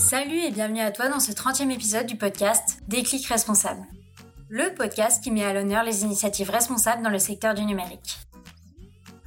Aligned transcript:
Salut 0.00 0.40
et 0.40 0.50
bienvenue 0.50 0.80
à 0.80 0.90
toi 0.90 1.10
dans 1.10 1.20
ce 1.20 1.30
30e 1.30 1.70
épisode 1.70 2.06
du 2.06 2.16
podcast 2.16 2.80
Déclic 2.88 3.26
responsable. 3.26 3.82
Le 4.48 4.74
podcast 4.74 5.22
qui 5.22 5.30
met 5.30 5.44
à 5.44 5.52
l'honneur 5.52 5.84
les 5.84 6.04
initiatives 6.04 6.48
responsables 6.48 7.02
dans 7.02 7.10
le 7.10 7.18
secteur 7.18 7.52
du 7.52 7.66
numérique. 7.66 8.16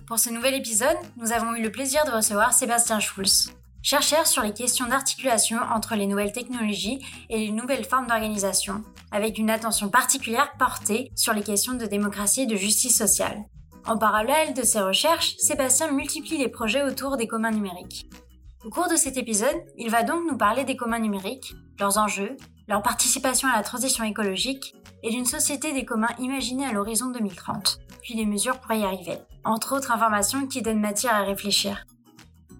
Pour 0.07 0.17
ce 0.17 0.31
nouvel 0.31 0.55
épisode, 0.55 0.97
nous 1.15 1.31
avons 1.31 1.53
eu 1.53 1.61
le 1.61 1.71
plaisir 1.71 2.03
de 2.05 2.11
recevoir 2.11 2.53
Sébastien 2.53 2.99
Schulz, 2.99 3.51
chercheur 3.83 4.25
sur 4.25 4.41
les 4.41 4.51
questions 4.51 4.87
d'articulation 4.87 5.59
entre 5.71 5.93
les 5.93 6.07
nouvelles 6.07 6.33
technologies 6.33 7.05
et 7.29 7.37
les 7.37 7.51
nouvelles 7.51 7.85
formes 7.85 8.07
d'organisation, 8.07 8.83
avec 9.11 9.37
une 9.37 9.51
attention 9.51 9.89
particulière 9.89 10.53
portée 10.57 11.11
sur 11.15 11.33
les 11.33 11.43
questions 11.43 11.75
de 11.75 11.85
démocratie 11.85 12.41
et 12.41 12.47
de 12.47 12.55
justice 12.55 12.97
sociale. 12.97 13.43
En 13.85 13.99
parallèle 13.99 14.55
de 14.55 14.63
ses 14.63 14.81
recherches, 14.81 15.35
Sébastien 15.37 15.91
multiplie 15.91 16.39
les 16.39 16.49
projets 16.49 16.83
autour 16.83 17.15
des 17.15 17.27
communs 17.27 17.51
numériques. 17.51 18.09
Au 18.65 18.69
cours 18.69 18.87
de 18.87 18.95
cet 18.95 19.17
épisode, 19.17 19.61
il 19.77 19.91
va 19.91 20.03
donc 20.03 20.23
nous 20.29 20.37
parler 20.37 20.63
des 20.63 20.77
communs 20.77 20.99
numériques, 20.99 21.53
leurs 21.79 21.97
enjeux, 21.97 22.37
leur 22.69 22.81
participation 22.81 23.49
à 23.49 23.57
la 23.57 23.63
transition 23.63 24.05
écologique 24.05 24.73
et 25.03 25.09
d'une 25.09 25.25
société 25.25 25.73
des 25.73 25.83
communs 25.83 26.15
imaginée 26.17 26.65
à 26.65 26.71
l'horizon 26.71 27.11
2030, 27.11 27.79
puis 28.01 28.15
des 28.15 28.25
mesures 28.25 28.61
pour 28.61 28.71
y 28.73 28.85
arriver. 28.85 29.17
Entre 29.43 29.75
autres 29.75 29.91
informations 29.91 30.47
qui 30.47 30.61
donnent 30.61 30.79
matière 30.79 31.13
à 31.13 31.23
réfléchir. 31.23 31.85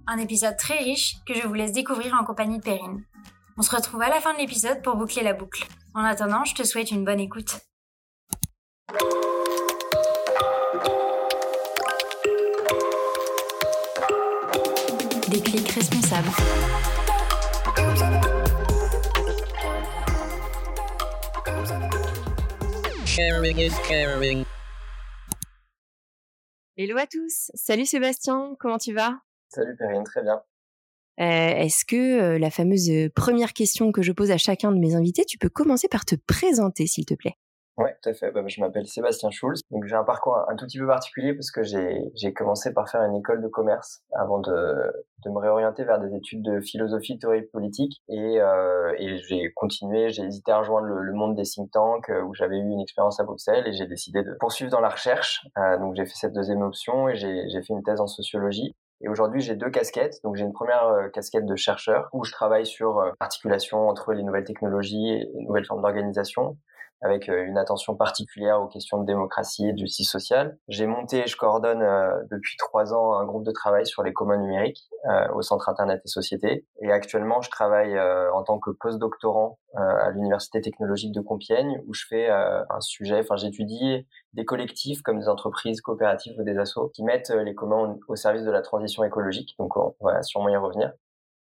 Un 0.06 0.18
épisode 0.18 0.58
très 0.58 0.80
riche 0.80 1.16
que 1.26 1.36
je 1.36 1.48
vous 1.48 1.54
laisse 1.54 1.72
découvrir 1.72 2.14
en 2.20 2.26
compagnie 2.26 2.58
de 2.58 2.64
Perrine. 2.64 3.06
On 3.58 3.62
se 3.62 3.74
retrouve 3.74 4.02
à 4.02 4.10
la 4.10 4.20
fin 4.20 4.34
de 4.34 4.40
l'épisode 4.40 4.82
pour 4.82 4.98
boucler 4.98 5.24
la 5.24 5.34
boucle. 5.34 5.66
En 5.94 6.04
attendant, 6.04 6.44
je 6.44 6.56
te 6.56 6.64
souhaite 6.64 6.92
une 6.92 7.06
bonne 7.06 7.22
écoute. 7.22 7.62
Déclic 15.34 15.68
responsable. 15.72 16.30
Sharing 23.04 23.58
is 23.58 23.72
caring. 23.88 24.46
Hello 26.78 26.98
à 26.98 27.08
tous, 27.08 27.50
salut 27.56 27.88
Sébastien, 27.88 28.56
comment 28.60 28.78
tu 28.78 28.94
vas? 28.94 29.22
Salut 29.50 29.76
Perrine, 29.76 30.04
très 30.04 30.22
bien. 30.22 30.44
Euh, 31.20 31.64
Est-ce 31.64 31.84
que 31.84 31.96
euh, 31.96 32.38
la 32.38 32.52
fameuse 32.52 32.92
euh, 32.92 33.10
première 33.10 33.54
question 33.54 33.92
que 33.92 34.04
je 34.04 34.12
pose 34.12 34.30
à 34.30 34.38
chacun 34.38 34.72
de 34.72 34.78
mes 34.78 34.94
invités, 34.94 35.26
tu 35.26 35.40
peux 35.40 35.50
commencer 35.50 35.88
par 35.88 36.06
te 36.06 36.14
présenter 36.14 36.86
s'il 36.86 37.06
te 37.06 37.16
plaît? 37.16 37.38
Ouais, 37.78 37.96
tout 38.04 38.10
à 38.10 38.14
fait. 38.14 38.32
Bah, 38.32 38.42
je 38.46 38.62
m'appelle 38.62 38.86
Sébastien 38.86 39.32
Schulz. 39.32 39.62
Donc 39.72 39.86
j'ai 39.86 39.96
un 39.96 40.04
parcours 40.04 40.38
un, 40.48 40.56
tout 40.56 40.66
petit 40.66 40.78
peu 40.78 40.86
particulier 40.86 41.34
parce 41.34 41.50
que 41.50 41.64
j'ai 41.64 42.34
commencé 42.34 42.72
par 42.72 42.88
faire 42.88 43.02
une 43.02 43.16
école 43.16 43.42
de 43.42 43.48
commerce 43.48 44.04
avant 44.14 44.40
de 44.40 44.52
de 45.26 45.30
me 45.30 45.40
réorienter 45.40 45.86
vers 45.86 46.00
des 46.00 46.14
études 46.16 46.44
de 46.44 46.60
philosophie, 46.60 47.18
théorie 47.18 47.44
politique 47.44 48.04
et 48.10 48.40
euh, 48.42 48.94
et 49.00 49.18
j'ai 49.18 49.52
continué. 49.54 50.10
J'ai 50.12 50.24
hésité 50.24 50.52
à 50.52 50.60
rejoindre 50.60 50.86
le, 50.88 51.02
le 51.02 51.14
monde 51.14 51.36
des 51.36 51.44
think 51.44 51.72
tanks 51.72 52.10
euh, 52.10 52.22
où 52.22 52.36
j'avais 52.36 52.58
eu 52.58 52.62
une 52.62 52.82
expérience 52.82 53.20
à 53.20 53.24
Bruxelles 53.24 53.66
et 53.68 53.74
j'ai 53.74 53.88
décidé 53.88 54.22
de 54.22 54.36
poursuivre 54.40 54.70
dans 54.70 54.82
la 54.82 54.90
recherche. 54.90 55.48
Euh, 55.58 55.78
donc 55.80 55.96
j'ai 55.96 56.06
fait 56.06 56.16
cette 56.16 56.34
deuxième 56.34 56.62
option 56.62 57.10
et 57.10 57.16
j'ai 57.16 57.62
fait 57.64 57.74
une 57.74 57.84
thèse 57.84 58.02
en 58.02 58.08
sociologie. 58.08 58.76
Et 59.04 59.10
aujourd'hui, 59.10 59.42
j'ai 59.42 59.56
deux 59.56 59.70
casquettes. 59.70 60.20
Donc, 60.24 60.36
j'ai 60.36 60.46
une 60.46 60.54
première 60.54 60.88
euh, 60.88 61.10
casquette 61.10 61.46
de 61.46 61.56
chercheur 61.56 62.08
où 62.14 62.24
je 62.24 62.32
travaille 62.32 62.66
sur 62.66 63.00
euh, 63.00 63.12
l'articulation 63.20 63.90
entre 63.90 64.14
les 64.14 64.24
nouvelles 64.24 64.46
technologies 64.46 65.10
et 65.10 65.30
les 65.34 65.44
nouvelles 65.46 65.66
formes 65.66 65.82
d'organisation 65.82 66.58
avec 67.04 67.30
euh, 67.30 67.46
une 67.46 67.58
attention 67.58 67.96
particulière 67.96 68.62
aux 68.62 68.68
questions 68.68 69.00
de 69.00 69.06
démocratie 69.06 69.68
et 69.68 69.74
de 69.74 69.78
justice 69.78 70.10
sociale. 70.10 70.58
J'ai 70.70 70.88
monté 70.88 71.20
et 71.20 71.28
je 71.28 71.36
coordonne 71.36 71.82
euh, 71.82 72.16
depuis 72.32 72.56
trois 72.58 72.94
ans 72.94 73.18
un 73.20 73.26
groupe 73.26 73.46
de 73.46 73.52
travail 73.52 73.86
sur 73.86 74.04
les 74.04 74.14
communs 74.14 74.38
numériques 74.38 74.90
euh, 75.10 75.28
au 75.36 75.42
Centre 75.42 75.70
Internet 75.70 76.02
et 76.04 76.08
Société. 76.08 76.66
Et 76.82 76.92
actuellement, 76.92 77.42
je 77.42 77.50
travaille 77.50 77.96
euh, 77.96 78.32
en 78.34 78.44
tant 78.44 78.58
que 78.60 78.72
postdoctorant 78.72 79.60
euh, 79.76 79.80
à 79.80 80.12
l'Université 80.12 80.62
technologique 80.62 81.14
de 81.14 81.22
Compiègne 81.22 81.82
où 81.88 81.94
je 81.94 82.06
fais 82.08 82.30
euh, 82.30 82.64
un 82.70 82.80
sujet, 82.80 83.20
enfin 83.20 83.36
j'étudie 83.36 84.08
des 84.34 84.46
collectifs 84.46 85.02
comme 85.02 85.20
des 85.20 85.28
entreprises 85.28 85.82
coopératives 85.82 86.34
ou 86.40 86.44
des 86.44 86.58
assos 86.58 86.90
qui 86.96 87.04
mettent 87.04 87.32
les 87.32 87.54
communs 87.54 87.98
au 88.08 88.16
service 88.16 88.44
de 88.44 88.52
la 88.52 88.62
transition 88.62 89.04
écologique. 89.04 89.56
Donc 89.60 89.76
on 89.76 89.94
va 90.02 90.22
sûrement 90.24 90.50
y 90.50 90.58
revenir. 90.58 90.94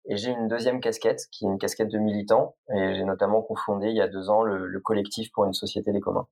Et 0.07 0.17
j'ai 0.17 0.29
une 0.29 0.47
deuxième 0.47 0.79
casquette, 0.79 1.23
qui 1.31 1.45
est 1.45 1.47
une 1.47 1.57
casquette 1.57 1.89
de 1.89 1.97
militant. 1.97 2.55
Et 2.73 2.95
j'ai 2.95 3.03
notamment 3.03 3.41
confondé 3.41 3.87
il 3.89 3.95
y 3.95 4.01
a 4.01 4.07
deux 4.07 4.29
ans 4.29 4.43
le, 4.43 4.67
le 4.67 4.79
collectif 4.79 5.31
pour 5.31 5.45
une 5.45 5.53
société 5.53 5.91
des 5.91 6.01
communs. 6.01 6.27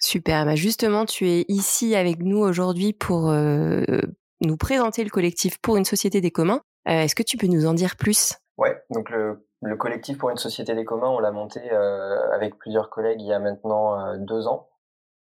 Super, 0.00 0.44
bah 0.44 0.54
justement, 0.54 1.04
tu 1.04 1.28
es 1.28 1.44
ici 1.48 1.94
avec 1.94 2.20
nous 2.20 2.38
aujourd'hui 2.38 2.92
pour 2.92 3.30
euh, 3.30 3.84
nous 4.40 4.56
présenter 4.56 5.04
le 5.04 5.10
collectif 5.10 5.60
pour 5.60 5.76
une 5.76 5.84
société 5.84 6.20
des 6.20 6.30
communs. 6.30 6.60
Euh, 6.88 7.02
Est-ce 7.02 7.14
que 7.14 7.22
tu 7.22 7.36
peux 7.36 7.46
nous 7.46 7.66
en 7.66 7.74
dire 7.74 7.96
plus? 7.96 8.34
Ouais, 8.56 8.82
donc 8.90 9.10
le, 9.10 9.46
le 9.60 9.76
collectif 9.76 10.18
pour 10.18 10.30
une 10.30 10.38
société 10.38 10.74
des 10.74 10.84
communs, 10.84 11.08
on 11.08 11.20
l'a 11.20 11.30
monté 11.30 11.60
euh, 11.70 12.30
avec 12.32 12.58
plusieurs 12.58 12.90
collègues 12.90 13.20
il 13.20 13.28
y 13.28 13.32
a 13.32 13.38
maintenant 13.38 14.16
deux 14.18 14.46
ans. 14.48 14.68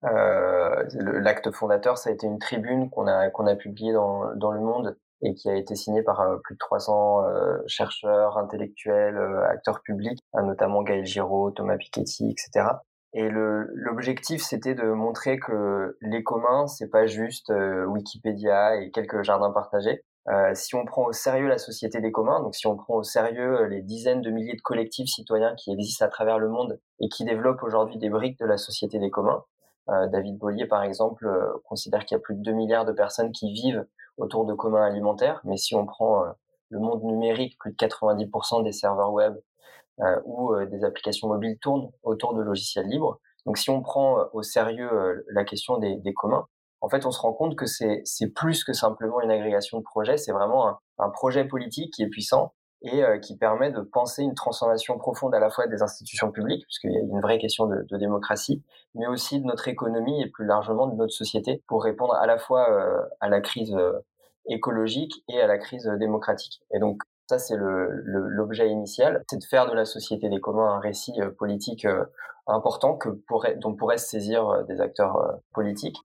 L'acte 0.04 1.50
fondateur, 1.52 1.98
ça 1.98 2.10
a 2.10 2.14
été 2.14 2.28
une 2.28 2.38
tribune 2.38 2.90
qu'on 2.90 3.08
a 3.08 3.30
qu'on 3.30 3.48
a 3.48 3.56
publiée 3.56 3.94
dans, 3.94 4.36
dans 4.36 4.52
le 4.52 4.60
Monde 4.60 4.98
et 5.24 5.34
qui 5.34 5.50
a 5.50 5.56
été 5.56 5.76
signée 5.76 6.04
par 6.04 6.22
euh, 6.22 6.38
plus 6.44 6.56
de 6.56 6.60
300 6.60 7.24
euh, 7.24 7.58
chercheurs, 7.66 8.38
intellectuels, 8.38 9.18
euh, 9.18 9.48
acteurs 9.48 9.82
publics, 9.82 10.20
notamment 10.34 10.84
Gaël 10.84 11.06
Giraud, 11.06 11.52
Thomas 11.52 11.78
Piketty, 11.78 12.30
etc. 12.30 12.68
Et 13.16 13.30
l'objectif, 13.30 14.42
c'était 14.42 14.74
de 14.74 14.92
montrer 14.92 15.38
que 15.38 15.98
les 16.02 16.24
communs, 16.24 16.66
c'est 16.66 16.90
pas 16.90 17.06
juste 17.06 17.54
Wikipédia 17.88 18.76
et 18.78 18.90
quelques 18.90 19.22
jardins 19.22 19.52
partagés. 19.52 20.04
Si 20.56 20.74
on 20.74 20.84
prend 20.84 21.06
au 21.06 21.12
sérieux 21.12 21.48
la 21.48 21.60
société 21.60 22.02
des 22.02 22.12
communs, 22.12 22.42
donc 22.42 22.56
si 22.56 22.66
on 22.66 22.76
prend 22.76 22.96
au 22.96 23.04
sérieux 23.04 23.66
les 23.66 23.84
dizaines 23.84 24.22
de 24.22 24.32
milliers 24.32 24.56
de 24.56 24.62
collectifs 24.64 25.10
citoyens 25.10 25.54
qui 25.54 25.72
existent 25.72 26.06
à 26.06 26.08
travers 26.08 26.40
le 26.40 26.50
monde 26.50 26.80
et 27.02 27.08
qui 27.08 27.24
développent 27.24 27.62
aujourd'hui 27.62 28.00
des 28.00 28.10
briques 28.10 28.40
de 28.40 28.48
la 28.48 28.58
société 28.58 28.98
des 28.98 29.12
communs, 29.12 29.44
David 29.88 30.38
Bollier, 30.38 30.66
par 30.66 30.84
exemple, 30.84 31.26
euh, 31.28 31.62
considère 31.66 32.06
qu'il 32.06 32.16
y 32.16 32.20
a 32.20 32.22
plus 32.22 32.36
de 32.36 32.42
2 32.42 32.54
milliards 32.54 32.86
de 32.86 32.94
personnes 32.94 33.32
qui 33.32 33.52
vivent 33.52 33.86
autour 34.18 34.46
de 34.46 34.54
communs 34.54 34.84
alimentaires, 34.84 35.42
mais 35.44 35.58
si 35.58 35.76
on 35.76 35.86
prend 35.86 36.24
le 36.70 36.80
monde 36.80 37.04
numérique, 37.04 37.58
plus 37.60 37.72
de 37.72 37.78
90% 37.78 38.64
des 38.64 38.72
serveurs 38.72 39.12
web 39.12 39.36
ou 40.26 40.56
des 40.66 40.84
applications 40.84 41.28
mobiles 41.28 41.58
tournent 41.60 41.92
autour 42.04 42.36
de 42.36 42.42
logiciels 42.42 42.88
libres. 42.88 43.20
Donc 43.46 43.58
si 43.58 43.72
on 43.72 43.82
prend 43.82 44.18
au 44.34 44.44
sérieux 44.44 45.26
la 45.30 45.44
question 45.44 45.78
des, 45.80 46.14
communs, 46.14 46.46
en 46.82 46.90
fait, 46.90 47.06
on 47.08 47.12
se 47.12 47.20
rend 47.20 47.34
compte 47.34 47.56
que 47.56 47.66
c'est 47.66 48.04
plus 48.36 48.64
que 48.64 48.74
simplement 48.74 49.20
une 49.22 49.32
agrégation 49.32 49.80
de 49.80 49.84
projets, 49.84 50.18
c'est 50.18 50.32
vraiment 50.32 50.78
un, 51.00 51.10
projet 51.10 51.46
politique 51.46 51.94
qui 51.94 52.04
est 52.04 52.10
puissant 52.10 52.54
et 52.84 53.04
euh, 53.04 53.18
qui 53.18 53.38
permet 53.38 53.72
de 53.72 53.82
penser 53.82 54.24
une 54.24 54.36
transformation 54.36 54.98
profonde 54.98 55.34
à 55.34 55.40
la 55.40 55.50
fois 55.50 55.68
des 55.68 55.82
institutions 55.82 56.32
publiques, 56.32 56.66
puisqu'il 56.66 56.92
y 56.92 56.98
a 56.98 57.02
une 57.02 57.22
vraie 57.22 57.40
question 57.40 57.66
de, 57.66 57.98
démocratie, 57.98 58.62
mais 58.94 59.08
aussi 59.08 59.40
de 59.40 59.46
notre 59.46 59.68
économie 59.68 60.22
et 60.22 60.28
plus 60.28 60.46
largement 60.46 60.88
de 60.88 60.96
notre 60.96 61.14
société 61.14 61.64
pour 61.68 61.84
répondre 61.84 62.14
à 62.16 62.28
la 62.28 62.38
fois 62.38 62.70
euh, 62.70 63.02
à 63.22 63.30
la 63.30 63.40
crise 63.40 63.74
euh, 63.74 63.94
écologique 64.50 65.24
et 65.30 65.40
à 65.40 65.48
la 65.48 65.58
crise 65.58 65.86
démocratique. 66.00 66.62
Et 66.74 66.80
donc, 66.80 67.02
ça, 67.30 67.40
c'est 67.40 67.56
l'objet 67.58 68.70
initial, 68.70 69.24
c'est 69.30 69.38
de 69.38 69.44
faire 69.46 69.70
de 69.70 69.74
la 69.74 69.86
société 69.86 70.30
des 70.30 70.42
communs 70.42 70.76
un 70.76 70.80
récit 70.80 71.14
euh, 71.22 71.32
politique 71.32 71.86
euh, 71.86 72.04
important 72.48 72.98
que 72.98 73.10
pourrait, 73.10 73.56
dont 73.56 73.74
pourraient 73.76 73.98
se 73.98 74.08
saisir 74.08 74.50
euh, 74.50 74.64
des 74.64 74.82
acteurs 74.82 75.40
politiques. 75.54 75.98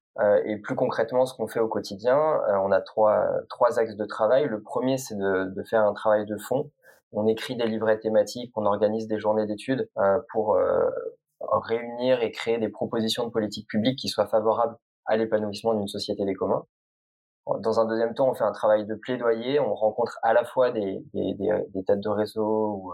et 0.45 0.57
plus 0.59 0.77
concrètement, 0.77 1.27
ce 1.27 1.35
qu'on 1.35 1.49
fait 1.49 1.61
au 1.61 1.69
quotidien, 1.69 2.19
on 2.65 2.73
a 2.73 2.81
trois, 2.81 3.25
trois 3.49 3.79
axes 3.79 3.97
de 3.97 4.05
travail. 4.05 4.47
Le 4.49 4.61
premier, 4.63 4.99
c'est 4.99 5.17
de, 5.17 5.53
de, 5.55 5.63
faire 5.63 5.85
un 5.85 5.95
travail 5.95 6.27
de 6.27 6.37
fond. 6.37 6.71
On 7.13 7.27
écrit 7.27 7.57
des 7.57 7.67
livrets 7.67 7.99
thématiques, 7.99 8.53
on 8.57 8.67
organise 8.67 9.07
des 9.09 9.19
journées 9.19 9.47
d'études 9.47 9.89
pour 10.33 10.59
réunir 11.41 12.23
et 12.23 12.33
créer 12.33 12.59
des 12.59 12.69
propositions 12.69 13.25
de 13.27 13.31
politique 13.31 13.69
publique 13.69 13.99
qui 13.99 14.09
soient 14.09 14.27
favorables 14.27 14.77
à 15.07 15.17
l'épanouissement 15.17 15.75
d'une 15.75 15.89
société 15.89 16.25
des 16.25 16.35
communs. 16.35 16.65
Dans 17.61 17.81
un 17.81 17.87
deuxième 17.87 18.15
temps, 18.15 18.31
on 18.31 18.35
fait 18.35 18.45
un 18.45 18.53
travail 18.53 18.87
de 18.87 18.95
plaidoyer. 18.95 19.61
On 19.61 19.75
rencontre 19.75 20.19
à 20.23 20.33
la 20.33 20.45
fois 20.45 20.71
des, 20.71 21.03
des, 21.15 21.35
des, 21.35 21.51
des 21.75 21.85
têtes 21.85 22.01
de 22.01 22.09
réseau 22.09 22.45
ou, 22.45 22.93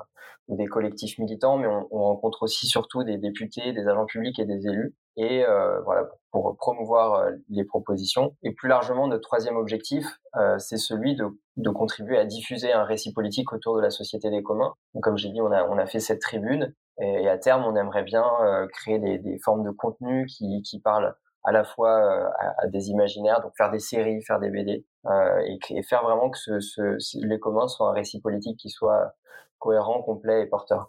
ou, 0.49 0.57
des 0.57 0.67
collectifs 0.67 1.19
militants, 1.19 1.57
mais 1.57 1.67
on, 1.67 1.89
on, 1.91 2.03
rencontre 2.03 2.43
aussi 2.43 2.67
surtout 2.67 3.05
des 3.05 3.19
députés, 3.19 3.73
des 3.73 3.89
agents 3.89 4.07
publics 4.07 4.39
et 4.39 4.45
des 4.45 4.67
élus. 4.67 4.95
Et 5.17 5.45
euh, 5.45 5.81
voilà, 5.83 6.09
pour 6.31 6.57
promouvoir 6.57 7.15
euh, 7.15 7.31
les 7.49 7.65
propositions. 7.65 8.37
Et 8.43 8.53
plus 8.53 8.69
largement, 8.69 9.07
notre 9.07 9.23
troisième 9.23 9.57
objectif, 9.57 10.19
euh, 10.37 10.59
c'est 10.59 10.77
celui 10.77 11.15
de, 11.15 11.27
de, 11.57 11.71
contribuer 11.71 12.19
à 12.19 12.25
diffuser 12.25 12.73
un 12.73 12.85
récit 12.85 13.13
politique 13.13 13.53
autour 13.53 13.77
de 13.77 13.81
la 13.81 13.91
société 13.91 14.31
des 14.31 14.43
communs. 14.43 14.75
Comme 15.01 15.17
j'ai 15.17 15.31
dit, 15.31 15.41
on 15.41 15.53
a, 15.53 15.65
on 15.69 15.79
a 15.79 15.87
fait 15.87 16.01
cette 16.01 16.21
tribune. 16.21 16.75
Et, 17.01 17.29
à 17.29 17.39
terme, 17.39 17.65
on 17.65 17.77
aimerait 17.77 18.05
bien 18.05 18.25
euh, 18.43 18.67
créer 18.69 18.99
des, 18.99 19.19
des, 19.19 19.39
formes 19.39 19.65
de 19.65 19.71
contenu 19.71 20.27
qui, 20.27 20.63
qui 20.63 20.81
parlent 20.81 21.15
à 21.45 21.53
la 21.53 21.63
fois 21.63 21.91
euh, 21.91 22.29
à, 22.39 22.65
à, 22.65 22.67
des 22.67 22.89
imaginaires, 22.89 23.41
donc 23.43 23.53
faire 23.57 23.71
des 23.71 23.79
séries, 23.79 24.23
faire 24.23 24.41
des 24.41 24.51
BD, 24.51 24.85
euh, 25.07 25.41
et, 25.47 25.59
et, 25.71 25.83
faire 25.83 26.03
vraiment 26.03 26.31
que 26.31 26.39
ce, 26.39 26.61
ce, 26.61 26.99
les 27.27 27.39
communs 27.39 27.69
soient 27.69 27.91
un 27.91 27.93
récit 27.93 28.21
politique 28.21 28.59
qui 28.59 28.71
soit 28.71 29.15
cohérent, 29.59 30.03
complet 30.03 30.43
et 30.43 30.47
porteur. 30.47 30.89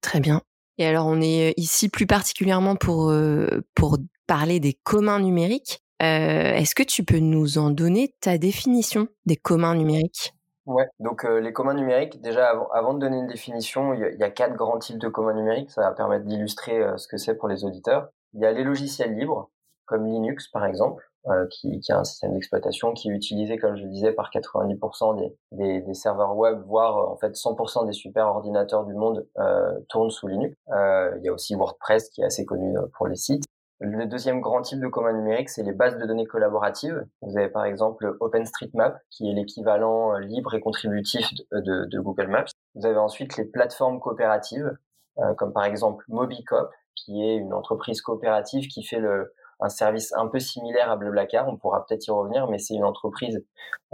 Très 0.00 0.20
bien. 0.20 0.42
Et 0.78 0.86
alors, 0.86 1.06
on 1.06 1.20
est 1.20 1.54
ici 1.56 1.88
plus 1.88 2.06
particulièrement 2.06 2.76
pour, 2.76 3.10
euh, 3.10 3.64
pour 3.74 3.98
parler 4.26 4.60
des 4.60 4.74
communs 4.74 5.20
numériques. 5.20 5.82
Euh, 6.02 6.54
Est-ce 6.54 6.74
que 6.74 6.82
tu 6.82 7.04
peux 7.04 7.18
nous 7.18 7.58
en 7.58 7.70
donner 7.70 8.14
ta 8.20 8.38
définition 8.38 9.08
des 9.26 9.36
communs 9.36 9.74
numériques? 9.74 10.34
Ouais, 10.66 10.86
donc 11.00 11.24
les 11.24 11.52
communs 11.54 11.72
numériques, 11.72 12.20
déjà 12.20 12.52
avant, 12.74 12.92
de 12.92 12.98
donner 12.98 13.16
une 13.16 13.26
définition, 13.26 13.94
il 13.94 14.00
y, 14.00 14.22
a, 14.22 14.30
quatre 14.30 14.54
grands 14.54 14.78
types 14.78 14.98
de 14.98 15.08
communs 15.08 15.32
numériques, 15.32 15.70
ça 15.70 15.80
va 15.80 15.92
permettre 15.92 16.26
d'illustrer 16.26 16.86
ce 16.98 17.08
que 17.08 17.16
c'est 17.16 17.34
pour 17.34 17.48
les 17.48 17.64
auditeurs. 17.64 18.10
Il 18.34 18.42
y 18.42 18.44
a 18.44 18.52
les 18.52 18.64
logiciels 18.64 19.16
libres, 19.16 19.50
comme 19.88 20.06
Linux 20.06 20.48
par 20.48 20.64
exemple, 20.64 21.04
qui, 21.50 21.78
qui, 21.80 21.92
a 21.92 21.98
un 21.98 22.04
système 22.04 22.32
d'exploitation 22.32 22.94
qui 22.94 23.10
est 23.10 23.12
utilisé, 23.12 23.58
comme 23.58 23.76
je 23.76 23.82
le 23.82 23.90
disais, 23.90 24.12
par 24.12 24.30
90% 24.30 25.18
des, 25.18 25.36
des, 25.52 25.80
des, 25.82 25.92
serveurs 25.92 26.34
web, 26.34 26.62
voire 26.66 27.10
en 27.10 27.16
fait 27.18 27.32
100% 27.32 27.86
des 27.86 27.92
super 27.92 28.28
ordinateurs 28.28 28.84
du 28.86 28.94
monde 28.94 29.26
euh, 29.38 29.78
tournent 29.90 30.10
sous 30.10 30.26
Linux. 30.26 30.54
Euh, 30.70 31.12
il 31.18 31.24
y 31.24 31.28
a 31.28 31.32
aussi 31.32 31.54
WordPress 31.54 32.08
qui 32.08 32.22
est 32.22 32.24
assez 32.24 32.46
connu 32.46 32.74
pour 32.94 33.08
les 33.08 33.16
sites. 33.16 33.44
Le 33.80 34.06
deuxième 34.06 34.40
grand 34.40 34.62
type 34.62 34.80
de 34.80 34.88
commun 34.88 35.12
numérique, 35.12 35.48
c'est 35.50 35.62
les 35.62 35.72
bases 35.72 35.98
de 35.98 36.04
données 36.04 36.26
collaboratives. 36.26 37.06
Vous 37.22 37.38
avez 37.38 37.48
par 37.48 37.64
exemple 37.64 38.16
OpenStreetMap, 38.18 38.98
qui 39.10 39.30
est 39.30 39.32
l'équivalent 39.32 40.14
euh, 40.14 40.18
libre 40.18 40.54
et 40.54 40.60
contributif 40.60 41.28
de, 41.52 41.84
de, 41.84 42.00
Google 42.00 42.26
Maps. 42.26 42.46
Vous 42.74 42.86
avez 42.86 42.96
ensuite 42.96 43.36
les 43.36 43.44
plateformes 43.44 44.00
coopératives, 44.00 44.76
euh, 45.18 45.32
comme 45.34 45.52
par 45.52 45.64
exemple 45.64 46.04
Mobicop, 46.08 46.70
qui 46.96 47.22
est 47.22 47.36
une 47.36 47.52
entreprise 47.52 48.02
coopérative 48.02 48.66
qui 48.66 48.82
fait 48.82 48.98
le, 48.98 49.32
un 49.60 49.68
service 49.68 50.12
un 50.14 50.28
peu 50.28 50.38
similaire 50.38 50.90
à 50.90 50.96
Blablacar, 50.96 51.48
on 51.48 51.56
pourra 51.56 51.84
peut-être 51.84 52.06
y 52.06 52.10
revenir, 52.10 52.48
mais 52.48 52.58
c'est 52.58 52.74
une 52.74 52.84
entreprise 52.84 53.44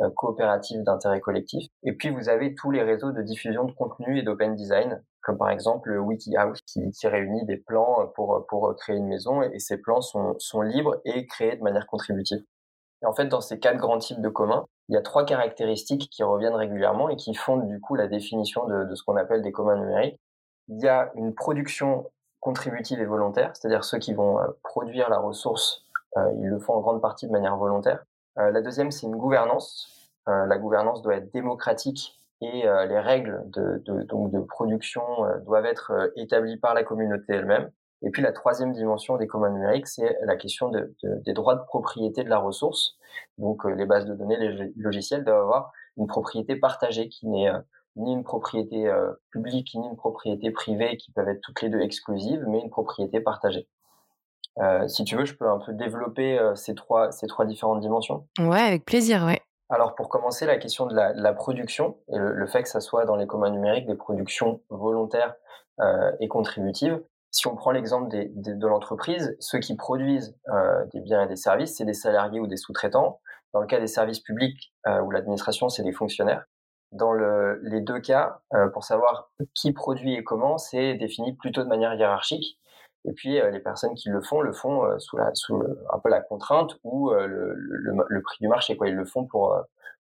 euh, 0.00 0.10
coopérative 0.10 0.82
d'intérêt 0.82 1.20
collectif. 1.20 1.66
Et 1.82 1.92
puis 1.92 2.10
vous 2.10 2.28
avez 2.28 2.54
tous 2.54 2.70
les 2.70 2.82
réseaux 2.82 3.12
de 3.12 3.22
diffusion 3.22 3.64
de 3.64 3.72
contenu 3.72 4.18
et 4.18 4.22
d'open 4.22 4.54
design, 4.54 5.02
comme 5.22 5.38
par 5.38 5.50
exemple 5.50 5.90
le 5.90 6.00
WikiHouse 6.00 6.60
qui, 6.66 7.06
réunit 7.06 7.44
des 7.46 7.56
plans 7.56 8.10
pour, 8.14 8.44
pour 8.48 8.74
créer 8.76 8.96
une 8.96 9.08
maison 9.08 9.42
et 9.42 9.58
ces 9.58 9.78
plans 9.78 10.00
sont, 10.00 10.36
sont 10.38 10.62
libres 10.62 11.00
et 11.04 11.26
créés 11.26 11.56
de 11.56 11.62
manière 11.62 11.86
contributive. 11.86 12.42
Et 13.02 13.06
en 13.06 13.14
fait, 13.14 13.26
dans 13.26 13.40
ces 13.40 13.58
quatre 13.58 13.78
grands 13.78 13.98
types 13.98 14.20
de 14.20 14.28
communs, 14.28 14.66
il 14.88 14.94
y 14.94 14.98
a 14.98 15.02
trois 15.02 15.24
caractéristiques 15.24 16.08
qui 16.10 16.22
reviennent 16.22 16.54
régulièrement 16.54 17.08
et 17.08 17.16
qui 17.16 17.34
fondent 17.34 17.68
du 17.68 17.80
coup 17.80 17.94
la 17.94 18.06
définition 18.06 18.66
de 18.66 18.94
ce 18.94 19.02
qu'on 19.02 19.16
appelle 19.16 19.42
des 19.42 19.52
communs 19.52 19.76
numériques. 19.76 20.18
Il 20.68 20.82
y 20.82 20.88
a 20.88 21.10
une 21.14 21.34
production 21.34 22.10
contributive 22.44 23.00
et 23.00 23.06
volontaire, 23.06 23.52
c'est-à-dire 23.54 23.84
ceux 23.84 23.98
qui 23.98 24.12
vont 24.12 24.38
euh, 24.38 24.46
produire 24.62 25.08
la 25.08 25.18
ressource, 25.18 25.86
euh, 26.18 26.30
ils 26.38 26.46
le 26.46 26.58
font 26.60 26.74
en 26.74 26.80
grande 26.80 27.00
partie 27.00 27.26
de 27.26 27.32
manière 27.32 27.56
volontaire. 27.56 28.04
Euh, 28.38 28.50
la 28.50 28.60
deuxième, 28.60 28.90
c'est 28.90 29.06
une 29.06 29.16
gouvernance. 29.16 29.88
la 30.26 30.58
gouvernance 30.58 31.02
doit 31.02 31.16
être 31.16 31.32
démocratique 31.32 32.18
et 32.40 32.62
les 32.62 32.98
règles 32.98 33.42
de, 33.46 33.82
de, 33.84 34.02
donc 34.04 34.30
de 34.30 34.40
production 34.40 35.02
doivent 35.46 35.66
être 35.66 35.92
établies 36.16 36.56
par 36.56 36.72
la 36.74 36.82
communauté 36.82 37.34
elle-même. 37.34 37.70
Et 38.02 38.10
puis 38.10 38.22
la 38.22 38.32
troisième 38.32 38.72
dimension 38.72 39.16
des 39.18 39.26
communs 39.26 39.50
numériques, 39.50 39.86
c'est 39.86 40.16
la 40.22 40.36
question 40.36 40.70
de, 40.70 40.94
des 41.02 41.34
droits 41.34 41.56
de 41.56 41.64
propriété 41.64 42.24
de 42.24 42.30
la 42.30 42.38
ressource. 42.38 42.96
Donc 43.36 43.64
les 43.64 43.84
bases 43.84 44.06
de 44.06 44.14
données, 44.14 44.38
les 44.38 44.72
logiciels 44.76 45.24
doivent 45.24 45.42
avoir 45.42 45.72
une 45.98 46.06
propriété 46.06 46.56
partagée 46.56 47.08
qui 47.10 47.28
n'est 47.28 47.50
ni 47.96 48.12
une 48.12 48.24
propriété 48.24 48.88
euh, 48.88 49.12
publique 49.30 49.74
ni 49.74 49.86
une 49.86 49.96
propriété 49.96 50.50
privée 50.50 50.96
qui 50.96 51.12
peuvent 51.12 51.28
être 51.28 51.40
toutes 51.40 51.62
les 51.62 51.68
deux 51.68 51.80
exclusives, 51.80 52.44
mais 52.48 52.60
une 52.60 52.70
propriété 52.70 53.20
partagée. 53.20 53.68
Euh, 54.58 54.86
si 54.86 55.04
tu 55.04 55.16
veux, 55.16 55.24
je 55.24 55.34
peux 55.34 55.48
un 55.48 55.58
peu 55.58 55.72
développer 55.72 56.38
euh, 56.38 56.54
ces 56.54 56.74
trois 56.74 57.10
ces 57.10 57.26
trois 57.26 57.44
différentes 57.44 57.80
dimensions. 57.80 58.26
Ouais, 58.38 58.60
avec 58.60 58.84
plaisir, 58.84 59.24
ouais. 59.24 59.40
Alors 59.70 59.94
pour 59.94 60.08
commencer, 60.08 60.46
la 60.46 60.58
question 60.58 60.86
de 60.86 60.94
la, 60.94 61.12
la 61.14 61.32
production 61.32 61.96
et 62.08 62.18
le, 62.18 62.46
fait 62.46 62.62
que 62.62 62.68
ça 62.68 62.80
soit 62.80 63.06
dans 63.06 63.16
les 63.16 63.26
communs 63.26 63.50
numériques 63.50 63.86
des 63.86 63.96
productions 63.96 64.60
volontaires 64.68 65.34
euh, 65.80 66.12
et 66.20 66.28
contributives. 66.28 67.02
Si 67.30 67.48
on 67.48 67.56
prend 67.56 67.72
l'exemple 67.72 68.08
des, 68.08 68.30
de 68.30 68.66
l'entreprise, 68.66 69.34
ceux 69.40 69.58
qui 69.58 69.74
produisent 69.74 70.36
euh, 70.48 70.84
des 70.92 71.00
biens 71.00 71.24
et 71.24 71.26
des 71.26 71.36
services, 71.36 71.76
c'est 71.76 71.84
des 71.84 71.94
salariés 71.94 72.38
ou 72.38 72.46
des 72.46 72.56
sous-traitants. 72.56 73.20
Dans 73.52 73.60
le 73.60 73.66
cas 73.66 73.80
des 73.80 73.88
services 73.88 74.20
publics 74.20 74.74
ou 75.04 75.10
l'administration, 75.12 75.68
c'est 75.68 75.84
des 75.84 75.92
fonctionnaires. 75.92 76.44
Dans 76.94 77.12
le, 77.12 77.60
les 77.62 77.80
deux 77.80 78.00
cas, 78.00 78.40
euh, 78.54 78.68
pour 78.68 78.84
savoir 78.84 79.30
qui 79.54 79.72
produit 79.72 80.14
et 80.14 80.24
comment, 80.24 80.58
c'est 80.58 80.94
défini 80.94 81.34
plutôt 81.34 81.62
de 81.62 81.68
manière 81.68 81.94
hiérarchique. 81.94 82.58
Et 83.04 83.12
puis 83.12 83.38
euh, 83.38 83.50
les 83.50 83.60
personnes 83.60 83.94
qui 83.94 84.08
le 84.08 84.22
font 84.22 84.40
le 84.40 84.52
font 84.52 84.84
euh, 84.84 84.98
sous, 84.98 85.16
la, 85.16 85.30
sous 85.34 85.62
un 85.92 85.98
peu 85.98 86.08
la 86.08 86.20
contrainte 86.20 86.78
ou 86.82 87.10
le, 87.10 87.54
le, 87.54 87.94
le, 88.08 88.22
prix 88.22 88.38
du 88.40 88.48
marché. 88.48 88.76
Quoi. 88.76 88.88
Ils 88.88 88.94
le 88.94 89.04
font 89.04 89.26
pour 89.26 89.54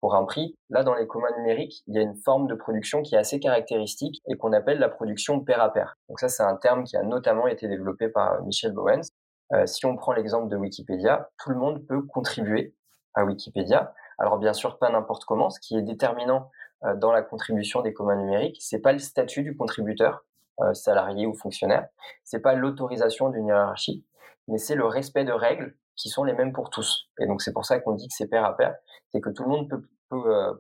pour 0.01 0.15
un 0.15 0.25
prix. 0.25 0.57
Là, 0.71 0.83
dans 0.83 0.95
les 0.95 1.07
communs 1.07 1.35
numériques, 1.37 1.83
il 1.87 1.95
y 1.95 1.99
a 1.99 2.03
une 2.03 2.17
forme 2.17 2.47
de 2.47 2.55
production 2.55 3.03
qui 3.03 3.15
est 3.15 3.19
assez 3.19 3.41
caractéristique 3.41 4.23
et 4.29 4.37
qu'on 4.37 4.53
appelle 4.53 4.79
la 4.79 4.89
production 4.89 5.41
pair 5.41 5.61
à 5.61 5.73
pair. 5.73 5.97
Donc 6.09 6.21
ça, 6.21 6.29
c'est 6.29 6.43
un 6.43 6.57
terme 6.57 6.85
qui 6.85 6.97
a 6.97 7.03
notamment 7.03 7.47
été 7.47 7.69
développé 7.69 8.09
par 8.09 8.43
Michel 8.43 8.73
Bowens. 8.73 9.09
Euh, 9.53 9.67
si 9.67 9.87
on 9.87 9.97
prend 9.97 10.13
l'exemple 10.13 10.49
de 10.49 10.57
Wikipédia, 10.57 11.31
tout 11.43 11.51
le 11.51 11.57
monde 11.57 11.85
peut 11.87 12.03
contribuer 12.03 12.75
à 13.15 13.25
Wikipédia. 13.25 13.95
Alors 14.19 14.39
bien 14.39 14.53
sûr, 14.53 14.79
pas 14.79 14.91
n'importe 14.91 15.25
comment. 15.25 15.51
Ce 15.51 15.59
qui 15.61 15.77
est 15.77 15.83
déterminant 15.83 16.43
euh, 16.43 16.58
dans 16.97 17.13
la 17.13 17.23
contribution 17.23 17.83
des 17.83 17.93
communs 17.93 18.17
numériques, 18.17 18.59
c'est 18.61 18.81
pas 18.81 18.93
le 18.93 18.99
statut 18.99 19.43
du 19.43 19.57
contributeur, 19.57 20.25
euh, 20.61 20.75
salarié 20.75 21.25
ou 21.25 21.35
fonctionnaire, 21.35 21.87
c'est 22.25 22.41
pas 22.41 22.55
l'autorisation 22.55 23.31
d'une 23.31 23.47
hiérarchie, 23.47 24.05
mais 24.49 24.59
c'est 24.59 24.75
le 24.75 24.87
respect 24.87 25.25
de 25.25 25.33
règles 25.33 25.77
qui 25.95 26.09
sont 26.09 26.25
les 26.25 26.33
mêmes 26.33 26.53
pour 26.53 26.71
tous. 26.71 27.09
Et 27.21 27.27
donc 27.27 27.43
c'est 27.43 27.53
pour 27.53 27.65
ça 27.65 27.79
qu'on 27.79 27.93
dit 27.93 28.09
que 28.09 28.15
c'est 28.15 28.27
pair 28.27 28.45
à 28.45 28.57
pair, 28.57 28.75
c'est 29.11 29.21
que 29.21 29.31
tout 29.31 29.45
le 29.45 29.51
monde 29.51 29.69
peut, 29.69 29.89
peut 30.09 30.35
euh, 30.35 30.53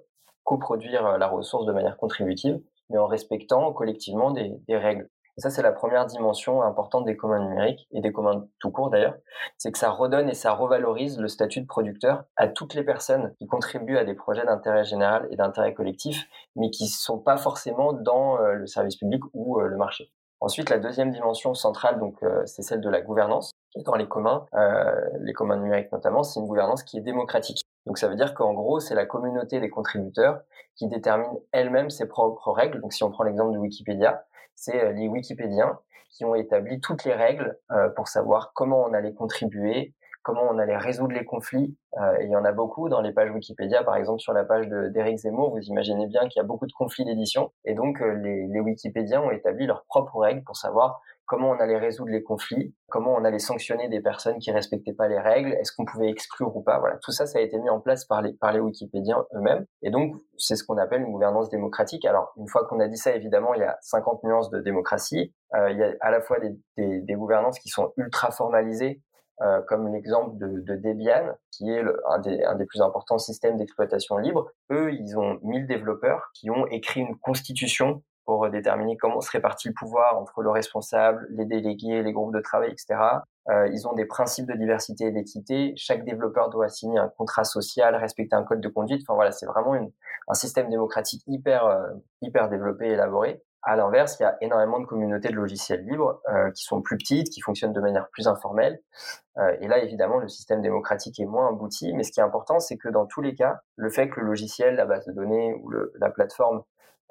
coproduire 0.44 1.18
la 1.18 1.26
ressource 1.26 1.66
de 1.66 1.72
manière 1.72 1.96
contributive, 1.96 2.60
mais 2.90 2.98
en 2.98 3.08
respectant 3.08 3.72
collectivement 3.72 4.30
des, 4.30 4.52
des 4.68 4.76
règles 4.76 5.08
ça, 5.40 5.50
c'est 5.50 5.62
la 5.62 5.72
première 5.72 6.06
dimension 6.06 6.62
importante 6.62 7.04
des 7.04 7.16
communs 7.16 7.38
numériques 7.38 7.86
et 7.92 8.00
des 8.00 8.12
communs 8.12 8.46
tout 8.58 8.70
court 8.70 8.90
d'ailleurs, 8.90 9.14
c'est 9.56 9.70
que 9.70 9.78
ça 9.78 9.90
redonne 9.90 10.28
et 10.28 10.34
ça 10.34 10.52
revalorise 10.52 11.18
le 11.18 11.28
statut 11.28 11.60
de 11.60 11.66
producteur 11.66 12.24
à 12.36 12.48
toutes 12.48 12.74
les 12.74 12.82
personnes 12.82 13.34
qui 13.38 13.46
contribuent 13.46 13.98
à 13.98 14.04
des 14.04 14.14
projets 14.14 14.44
d'intérêt 14.44 14.84
général 14.84 15.28
et 15.30 15.36
d'intérêt 15.36 15.74
collectif, 15.74 16.26
mais 16.56 16.70
qui 16.70 16.88
sont 16.88 17.18
pas 17.18 17.36
forcément 17.36 17.92
dans 17.92 18.40
euh, 18.40 18.54
le 18.54 18.66
service 18.66 18.96
public 18.96 19.22
ou 19.32 19.60
euh, 19.60 19.68
le 19.68 19.76
marché. 19.76 20.10
Ensuite, 20.40 20.70
la 20.70 20.78
deuxième 20.78 21.10
dimension 21.10 21.54
centrale, 21.54 21.98
donc, 21.98 22.22
euh, 22.22 22.42
c'est 22.46 22.62
celle 22.62 22.80
de 22.80 22.88
la 22.88 23.00
gouvernance. 23.00 23.50
dans 23.84 23.96
les 23.96 24.08
communs, 24.08 24.46
les 25.20 25.32
communs 25.32 25.56
numériques 25.56 25.92
notamment, 25.92 26.22
c'est 26.22 26.40
une 26.40 26.46
gouvernance 26.46 26.82
qui 26.82 26.98
est 26.98 27.02
démocratique. 27.02 27.62
Donc 27.86 27.98
ça 27.98 28.08
veut 28.08 28.16
dire 28.16 28.34
qu'en 28.34 28.54
gros, 28.54 28.80
c'est 28.80 28.94
la 28.94 29.06
communauté 29.06 29.60
des 29.60 29.70
contributeurs 29.70 30.40
qui 30.76 30.88
détermine 30.88 31.38
elle-même 31.52 31.90
ses 31.90 32.06
propres 32.06 32.52
règles. 32.52 32.80
Donc 32.80 32.92
si 32.92 33.02
on 33.02 33.10
prend 33.10 33.24
l'exemple 33.24 33.52
de 33.52 33.58
Wikipédia, 33.58 34.24
c'est 34.58 34.82
euh, 34.82 34.92
les 34.92 35.08
Wikipédiens 35.08 35.78
qui 36.10 36.24
ont 36.24 36.34
établi 36.34 36.80
toutes 36.80 37.04
les 37.04 37.14
règles 37.14 37.56
euh, 37.70 37.88
pour 37.90 38.08
savoir 38.08 38.52
comment 38.54 38.82
on 38.82 38.92
allait 38.92 39.14
contribuer, 39.14 39.94
comment 40.22 40.42
on 40.50 40.58
allait 40.58 40.76
résoudre 40.76 41.14
les 41.14 41.24
conflits. 41.24 41.76
Euh, 41.98 42.18
et 42.20 42.24
il 42.24 42.30
y 42.30 42.36
en 42.36 42.44
a 42.44 42.52
beaucoup 42.52 42.88
dans 42.88 43.00
les 43.00 43.12
pages 43.12 43.30
Wikipédia, 43.30 43.84
par 43.84 43.96
exemple 43.96 44.20
sur 44.20 44.32
la 44.32 44.44
page 44.44 44.66
d'Éric 44.68 45.18
Zemmour, 45.18 45.50
vous 45.50 45.62
imaginez 45.62 46.06
bien 46.06 46.22
qu'il 46.28 46.40
y 46.40 46.44
a 46.44 46.46
beaucoup 46.46 46.66
de 46.66 46.72
conflits 46.72 47.04
d'édition. 47.04 47.52
Et 47.64 47.74
donc 47.74 48.00
les, 48.00 48.46
les 48.48 48.60
Wikipédiens 48.60 49.22
ont 49.22 49.30
établi 49.30 49.66
leurs 49.66 49.84
propres 49.84 50.18
règles 50.18 50.42
pour 50.42 50.56
savoir 50.56 51.00
comment 51.28 51.50
on 51.50 51.60
allait 51.60 51.78
résoudre 51.78 52.10
les 52.10 52.22
conflits, 52.22 52.74
comment 52.88 53.14
on 53.14 53.24
allait 53.24 53.38
sanctionner 53.38 53.88
des 53.88 54.00
personnes 54.00 54.38
qui 54.38 54.50
respectaient 54.50 54.94
pas 54.94 55.06
les 55.06 55.20
règles, 55.20 55.52
est-ce 55.52 55.72
qu'on 55.72 55.84
pouvait 55.84 56.08
exclure 56.08 56.56
ou 56.56 56.62
pas. 56.62 56.80
Voilà, 56.80 56.96
tout 57.02 57.12
ça, 57.12 57.26
ça 57.26 57.38
a 57.38 57.42
été 57.42 57.58
mis 57.58 57.70
en 57.70 57.80
place 57.80 58.06
par 58.06 58.22
les 58.22 58.32
par 58.32 58.52
les 58.52 58.60
Wikipédiens 58.60 59.24
eux-mêmes. 59.34 59.64
Et 59.82 59.90
donc, 59.90 60.16
c'est 60.38 60.56
ce 60.56 60.64
qu'on 60.64 60.78
appelle 60.78 61.02
une 61.02 61.12
gouvernance 61.12 61.50
démocratique. 61.50 62.04
Alors, 62.06 62.32
une 62.36 62.48
fois 62.48 62.66
qu'on 62.66 62.80
a 62.80 62.88
dit 62.88 62.96
ça, 62.96 63.14
évidemment, 63.14 63.54
il 63.54 63.60
y 63.60 63.64
a 63.64 63.76
50 63.82 64.24
nuances 64.24 64.50
de 64.50 64.60
démocratie. 64.60 65.34
Euh, 65.54 65.70
il 65.70 65.78
y 65.78 65.82
a 65.82 65.92
à 66.00 66.10
la 66.10 66.22
fois 66.22 66.40
des, 66.40 66.58
des, 66.76 67.00
des 67.00 67.14
gouvernances 67.14 67.58
qui 67.58 67.68
sont 67.68 67.92
ultra 67.98 68.30
formalisées, 68.30 69.02
euh, 69.42 69.60
comme 69.68 69.92
l'exemple 69.92 70.36
de, 70.38 70.60
de, 70.60 70.76
Debian, 70.76 71.34
qui 71.52 71.70
est 71.70 71.82
le, 71.82 72.00
un, 72.10 72.18
des, 72.18 72.42
un, 72.42 72.56
des, 72.56 72.64
plus 72.64 72.80
importants 72.80 73.18
systèmes 73.18 73.56
d'exploitation 73.56 74.16
libre. 74.16 74.50
Eux, 74.72 74.92
ils 74.92 75.16
ont 75.16 75.38
1000 75.42 75.66
développeurs 75.66 76.30
qui 76.34 76.50
ont 76.50 76.66
écrit 76.66 77.00
une 77.00 77.16
constitution 77.18 78.02
pour 78.28 78.50
déterminer 78.50 78.98
comment 78.98 79.22
se 79.22 79.30
répartit 79.30 79.68
le 79.68 79.74
pouvoir 79.74 80.18
entre 80.18 80.42
le 80.42 80.50
responsable, 80.50 81.26
les 81.30 81.46
délégués, 81.46 82.02
les 82.02 82.12
groupes 82.12 82.34
de 82.34 82.40
travail, 82.40 82.70
etc. 82.70 83.00
Euh, 83.48 83.66
ils 83.72 83.88
ont 83.88 83.94
des 83.94 84.04
principes 84.04 84.46
de 84.46 84.52
diversité 84.52 85.06
et 85.06 85.12
d'équité. 85.12 85.72
Chaque 85.76 86.04
développeur 86.04 86.50
doit 86.50 86.68
signer 86.68 86.98
un 86.98 87.08
contrat 87.08 87.44
social, 87.44 87.94
respecter 87.96 88.36
un 88.36 88.42
code 88.42 88.60
de 88.60 88.68
conduite. 88.68 89.00
Enfin 89.00 89.14
voilà, 89.14 89.32
c'est 89.32 89.46
vraiment 89.46 89.72
un 89.72 90.34
système 90.34 90.68
démocratique 90.68 91.22
hyper 91.26 91.64
euh, 91.64 91.88
hyper 92.20 92.50
développé 92.50 92.88
et 92.88 92.92
élaboré. 92.92 93.42
À 93.68 93.76
l'inverse, 93.76 94.16
il 94.18 94.22
y 94.22 94.24
a 94.24 94.38
énormément 94.40 94.80
de 94.80 94.86
communautés 94.86 95.28
de 95.28 95.34
logiciels 95.34 95.84
libres 95.84 96.22
euh, 96.30 96.50
qui 96.52 96.64
sont 96.64 96.80
plus 96.80 96.96
petites, 96.96 97.28
qui 97.28 97.42
fonctionnent 97.42 97.74
de 97.74 97.82
manière 97.82 98.08
plus 98.08 98.26
informelle. 98.26 98.80
Euh, 99.36 99.54
et 99.60 99.68
là, 99.68 99.76
évidemment, 99.80 100.16
le 100.16 100.28
système 100.28 100.62
démocratique 100.62 101.20
est 101.20 101.26
moins 101.26 101.50
abouti. 101.50 101.92
Mais 101.92 102.02
ce 102.02 102.10
qui 102.10 102.20
est 102.20 102.22
important, 102.22 102.60
c'est 102.60 102.78
que 102.78 102.88
dans 102.88 103.04
tous 103.04 103.20
les 103.20 103.34
cas, 103.34 103.60
le 103.76 103.90
fait 103.90 104.08
que 104.08 104.20
le 104.20 104.26
logiciel, 104.26 104.76
la 104.76 104.86
base 104.86 105.04
de 105.04 105.12
données 105.12 105.52
ou 105.52 105.70
la 106.00 106.08
plateforme 106.08 106.62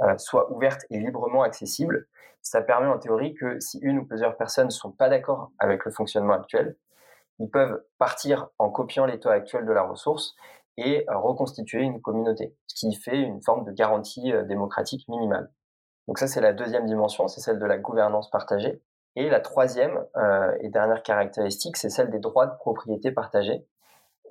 euh, 0.01 0.17
soit 0.17 0.51
ouverte 0.51 0.81
et 0.89 0.97
librement 0.97 1.43
accessible, 1.43 2.07
ça 2.41 2.63
permet 2.63 2.87
en 2.87 2.97
théorie 2.97 3.35
que 3.35 3.59
si 3.59 3.77
une 3.83 3.99
ou 3.99 4.05
plusieurs 4.07 4.35
personnes 4.35 4.65
ne 4.65 4.71
sont 4.71 4.91
pas 4.91 5.09
d'accord 5.09 5.51
avec 5.59 5.85
le 5.85 5.91
fonctionnement 5.91 6.33
actuel, 6.33 6.75
ils 7.37 7.51
peuvent 7.51 7.83
partir 7.99 8.47
en 8.57 8.71
copiant 8.71 9.05
l'état 9.05 9.31
actuel 9.31 9.67
de 9.67 9.73
la 9.73 9.83
ressource 9.83 10.35
et 10.77 11.05
reconstituer 11.07 11.81
une 11.83 12.01
communauté, 12.01 12.55
ce 12.65 12.73
qui 12.73 12.95
fait 12.95 13.19
une 13.19 13.43
forme 13.43 13.63
de 13.63 13.71
garantie 13.71 14.33
euh, 14.33 14.43
démocratique 14.43 15.07
minimale. 15.07 15.51
Donc 16.07 16.19
ça, 16.19 16.27
c'est 16.27 16.41
la 16.41 16.53
deuxième 16.53 16.85
dimension, 16.85 17.27
c'est 17.27 17.41
celle 17.41 17.59
de 17.59 17.65
la 17.65 17.77
gouvernance 17.77 18.29
partagée. 18.29 18.81
Et 19.15 19.29
la 19.29 19.39
troisième 19.39 20.05
euh, 20.15 20.55
et 20.61 20.69
dernière 20.69 21.03
caractéristique, 21.03 21.75
c'est 21.75 21.89
celle 21.89 22.11
des 22.11 22.19
droits 22.19 22.45
de 22.45 22.55
propriété 22.55 23.11
partagés. 23.11 23.65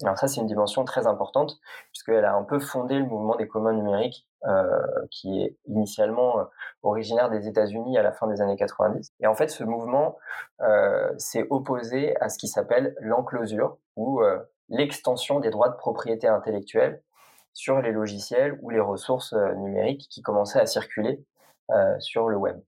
Alors 0.02 0.16
ça, 0.16 0.28
c'est 0.28 0.40
une 0.40 0.46
dimension 0.46 0.84
très 0.84 1.06
importante 1.06 1.58
puisqu'elle 1.90 2.24
a 2.24 2.34
un 2.34 2.44
peu 2.44 2.60
fondé 2.60 2.98
le 2.98 3.04
mouvement 3.04 3.34
des 3.34 3.48
communs 3.48 3.72
numériques 3.72 4.28
euh, 4.44 4.78
qui 5.10 5.42
est 5.42 5.56
initialement 5.66 6.38
euh, 6.38 6.44
originaire 6.82 7.30
des 7.30 7.48
États-Unis 7.48 7.98
à 7.98 8.02
la 8.02 8.12
fin 8.12 8.26
des 8.26 8.40
années 8.40 8.56
90. 8.56 9.10
Et 9.20 9.26
en 9.26 9.34
fait, 9.34 9.48
ce 9.48 9.64
mouvement 9.64 10.18
s'est 11.18 11.46
opposé 11.50 12.16
à 12.20 12.28
ce 12.28 12.38
qui 12.38 12.48
s'appelle 12.48 12.94
l'enclosure 13.00 13.78
ou 13.96 14.20
l'extension 14.68 15.40
des 15.40 15.50
droits 15.50 15.68
de 15.68 15.76
propriété 15.76 16.28
intellectuelle 16.28 17.02
sur 17.54 17.80
les 17.80 17.92
logiciels 17.92 18.58
ou 18.62 18.70
les 18.70 18.80
ressources 18.80 19.32
numériques 19.32 20.06
qui 20.10 20.22
commençaient 20.22 20.60
à 20.60 20.66
circuler 20.66 21.24
sur 21.98 22.28
le 22.28 22.36
web. 22.36 22.60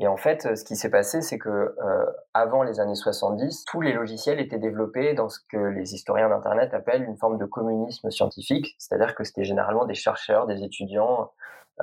Et 0.00 0.06
en 0.06 0.16
fait, 0.16 0.56
ce 0.56 0.64
qui 0.64 0.76
s'est 0.76 0.90
passé, 0.90 1.22
c'est 1.22 1.38
que 1.38 1.48
euh, 1.48 2.06
avant 2.32 2.62
les 2.62 2.78
années 2.78 2.94
70, 2.94 3.64
tous 3.64 3.80
les 3.80 3.92
logiciels 3.92 4.38
étaient 4.38 4.58
développés 4.58 5.12
dans 5.14 5.28
ce 5.28 5.40
que 5.50 5.56
les 5.56 5.92
historiens 5.92 6.28
d'Internet 6.28 6.72
appellent 6.72 7.02
une 7.02 7.16
forme 7.16 7.36
de 7.36 7.44
communisme 7.44 8.08
scientifique, 8.12 8.76
c'est-à-dire 8.78 9.16
que 9.16 9.24
c'était 9.24 9.42
généralement 9.42 9.86
des 9.86 9.94
chercheurs, 9.94 10.46
des 10.46 10.62
étudiants, 10.62 11.32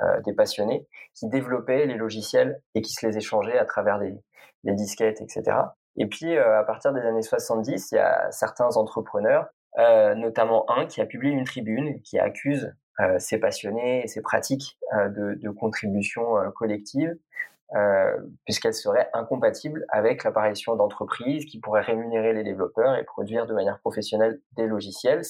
euh, 0.02 0.20
des 0.22 0.32
passionnés 0.32 0.88
qui 1.14 1.28
développaient 1.28 1.84
les 1.84 1.96
logiciels 1.96 2.62
et 2.74 2.80
qui 2.80 2.94
se 2.94 3.06
les 3.06 3.18
échangeaient 3.18 3.58
à 3.58 3.66
travers 3.66 3.98
des, 3.98 4.14
des 4.64 4.72
disquettes, 4.72 5.20
etc. 5.20 5.58
Et 5.98 6.06
puis, 6.06 6.36
euh, 6.36 6.58
à 6.58 6.64
partir 6.64 6.94
des 6.94 7.02
années 7.02 7.22
70, 7.22 7.92
il 7.92 7.96
y 7.96 7.98
a 7.98 8.30
certains 8.30 8.76
entrepreneurs, 8.76 9.46
euh, 9.78 10.14
notamment 10.14 10.64
un 10.70 10.86
qui 10.86 11.02
a 11.02 11.06
publié 11.06 11.34
une 11.34 11.44
tribune 11.44 12.00
qui 12.00 12.18
accuse 12.18 12.74
euh, 13.00 13.18
ces 13.18 13.38
passionnés 13.38 14.04
et 14.04 14.08
ces 14.08 14.22
pratiques 14.22 14.78
de, 14.92 15.34
de 15.34 15.50
contribution 15.50 16.24
collective 16.54 17.16
euh, 17.74 18.16
puisqu'elle 18.44 18.74
serait 18.74 19.10
incompatible 19.12 19.86
avec 19.88 20.22
l'apparition 20.22 20.76
d'entreprises 20.76 21.46
qui 21.46 21.58
pourraient 21.58 21.82
rémunérer 21.82 22.32
les 22.32 22.44
développeurs 22.44 22.94
et 22.94 23.02
produire 23.02 23.46
de 23.46 23.54
manière 23.54 23.80
professionnelle 23.80 24.40
des 24.52 24.66
logiciels. 24.66 25.22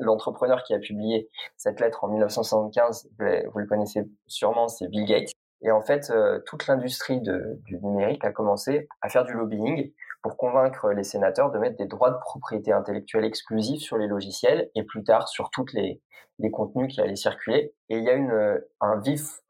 L'entrepreneur 0.00 0.64
qui 0.64 0.74
a 0.74 0.80
publié 0.80 1.30
cette 1.56 1.78
lettre 1.78 2.02
en 2.02 2.08
1975, 2.08 3.10
vous 3.20 3.58
le 3.60 3.66
connaissez 3.66 4.08
sûrement, 4.26 4.66
c'est 4.66 4.88
Bill 4.88 5.04
Gates. 5.04 5.30
Et 5.62 5.70
en 5.70 5.80
fait, 5.80 6.10
euh, 6.10 6.40
toute 6.46 6.66
l'industrie 6.66 7.20
du 7.20 7.78
numérique 7.80 8.24
a 8.24 8.32
commencé 8.32 8.88
à 9.00 9.08
faire 9.08 9.24
du 9.24 9.34
lobbying 9.34 9.92
pour 10.22 10.36
convaincre 10.36 10.90
les 10.90 11.04
sénateurs 11.04 11.50
de 11.50 11.58
mettre 11.58 11.76
des 11.76 11.86
droits 11.86 12.10
de 12.10 12.18
propriété 12.18 12.72
intellectuelle 12.72 13.24
exclusifs 13.24 13.82
sur 13.82 13.98
les 13.98 14.06
logiciels 14.06 14.70
et 14.74 14.82
plus 14.82 15.04
tard 15.04 15.28
sur 15.28 15.50
toutes 15.50 15.72
les, 15.72 16.02
les 16.38 16.50
contenus 16.50 16.92
qui 16.92 17.00
allaient 17.00 17.16
circuler. 17.16 17.74
Et 17.88 17.98
il 17.98 18.04
y 18.04 18.10
a 18.10 18.14
une, 18.14 18.60
un 18.80 18.96
vif 19.00 19.40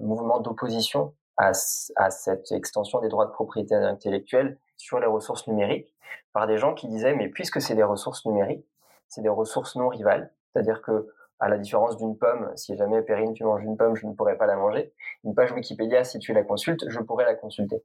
mouvement 0.00 0.40
d'opposition 0.40 1.14
à, 1.36 2.10
cette 2.10 2.52
extension 2.52 3.00
des 3.00 3.08
droits 3.08 3.26
de 3.26 3.30
propriété 3.30 3.74
intellectuelle 3.74 4.58
sur 4.76 5.00
les 5.00 5.06
ressources 5.06 5.46
numériques 5.46 5.94
par 6.32 6.46
des 6.46 6.58
gens 6.58 6.74
qui 6.74 6.88
disaient 6.88 7.14
mais 7.14 7.28
puisque 7.28 7.60
c'est 7.60 7.74
des 7.74 7.82
ressources 7.82 8.24
numériques, 8.26 8.66
c'est 9.08 9.22
des 9.22 9.28
ressources 9.28 9.76
non 9.76 9.88
rivales, 9.88 10.32
c'est-à-dire 10.52 10.82
que 10.82 11.08
à 11.38 11.48
la 11.48 11.56
différence 11.56 11.96
d'une 11.96 12.18
pomme, 12.18 12.52
si 12.54 12.76
jamais 12.76 13.00
Perrine 13.00 13.32
tu 13.32 13.44
manges 13.44 13.64
une 13.64 13.78
pomme, 13.78 13.96
je 13.96 14.06
ne 14.06 14.12
pourrais 14.12 14.36
pas 14.36 14.44
la 14.44 14.56
manger. 14.56 14.92
Une 15.24 15.34
page 15.34 15.52
Wikipédia, 15.52 16.04
si 16.04 16.18
tu 16.18 16.34
la 16.34 16.42
consultes, 16.42 16.84
je 16.88 17.00
pourrais 17.00 17.24
la 17.24 17.34
consulter. 17.34 17.82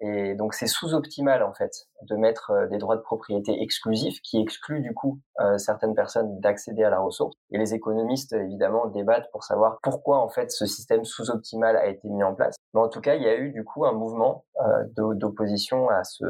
Et 0.00 0.34
donc 0.34 0.52
c'est 0.52 0.66
sous-optimal 0.66 1.42
en 1.42 1.54
fait 1.54 1.72
de 2.02 2.16
mettre 2.16 2.50
euh, 2.50 2.66
des 2.66 2.76
droits 2.76 2.96
de 2.96 3.00
propriété 3.00 3.62
exclusifs 3.62 4.20
qui 4.20 4.40
excluent 4.40 4.82
du 4.82 4.92
coup 4.92 5.20
euh, 5.40 5.56
certaines 5.56 5.94
personnes 5.94 6.38
d'accéder 6.40 6.84
à 6.84 6.90
la 6.90 7.00
ressource. 7.00 7.34
Et 7.50 7.58
les 7.58 7.72
économistes 7.72 8.34
évidemment 8.34 8.86
débattent 8.86 9.30
pour 9.32 9.42
savoir 9.42 9.78
pourquoi 9.82 10.18
en 10.18 10.28
fait 10.28 10.50
ce 10.50 10.66
système 10.66 11.04
sous-optimal 11.04 11.76
a 11.76 11.86
été 11.86 12.08
mis 12.10 12.22
en 12.22 12.34
place. 12.34 12.56
Mais 12.74 12.80
en 12.80 12.88
tout 12.88 13.00
cas, 13.00 13.14
il 13.14 13.22
y 13.22 13.28
a 13.28 13.36
eu 13.36 13.52
du 13.52 13.64
coup 13.64 13.86
un 13.86 13.92
mouvement 13.92 14.44
euh, 14.60 15.14
d'opposition 15.14 15.88
à 15.88 16.04
ce 16.04 16.24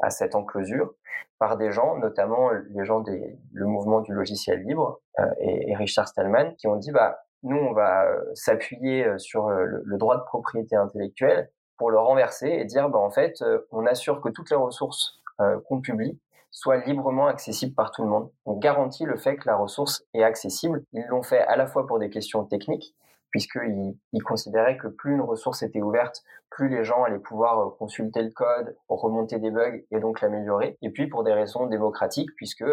à 0.00 0.10
cette 0.10 0.34
enclosure 0.34 0.92
par 1.38 1.56
des 1.56 1.70
gens, 1.70 1.96
notamment 1.96 2.50
les 2.50 2.84
gens 2.84 3.00
des 3.00 3.38
le 3.52 3.66
mouvement 3.66 4.00
du 4.00 4.12
logiciel 4.12 4.62
libre 4.64 5.00
et, 5.40 5.70
et, 5.70 5.76
Richard 5.76 6.08
Stallman, 6.08 6.54
qui 6.56 6.66
ont 6.66 6.76
dit 6.76 6.90
bah 6.90 7.20
nous 7.42 7.56
on 7.56 7.72
va 7.72 8.04
s'appuyer 8.34 9.06
sur 9.18 9.48
le, 9.48 9.82
le 9.84 9.98
droit 9.98 10.16
de 10.16 10.24
propriété 10.24 10.76
intellectuelle 10.76 11.50
pour 11.82 11.90
le 11.90 11.98
renverser 11.98 12.46
et 12.46 12.64
dire, 12.64 12.88
bah, 12.90 13.00
en 13.00 13.10
fait, 13.10 13.42
euh, 13.42 13.58
on 13.72 13.86
assure 13.86 14.20
que 14.20 14.28
toutes 14.28 14.50
les 14.50 14.56
ressources 14.56 15.20
euh, 15.40 15.58
qu'on 15.66 15.80
publie 15.80 16.16
soient 16.52 16.76
librement 16.76 17.26
accessibles 17.26 17.74
par 17.74 17.90
tout 17.90 18.02
le 18.04 18.08
monde. 18.08 18.30
On 18.46 18.56
garantit 18.56 19.04
le 19.04 19.16
fait 19.16 19.34
que 19.34 19.48
la 19.48 19.56
ressource 19.56 20.04
est 20.14 20.22
accessible. 20.22 20.84
Ils 20.92 21.04
l'ont 21.08 21.24
fait 21.24 21.40
à 21.40 21.56
la 21.56 21.66
fois 21.66 21.88
pour 21.88 21.98
des 21.98 22.08
questions 22.08 22.44
techniques, 22.44 22.94
puisqu'ils 23.30 23.96
ils 24.12 24.22
considéraient 24.22 24.76
que 24.76 24.86
plus 24.86 25.14
une 25.14 25.22
ressource 25.22 25.64
était 25.64 25.82
ouverte, 25.82 26.22
plus 26.50 26.68
les 26.68 26.84
gens 26.84 27.02
allaient 27.02 27.18
pouvoir 27.18 27.58
euh, 27.58 27.70
consulter 27.76 28.22
le 28.22 28.30
code, 28.30 28.76
remonter 28.88 29.40
des 29.40 29.50
bugs 29.50 29.80
et 29.90 29.98
donc 29.98 30.20
l'améliorer. 30.20 30.78
Et 30.82 30.90
puis 30.90 31.08
pour 31.08 31.24
des 31.24 31.32
raisons 31.32 31.66
démocratiques, 31.66 32.30
puisque 32.36 32.64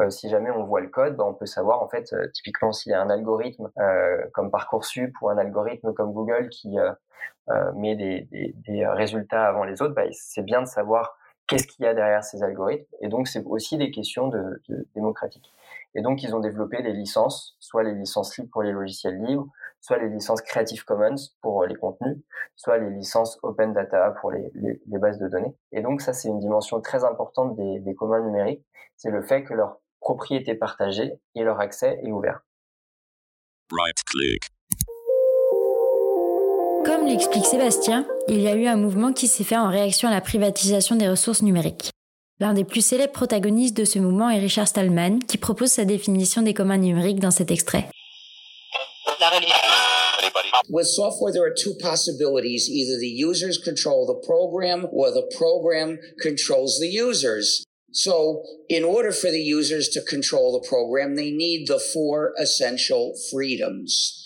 euh, 0.00 0.10
si 0.10 0.28
jamais 0.28 0.50
on 0.50 0.64
voit 0.64 0.80
le 0.80 0.88
code, 0.88 1.16
bah, 1.16 1.24
on 1.24 1.34
peut 1.34 1.46
savoir 1.46 1.82
en 1.82 1.88
fait 1.88 2.12
euh, 2.12 2.28
typiquement 2.32 2.72
s'il 2.72 2.90
y 2.90 2.94
a 2.94 3.00
un 3.00 3.10
algorithme 3.10 3.70
euh, 3.78 4.26
comme 4.32 4.50
parcoursup 4.50 5.14
ou 5.22 5.28
un 5.28 5.38
algorithme 5.38 5.92
comme 5.94 6.12
Google 6.12 6.48
qui 6.48 6.76
met 7.76 7.94
des, 7.94 8.22
des, 8.32 8.54
des, 8.66 8.86
résultats 8.86 9.46
avant 9.46 9.64
les 9.64 9.82
autres, 9.82 9.94
bah, 9.94 10.04
c'est 10.12 10.42
bien 10.42 10.62
de 10.62 10.66
savoir 10.66 11.16
qu'est-ce 11.46 11.66
qu'il 11.66 11.84
y 11.84 11.88
a 11.88 11.94
derrière 11.94 12.24
ces 12.24 12.42
algorithmes. 12.42 12.86
Et 13.02 13.08
donc 13.08 13.28
c'est 13.28 13.44
aussi 13.44 13.76
des 13.76 13.90
questions 13.90 14.28
de, 14.28 14.62
de 14.68 14.86
démocratiques. 14.94 15.52
Et 15.94 16.02
donc 16.02 16.22
ils 16.22 16.34
ont 16.34 16.40
développé 16.40 16.82
des 16.82 16.92
licences, 16.92 17.56
soit 17.60 17.82
les 17.82 17.94
licences 17.94 18.36
libres 18.36 18.50
pour 18.50 18.62
les 18.62 18.72
logiciels 18.72 19.22
libres, 19.22 19.46
soit 19.80 19.98
les 19.98 20.08
licences 20.08 20.40
Creative 20.40 20.84
Commons 20.84 21.16
pour 21.42 21.64
les 21.66 21.76
contenus, 21.76 22.16
soit 22.56 22.78
les 22.78 22.90
licences 22.90 23.38
Open 23.42 23.74
Data 23.74 24.14
pour 24.20 24.32
les, 24.32 24.50
les, 24.54 24.80
les 24.86 24.98
bases 24.98 25.18
de 25.18 25.28
données. 25.28 25.54
Et 25.72 25.82
donc 25.82 26.00
ça, 26.00 26.14
c'est 26.14 26.28
une 26.28 26.40
dimension 26.40 26.80
très 26.80 27.04
importante 27.04 27.54
des, 27.56 27.80
des 27.80 27.94
communs 27.94 28.20
numériques, 28.20 28.64
c'est 28.96 29.10
le 29.10 29.22
fait 29.22 29.44
que 29.44 29.54
leur 29.54 29.80
propriété 30.04 30.54
partagée 30.54 31.12
et 31.34 31.42
leur 31.42 31.58
accès 31.60 31.98
est 32.04 32.12
ouvert. 32.12 32.40
Comme 36.84 37.06
l'explique 37.06 37.46
Sébastien, 37.46 38.06
il 38.28 38.42
y 38.42 38.48
a 38.48 38.54
eu 38.54 38.66
un 38.66 38.76
mouvement 38.76 39.14
qui 39.14 39.26
s'est 39.26 39.44
fait 39.44 39.56
en 39.56 39.70
réaction 39.70 40.08
à 40.08 40.10
la 40.12 40.20
privatisation 40.20 40.96
des 40.96 41.08
ressources 41.08 41.40
numériques. 41.40 41.90
L'un 42.38 42.52
des 42.52 42.64
plus 42.64 42.84
célèbres 42.84 43.12
protagonistes 43.12 43.76
de 43.76 43.86
ce 43.86 43.98
mouvement 43.98 44.28
est 44.28 44.40
Richard 44.40 44.68
Stallman, 44.68 45.20
qui 45.20 45.38
propose 45.38 45.70
sa 45.70 45.86
définition 45.86 46.42
des 46.42 46.52
communs 46.52 46.76
numériques 46.76 47.20
dans 47.20 47.30
cet 47.30 47.50
extrait. 47.50 47.88
With 50.68 50.86
software, 50.86 51.32
there 51.32 51.44
are 51.44 51.54
two 51.54 51.74
possibilities. 51.80 52.68
Either 52.68 52.98
the 52.98 53.08
users 53.08 53.58
control 53.58 54.06
the 54.06 54.20
program 54.26 54.86
or 54.92 55.10
the 55.10 55.26
program 55.36 55.98
controls 56.20 56.78
the 56.78 56.88
users. 56.88 57.64
So 57.94 58.42
in 58.68 58.82
order 58.82 59.12
for 59.12 59.30
the 59.30 59.40
users 59.40 59.88
to 59.90 60.02
control 60.02 60.52
the 60.52 60.68
program, 60.68 61.14
they 61.14 61.30
need 61.30 61.68
the 61.68 61.78
four 61.78 62.34
essential 62.38 63.14
freedoms. 63.30 64.20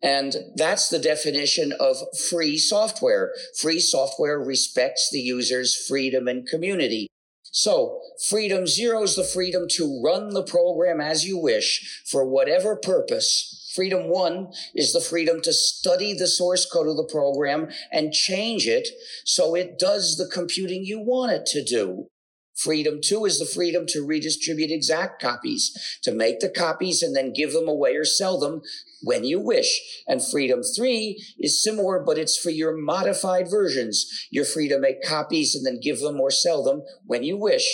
And 0.00 0.36
that's 0.54 0.88
the 0.88 1.00
definition 1.00 1.72
of 1.78 1.96
free 2.16 2.58
software. 2.58 3.32
Free 3.58 3.80
software 3.80 4.38
respects 4.38 5.10
the 5.10 5.18
user's 5.18 5.74
freedom 5.74 6.28
and 6.28 6.46
community. 6.46 7.08
So 7.42 8.00
freedom 8.28 8.68
zero 8.68 9.02
is 9.02 9.16
the 9.16 9.24
freedom 9.24 9.66
to 9.72 10.00
run 10.02 10.30
the 10.30 10.44
program 10.44 11.00
as 11.00 11.26
you 11.26 11.36
wish 11.38 12.02
for 12.06 12.24
whatever 12.24 12.76
purpose. 12.76 13.70
Freedom 13.74 14.08
one 14.08 14.52
is 14.74 14.92
the 14.92 15.00
freedom 15.00 15.40
to 15.42 15.52
study 15.52 16.14
the 16.14 16.28
source 16.28 16.66
code 16.66 16.88
of 16.88 16.96
the 16.96 17.08
program 17.10 17.68
and 17.90 18.12
change 18.12 18.68
it 18.68 18.88
so 19.24 19.54
it 19.54 19.78
does 19.78 20.16
the 20.16 20.28
computing 20.32 20.84
you 20.84 21.00
want 21.00 21.32
it 21.32 21.46
to 21.46 21.64
do. 21.64 22.08
Freedom 22.56 23.00
two 23.02 23.24
is 23.24 23.38
the 23.38 23.46
freedom 23.46 23.86
to 23.88 24.06
redistribute 24.06 24.70
exact 24.70 25.20
copies, 25.20 25.98
to 26.02 26.12
make 26.12 26.40
the 26.40 26.50
copies 26.50 27.02
and 27.02 27.16
then 27.16 27.32
give 27.32 27.52
them 27.52 27.68
away 27.68 27.96
or 27.96 28.04
sell 28.04 28.38
them 28.38 28.60
when 29.02 29.24
you 29.24 29.40
wish. 29.40 29.80
And 30.06 30.24
freedom 30.24 30.60
three 30.62 31.22
is 31.38 31.62
similar, 31.62 32.02
but 32.04 32.18
it's 32.18 32.38
for 32.38 32.50
your 32.50 32.76
modified 32.76 33.50
versions. 33.50 34.28
You're 34.30 34.44
free 34.44 34.68
to 34.68 34.78
make 34.78 35.02
copies 35.02 35.54
and 35.54 35.64
then 35.64 35.80
give 35.82 36.00
them 36.00 36.20
or 36.20 36.30
sell 36.30 36.62
them 36.62 36.82
when 37.06 37.22
you 37.22 37.36
wish. 37.36 37.66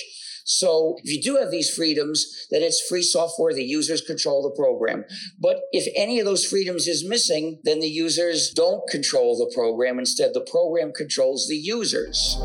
So 0.51 0.97
if 1.05 1.13
you 1.13 1.21
do 1.21 1.37
have 1.37 1.51
these 1.51 1.69
freedoms, 1.69 2.47
then 2.51 2.63
it's 2.63 2.81
free 2.89 3.03
software. 3.03 3.53
The 3.53 3.63
users 3.63 4.01
control 4.01 4.43
the 4.43 4.57
program. 4.57 5.05
But 5.39 5.61
if 5.73 5.93
any 5.95 6.21
of 6.21 6.25
those 6.25 6.47
freedoms 6.47 6.87
is 6.87 7.07
missing, 7.07 7.61
then 7.65 7.81
the 7.81 7.89
users 7.89 8.51
don't 8.55 8.89
control 8.89 9.37
the 9.37 9.53
program. 9.55 9.99
Instead, 9.99 10.33
the 10.33 10.41
program 10.51 10.93
controls 10.97 11.49
the 11.49 11.57
users. 11.57 12.39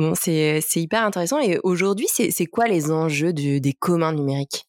Bon, 0.00 0.14
c'est 0.14 0.62
hyper 0.76 1.04
intéressant. 1.04 1.40
Et 1.40 1.58
aujourd'hui, 1.62 2.06
c'est 2.08 2.46
quoi 2.46 2.66
les 2.66 2.90
enjeux 2.90 3.34
des 3.34 3.74
communs 3.78 4.14
numériques? 4.14 4.64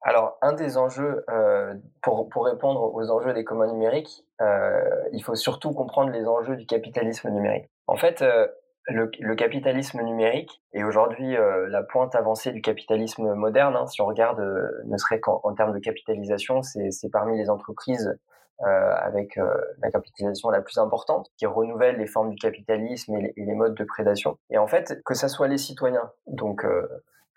Alors, 0.00 0.38
un 0.40 0.54
des 0.54 0.78
enjeux, 0.78 1.22
euh, 1.28 1.74
pour, 2.00 2.46
répondre 2.46 2.94
aux 2.94 3.10
enjeux 3.10 3.34
des 3.34 3.44
communs 3.44 3.70
numériques, 3.70 4.24
euh, 4.40 4.80
il 5.12 5.22
faut 5.22 5.34
surtout 5.34 5.72
comprendre 5.72 6.12
les 6.12 6.26
enjeux 6.26 6.56
du 6.56 6.64
capitalisme 6.64 7.28
numérique. 7.28 7.68
En 7.86 7.96
fait, 7.96 8.22
euh, 8.22 8.46
le, 8.86 9.34
capitalisme 9.34 10.00
numérique 10.02 10.62
est 10.72 10.82
aujourd'hui 10.82 11.36
euh, 11.36 11.68
la 11.68 11.82
pointe 11.82 12.14
avancée 12.14 12.52
du 12.52 12.62
capitalisme 12.62 13.34
moderne. 13.34 13.76
Hein. 13.76 13.86
Si 13.86 14.00
on 14.00 14.06
regarde, 14.06 14.40
euh, 14.40 14.82
ne 14.86 14.96
serait 14.96 15.20
qu'en 15.20 15.54
termes 15.54 15.74
de 15.74 15.78
capitalisation, 15.78 16.62
c'est 16.62 17.10
parmi 17.12 17.36
les 17.36 17.50
entreprises 17.50 18.18
avec 18.62 19.38
la 19.78 19.90
capitalisation 19.90 20.50
la 20.50 20.60
plus 20.60 20.78
importante, 20.78 21.30
qui 21.36 21.46
renouvelle 21.46 21.96
les 21.96 22.06
formes 22.06 22.30
du 22.30 22.36
capitalisme 22.36 23.14
et 23.16 23.32
les, 23.36 23.54
modes 23.54 23.74
de 23.74 23.84
prédation. 23.84 24.38
Et 24.50 24.58
en 24.58 24.66
fait, 24.66 25.00
que 25.04 25.14
ça 25.14 25.28
soit 25.28 25.48
les 25.48 25.58
citoyens, 25.58 26.10
donc 26.26 26.64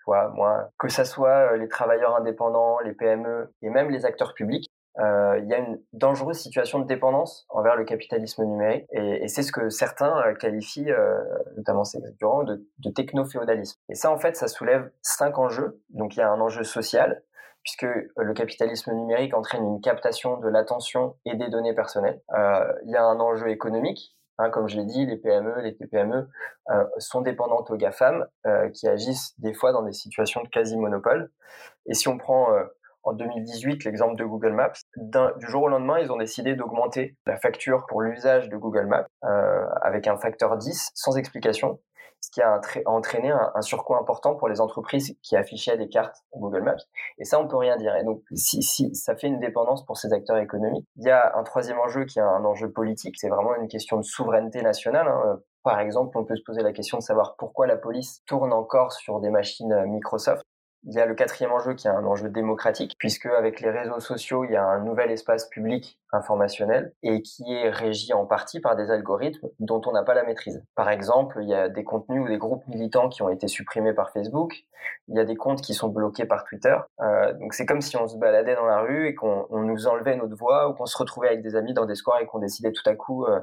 toi, 0.04 0.30
moi, 0.34 0.70
que 0.78 0.88
ça 0.88 1.04
soit 1.04 1.56
les 1.56 1.68
travailleurs 1.68 2.16
indépendants, 2.16 2.78
les 2.80 2.92
PME 2.92 3.52
et 3.62 3.70
même 3.70 3.90
les 3.90 4.04
acteurs 4.04 4.34
publics, 4.34 4.70
euh, 5.00 5.40
il 5.42 5.48
y 5.48 5.54
a 5.54 5.58
une 5.58 5.80
dangereuse 5.92 6.38
situation 6.38 6.78
de 6.78 6.86
dépendance 6.86 7.46
envers 7.48 7.74
le 7.74 7.84
capitalisme 7.84 8.44
numérique 8.44 8.86
et, 8.92 9.26
c'est 9.26 9.42
ce 9.42 9.50
que 9.50 9.68
certains 9.68 10.16
euh, 10.24 10.34
qualifient, 10.34 10.90
euh, 10.90 11.18
notamment 11.56 11.82
ces 11.82 12.00
durant, 12.18 12.44
de, 12.44 12.64
de 12.78 12.90
techno-féodalisme. 12.90 13.76
Et 13.88 13.94
ça, 13.94 14.12
en 14.12 14.18
fait, 14.18 14.36
ça 14.36 14.46
soulève 14.46 14.90
cinq 15.02 15.38
enjeux. 15.38 15.80
Donc, 15.90 16.14
il 16.14 16.20
y 16.20 16.22
a 16.22 16.30
un 16.30 16.40
enjeu 16.40 16.62
social, 16.62 17.22
puisque 17.64 17.86
le 18.16 18.32
capitalisme 18.34 18.92
numérique 18.92 19.34
entraîne 19.34 19.64
une 19.64 19.80
captation 19.80 20.38
de 20.38 20.48
l'attention 20.48 21.16
et 21.24 21.34
des 21.34 21.48
données 21.48 21.74
personnelles. 21.74 22.20
Euh, 22.34 22.72
il 22.84 22.92
y 22.92 22.96
a 22.96 23.04
un 23.04 23.18
enjeu 23.18 23.48
économique, 23.48 24.14
Hein, 24.38 24.50
comme 24.50 24.68
je 24.68 24.76
l'ai 24.76 24.84
dit, 24.84 25.06
les 25.06 25.16
PME, 25.16 25.60
les 25.60 25.76
TPME 25.76 26.28
euh, 26.70 26.84
sont 26.98 27.20
dépendantes 27.20 27.70
aux 27.70 27.76
GAFAM 27.76 28.26
euh, 28.46 28.68
qui 28.70 28.88
agissent 28.88 29.38
des 29.38 29.54
fois 29.54 29.72
dans 29.72 29.82
des 29.82 29.92
situations 29.92 30.42
de 30.42 30.48
quasi-monopole. 30.48 31.30
Et 31.86 31.94
si 31.94 32.08
on 32.08 32.18
prend 32.18 32.52
euh, 32.52 32.64
en 33.04 33.12
2018 33.12 33.84
l'exemple 33.84 34.16
de 34.16 34.24
Google 34.24 34.52
Maps. 34.52 34.72
Du 34.96 35.46
jour 35.46 35.64
au 35.64 35.68
lendemain, 35.68 35.98
ils 35.98 36.10
ont 36.10 36.16
décidé 36.16 36.54
d'augmenter 36.54 37.16
la 37.26 37.36
facture 37.36 37.84
pour 37.86 38.00
l'usage 38.00 38.48
de 38.48 38.56
Google 38.56 38.86
Maps 38.86 39.06
euh, 39.24 39.66
avec 39.82 40.08
un 40.08 40.16
facteur 40.16 40.56
10 40.56 40.90
sans 40.94 41.16
explication, 41.16 41.80
ce 42.24 42.30
qui 42.30 42.40
a 42.40 42.58
entraîné 42.86 43.30
un, 43.30 43.60
surcoût 43.60 43.96
important 43.96 44.34
pour 44.34 44.48
les 44.48 44.60
entreprises 44.60 45.14
qui 45.22 45.36
affichaient 45.36 45.76
des 45.76 45.88
cartes 45.88 46.24
Google 46.34 46.62
Maps. 46.62 46.76
Et 47.18 47.24
ça, 47.24 47.38
on 47.38 47.46
peut 47.46 47.58
rien 47.58 47.76
dire. 47.76 47.94
Et 47.96 48.04
donc, 48.04 48.22
si, 48.32 48.62
ça 48.94 49.14
fait 49.14 49.26
une 49.26 49.40
dépendance 49.40 49.84
pour 49.84 49.98
ces 49.98 50.12
acteurs 50.14 50.38
économiques, 50.38 50.86
il 50.96 51.06
y 51.06 51.10
a 51.10 51.36
un 51.36 51.42
troisième 51.42 51.78
enjeu 51.78 52.06
qui 52.06 52.18
est 52.18 52.22
un 52.22 52.44
enjeu 52.44 52.70
politique. 52.70 53.16
C'est 53.18 53.28
vraiment 53.28 53.54
une 53.56 53.68
question 53.68 53.98
de 53.98 54.02
souveraineté 54.02 54.62
nationale. 54.62 55.06
Hein. 55.06 55.40
Par 55.62 55.80
exemple, 55.80 56.16
on 56.16 56.24
peut 56.24 56.36
se 56.36 56.42
poser 56.42 56.62
la 56.62 56.72
question 56.72 56.96
de 56.96 57.02
savoir 57.02 57.36
pourquoi 57.36 57.66
la 57.66 57.76
police 57.76 58.22
tourne 58.26 58.54
encore 58.54 58.92
sur 58.92 59.20
des 59.20 59.30
machines 59.30 59.84
Microsoft 59.86 60.44
il 60.86 60.94
y 60.94 61.00
a 61.00 61.06
le 61.06 61.14
quatrième 61.14 61.52
enjeu 61.52 61.74
qui 61.74 61.86
est 61.86 61.90
un 61.90 62.04
enjeu 62.04 62.28
démocratique, 62.28 62.96
puisque 62.98 63.26
avec 63.26 63.60
les 63.60 63.70
réseaux 63.70 64.00
sociaux, 64.00 64.44
il 64.44 64.52
y 64.52 64.56
a 64.56 64.64
un 64.64 64.80
nouvel 64.80 65.10
espace 65.10 65.48
public 65.48 65.98
informationnel 66.12 66.92
et 67.02 67.22
qui 67.22 67.52
est 67.52 67.70
régi 67.70 68.12
en 68.12 68.26
partie 68.26 68.60
par 68.60 68.76
des 68.76 68.90
algorithmes 68.90 69.48
dont 69.60 69.80
on 69.86 69.92
n'a 69.92 70.02
pas 70.02 70.14
la 70.14 70.24
maîtrise. 70.24 70.62
Par 70.74 70.90
exemple, 70.90 71.38
il 71.42 71.48
y 71.48 71.54
a 71.54 71.68
des 71.68 71.84
contenus 71.84 72.24
ou 72.24 72.28
des 72.28 72.38
groupes 72.38 72.66
militants 72.68 73.08
qui 73.08 73.22
ont 73.22 73.30
été 73.30 73.48
supprimés 73.48 73.92
par 73.94 74.10
Facebook, 74.10 74.64
il 75.08 75.16
y 75.16 75.18
a 75.18 75.24
des 75.24 75.36
comptes 75.36 75.62
qui 75.62 75.74
sont 75.74 75.88
bloqués 75.88 76.26
par 76.26 76.44
Twitter. 76.44 76.76
Euh, 77.00 77.32
donc 77.34 77.54
c'est 77.54 77.66
comme 77.66 77.80
si 77.80 77.96
on 77.96 78.06
se 78.06 78.16
baladait 78.16 78.54
dans 78.54 78.66
la 78.66 78.80
rue 78.80 79.08
et 79.08 79.14
qu'on 79.14 79.46
nous 79.50 79.86
enlevait 79.86 80.16
notre 80.16 80.36
voix 80.36 80.68
ou 80.68 80.74
qu'on 80.74 80.86
se 80.86 80.96
retrouvait 80.96 81.28
avec 81.28 81.42
des 81.42 81.56
amis 81.56 81.72
dans 81.72 81.86
des 81.86 81.94
squares 81.94 82.20
et 82.20 82.26
qu'on 82.26 82.38
décidait 82.38 82.72
tout 82.72 82.88
à 82.88 82.94
coup 82.94 83.24
euh, 83.24 83.40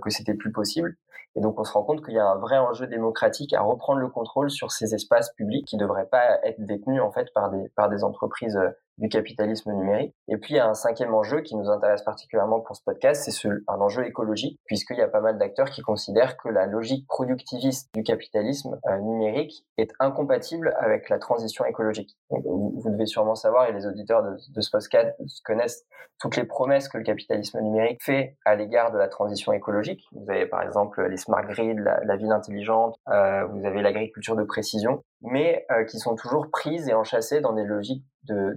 que 0.00 0.10
c'était 0.10 0.34
plus 0.34 0.52
possible. 0.52 0.96
Et 1.34 1.40
donc 1.40 1.58
on 1.58 1.64
se 1.64 1.72
rend 1.72 1.82
compte 1.82 2.04
qu'il 2.04 2.14
y 2.14 2.18
a 2.18 2.26
un 2.26 2.36
vrai 2.36 2.58
enjeu 2.58 2.86
démocratique 2.86 3.54
à 3.54 3.62
reprendre 3.62 4.00
le 4.00 4.08
contrôle 4.08 4.50
sur 4.50 4.70
ces 4.70 4.94
espaces 4.94 5.32
publics 5.32 5.66
qui 5.66 5.76
devraient 5.76 6.08
pas 6.08 6.38
être 6.44 6.60
détenus 6.60 7.00
en 7.00 7.10
fait 7.10 7.32
par 7.34 7.50
des 7.50 7.68
par 7.70 7.88
des 7.88 8.04
entreprises 8.04 8.56
euh, 8.56 8.70
du 8.98 9.08
capitalisme 9.08 9.72
numérique. 9.72 10.14
Et 10.28 10.36
puis 10.36 10.54
il 10.54 10.56
y 10.56 10.60
a 10.60 10.68
un 10.68 10.74
cinquième 10.74 11.14
enjeu 11.14 11.40
qui 11.40 11.56
nous 11.56 11.68
intéresse 11.70 12.02
particulièrement 12.02 12.60
pour 12.60 12.76
ce 12.76 12.82
podcast, 12.84 13.28
c'est 13.30 13.48
un 13.68 13.80
enjeu 13.80 14.06
écologique, 14.06 14.60
puisqu'il 14.66 14.98
y 14.98 15.02
a 15.02 15.08
pas 15.08 15.20
mal 15.20 15.38
d'acteurs 15.38 15.70
qui 15.70 15.82
considèrent 15.82 16.36
que 16.36 16.48
la 16.48 16.66
logique 16.66 17.06
productiviste 17.06 17.92
du 17.94 18.02
capitalisme 18.02 18.78
euh, 18.86 18.98
numérique 18.98 19.64
est 19.78 19.92
incompatible 19.98 20.74
avec 20.78 21.08
la 21.08 21.18
transition 21.18 21.64
écologique. 21.64 22.16
vous, 22.30 22.82
devez 22.84 23.06
sûrement 23.06 23.34
savoir, 23.34 23.68
et 23.68 23.72
les 23.72 23.86
auditeurs 23.86 24.22
de, 24.22 24.36
de 24.54 24.60
ce 24.60 24.70
podcast 24.70 25.14
connaissent 25.44 25.86
toutes 26.22 26.36
les 26.36 26.44
promesses 26.44 26.88
que 26.88 26.98
le 26.98 27.04
capitalisme 27.04 27.60
numérique 27.60 28.02
fait 28.02 28.36
à 28.44 28.54
l'égard 28.54 28.92
de 28.92 28.98
la 28.98 29.08
transition 29.08 29.52
écologique. 29.52 30.04
Vous 30.12 30.30
avez 30.30 30.46
par 30.46 30.62
exemple 30.62 31.04
les 31.04 31.16
smart 31.16 31.44
grids, 31.44 31.74
la, 31.74 32.16
ville 32.16 32.30
intelligente, 32.30 32.96
euh, 33.08 33.44
vous 33.46 33.66
avez 33.66 33.82
l'agriculture 33.82 34.36
de 34.36 34.44
précision, 34.44 35.02
mais 35.22 35.66
euh, 35.70 35.84
qui 35.84 35.98
sont 35.98 36.14
toujours 36.14 36.50
prises 36.50 36.88
et 36.88 36.94
enchâssées 36.94 37.40
dans 37.40 37.52
des 37.52 37.64
logiques 37.64 38.04
de, 38.24 38.56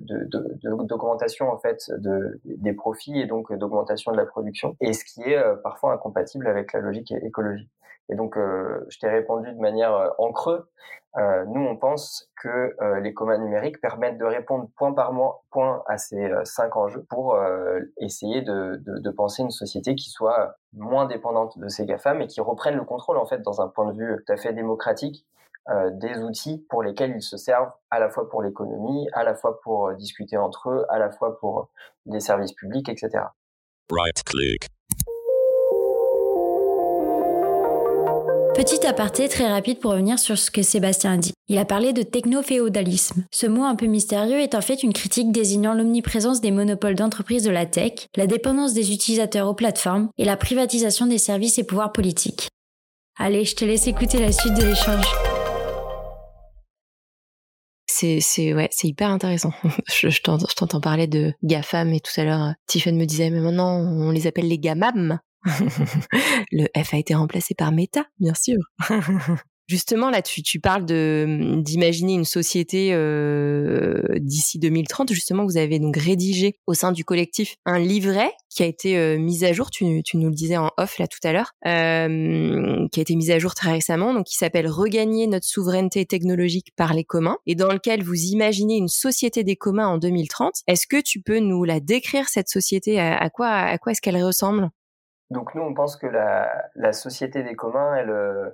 d'augmentation 0.83 1.49
en 1.49 1.57
fait 1.57 1.89
de, 1.89 2.39
des 2.43 2.73
profits 2.73 3.19
et 3.19 3.25
donc 3.25 3.51
d'augmentation 3.53 4.11
de 4.11 4.17
la 4.17 4.25
production, 4.25 4.75
et 4.79 4.93
ce 4.93 5.03
qui 5.05 5.21
est 5.23 5.37
euh, 5.37 5.55
parfois 5.55 5.93
incompatible 5.93 6.47
avec 6.47 6.73
la 6.73 6.81
logique 6.81 7.11
écologique. 7.11 7.69
Et 8.09 8.15
donc, 8.15 8.37
euh, 8.37 8.85
je 8.89 8.99
t'ai 8.99 9.09
répondu 9.09 9.51
de 9.51 9.59
manière 9.59 9.93
euh, 9.93 10.09
en 10.19 10.31
creux. 10.31 10.69
Euh, 11.17 11.45
nous, 11.45 11.61
on 11.61 11.77
pense 11.77 12.29
que 12.41 12.75
les 12.99 13.13
communs 13.13 13.37
numériques 13.37 13.79
permettent 13.79 14.17
de 14.17 14.25
répondre 14.25 14.67
point 14.75 14.91
par 14.91 15.13
point 15.49 15.81
à 15.87 15.97
ces 15.97 16.29
cinq 16.43 16.75
enjeux 16.75 17.05
pour 17.09 17.39
essayer 18.01 18.41
de, 18.41 18.81
de, 18.85 18.99
de, 18.99 19.09
penser 19.11 19.41
une 19.41 19.49
société 19.49 19.95
qui 19.95 20.09
soit 20.09 20.57
moins 20.73 21.05
dépendante 21.05 21.57
de 21.57 21.69
ces 21.69 21.85
GAFAM 21.85 22.21
et 22.21 22.27
qui 22.27 22.41
reprenne 22.41 22.75
le 22.75 22.83
contrôle, 22.83 23.17
en 23.17 23.25
fait, 23.25 23.41
dans 23.41 23.61
un 23.61 23.69
point 23.69 23.85
de 23.93 23.97
vue 23.97 24.23
tout 24.25 24.33
à 24.33 24.35
fait 24.35 24.51
démocratique, 24.51 25.25
des 25.93 26.17
outils 26.19 26.65
pour 26.69 26.83
lesquels 26.83 27.13
ils 27.15 27.23
se 27.23 27.37
servent 27.37 27.71
à 27.89 27.99
la 27.99 28.09
fois 28.09 28.29
pour 28.29 28.43
l'économie, 28.43 29.07
à 29.13 29.23
la 29.23 29.35
fois 29.35 29.59
pour 29.61 29.93
discuter 29.95 30.37
entre 30.37 30.69
eux, 30.69 30.85
à 30.89 30.99
la 30.99 31.11
fois 31.11 31.39
pour 31.39 31.69
les 32.05 32.19
services 32.19 32.53
publics, 32.53 32.87
etc. 32.89 33.09
Right 33.91 34.23
click. 34.23 34.67
Petit 38.55 38.87
aparté 38.87 39.27
très 39.27 39.51
rapide 39.51 39.81
pour 39.81 39.91
revenir 39.91 40.17
sur 40.17 40.37
ce 40.37 40.49
que 40.49 40.61
Sébastien 40.61 41.15
a 41.15 41.17
dit. 41.17 41.33
Il 41.49 41.57
a 41.57 41.65
parlé 41.65 41.91
de 41.91 42.03
techno-féodalisme. 42.03 43.25
Ce 43.29 43.47
mot 43.47 43.63
un 43.63 43.75
peu 43.75 43.85
mystérieux 43.85 44.39
est 44.39 44.55
en 44.55 44.61
fait 44.61 44.81
une 44.81 44.93
critique 44.93 45.33
désignant 45.33 45.73
l'omniprésence 45.73 46.39
des 46.39 46.51
monopoles 46.51 46.95
d'entreprises 46.95 47.43
de 47.43 47.51
la 47.51 47.65
tech, 47.65 48.07
la 48.15 48.27
dépendance 48.27 48.73
des 48.73 48.93
utilisateurs 48.93 49.49
aux 49.49 49.55
plateformes 49.55 50.09
et 50.17 50.23
la 50.23 50.37
privatisation 50.37 51.05
des 51.05 51.17
services 51.17 51.59
et 51.59 51.65
pouvoirs 51.65 51.91
politiques. 51.91 52.47
Allez, 53.19 53.43
je 53.43 53.57
te 53.57 53.65
laisse 53.65 53.87
écouter 53.87 54.21
la 54.21 54.31
suite 54.31 54.53
de 54.53 54.63
l'échange. 54.63 55.05
C'est, 57.97 58.53
ouais, 58.53 58.67
c'est 58.71 58.87
hyper 58.87 59.09
intéressant. 59.09 59.53
je, 59.87 60.09
je, 60.09 60.21
t'entends, 60.21 60.81
parler 60.81 61.07
de 61.07 61.33
GAFAM 61.43 61.93
et 61.93 62.01
tout 62.01 62.11
à 62.19 62.25
l'heure, 62.25 62.53
Tiffany 62.67 62.97
me 62.97 63.05
disait, 63.05 63.29
mais 63.29 63.39
maintenant, 63.39 63.77
on 63.77 64.11
les 64.11 64.27
appelle 64.27 64.47
les 64.47 64.59
GAMAM. 64.59 65.19
le 66.51 66.65
F 66.75 66.93
a 66.93 66.97
été 66.97 67.15
remplacé 67.15 67.53
par 67.55 67.71
Meta, 67.71 68.05
bien 68.19 68.33
sûr. 68.33 68.57
Justement, 69.67 70.11
là, 70.11 70.21
tu, 70.21 70.43
tu 70.43 70.59
parles 70.59 70.85
de 70.85 71.59
d'imaginer 71.61 72.13
une 72.13 72.25
société 72.25 72.89
euh, 72.93 73.99
d'ici 74.17 74.59
2030. 74.59 75.11
Justement, 75.11 75.43
vous 75.43 75.57
avez 75.57 75.79
donc 75.79 75.97
rédigé 75.97 76.55
au 76.67 76.75
sein 76.75 76.91
du 76.91 77.03
collectif 77.03 77.55
un 77.65 77.79
livret 77.79 78.31
qui 78.49 78.61
a 78.61 78.67
été 78.67 78.95
euh, 78.95 79.17
mis 79.17 79.43
à 79.43 79.53
jour. 79.53 79.71
Tu, 79.71 80.03
tu, 80.03 80.17
nous 80.17 80.29
le 80.29 80.35
disais 80.35 80.57
en 80.57 80.69
off 80.77 80.99
là 80.99 81.07
tout 81.07 81.19
à 81.23 81.33
l'heure, 81.33 81.51
euh, 81.65 82.87
qui 82.91 82.99
a 82.99 83.01
été 83.01 83.15
mis 83.15 83.31
à 83.31 83.39
jour 83.39 83.55
très 83.55 83.71
récemment. 83.71 84.13
Donc, 84.13 84.25
qui 84.25 84.35
s'appelle 84.35 84.67
Regagner 84.67 85.25
notre 85.25 85.47
souveraineté 85.47 86.05
technologique 86.05 86.67
par 86.75 86.93
les 86.93 87.03
communs 87.03 87.37
et 87.47 87.55
dans 87.55 87.71
lequel 87.71 88.03
vous 88.03 88.13
imaginez 88.13 88.75
une 88.77 88.87
société 88.87 89.43
des 89.43 89.55
communs 89.55 89.87
en 89.87 89.97
2030. 89.97 90.53
Est-ce 90.67 90.85
que 90.85 91.01
tu 91.01 91.21
peux 91.21 91.39
nous 91.39 91.63
la 91.63 91.79
décrire 91.79 92.29
cette 92.29 92.49
société? 92.49 92.99
À 92.99 93.29
quoi 93.31 93.47
à 93.47 93.77
quoi 93.79 93.93
est-ce 93.93 94.01
qu'elle 94.01 94.23
ressemble? 94.23 94.69
Donc 95.31 95.55
nous, 95.55 95.61
on 95.61 95.73
pense 95.73 95.95
que 95.95 96.07
la, 96.07 96.93
société 96.93 97.43
des 97.43 97.55
communs, 97.55 97.95
elle, 97.95 98.09
euh, 98.09 98.49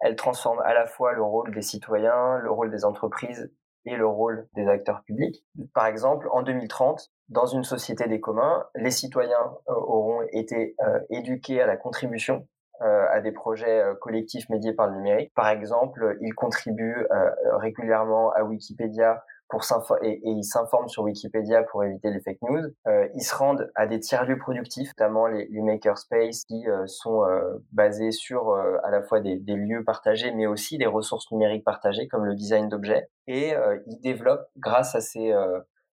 elle 0.00 0.16
transforme 0.16 0.60
à 0.64 0.74
la 0.74 0.86
fois 0.86 1.12
le 1.12 1.22
rôle 1.22 1.54
des 1.54 1.62
citoyens, 1.62 2.38
le 2.38 2.50
rôle 2.50 2.70
des 2.70 2.84
entreprises 2.84 3.52
et 3.84 3.96
le 3.96 4.06
rôle 4.06 4.48
des 4.54 4.66
acteurs 4.66 5.02
publics. 5.04 5.44
Par 5.72 5.86
exemple, 5.86 6.28
en 6.32 6.42
2030, 6.42 7.12
dans 7.28 7.46
une 7.46 7.62
société 7.62 8.08
des 8.08 8.20
communs, 8.20 8.66
les 8.74 8.90
citoyens 8.90 9.54
euh, 9.68 9.74
auront 9.74 10.22
été 10.32 10.74
euh, 10.80 10.98
éduqués 11.10 11.62
à 11.62 11.66
la 11.66 11.76
contribution 11.76 12.46
à 12.78 13.22
des 13.22 13.32
projets 13.32 13.82
collectifs 14.02 14.50
médiés 14.50 14.74
par 14.74 14.88
le 14.88 14.96
numérique. 14.96 15.32
Par 15.34 15.48
exemple, 15.48 16.18
ils 16.20 16.34
contribuent 16.34 17.06
régulièrement 17.54 18.32
à 18.32 18.44
Wikipédia 18.44 19.24
pour 19.48 19.62
et, 20.02 20.08
et, 20.08 20.20
ils 20.24 20.44
s'informent 20.44 20.88
sur 20.88 21.04
Wikipédia 21.04 21.62
pour 21.64 21.84
éviter 21.84 22.10
les 22.10 22.20
fake 22.20 22.42
news. 22.42 22.64
Euh, 22.86 23.08
ils 23.14 23.22
se 23.22 23.34
rendent 23.34 23.70
à 23.74 23.86
des 23.86 24.00
tiers-lieux 24.00 24.38
productifs, 24.38 24.88
notamment 24.98 25.26
les, 25.26 25.46
les 25.50 25.62
makerspaces 25.62 26.44
qui 26.44 26.68
euh, 26.68 26.86
sont 26.86 27.24
euh, 27.24 27.58
basés 27.72 28.10
sur 28.10 28.50
euh, 28.50 28.76
à 28.84 28.90
la 28.90 29.02
fois 29.02 29.20
des, 29.20 29.36
des, 29.36 29.54
lieux 29.54 29.84
partagés, 29.84 30.32
mais 30.32 30.46
aussi 30.46 30.78
des 30.78 30.86
ressources 30.86 31.30
numériques 31.30 31.64
partagées, 31.64 32.08
comme 32.08 32.24
le 32.24 32.34
design 32.34 32.68
d'objets. 32.68 33.08
Et 33.28 33.54
ils 33.88 34.00
développent, 34.00 34.46
grâce 34.56 34.94
à 34.94 35.00
ces 35.00 35.34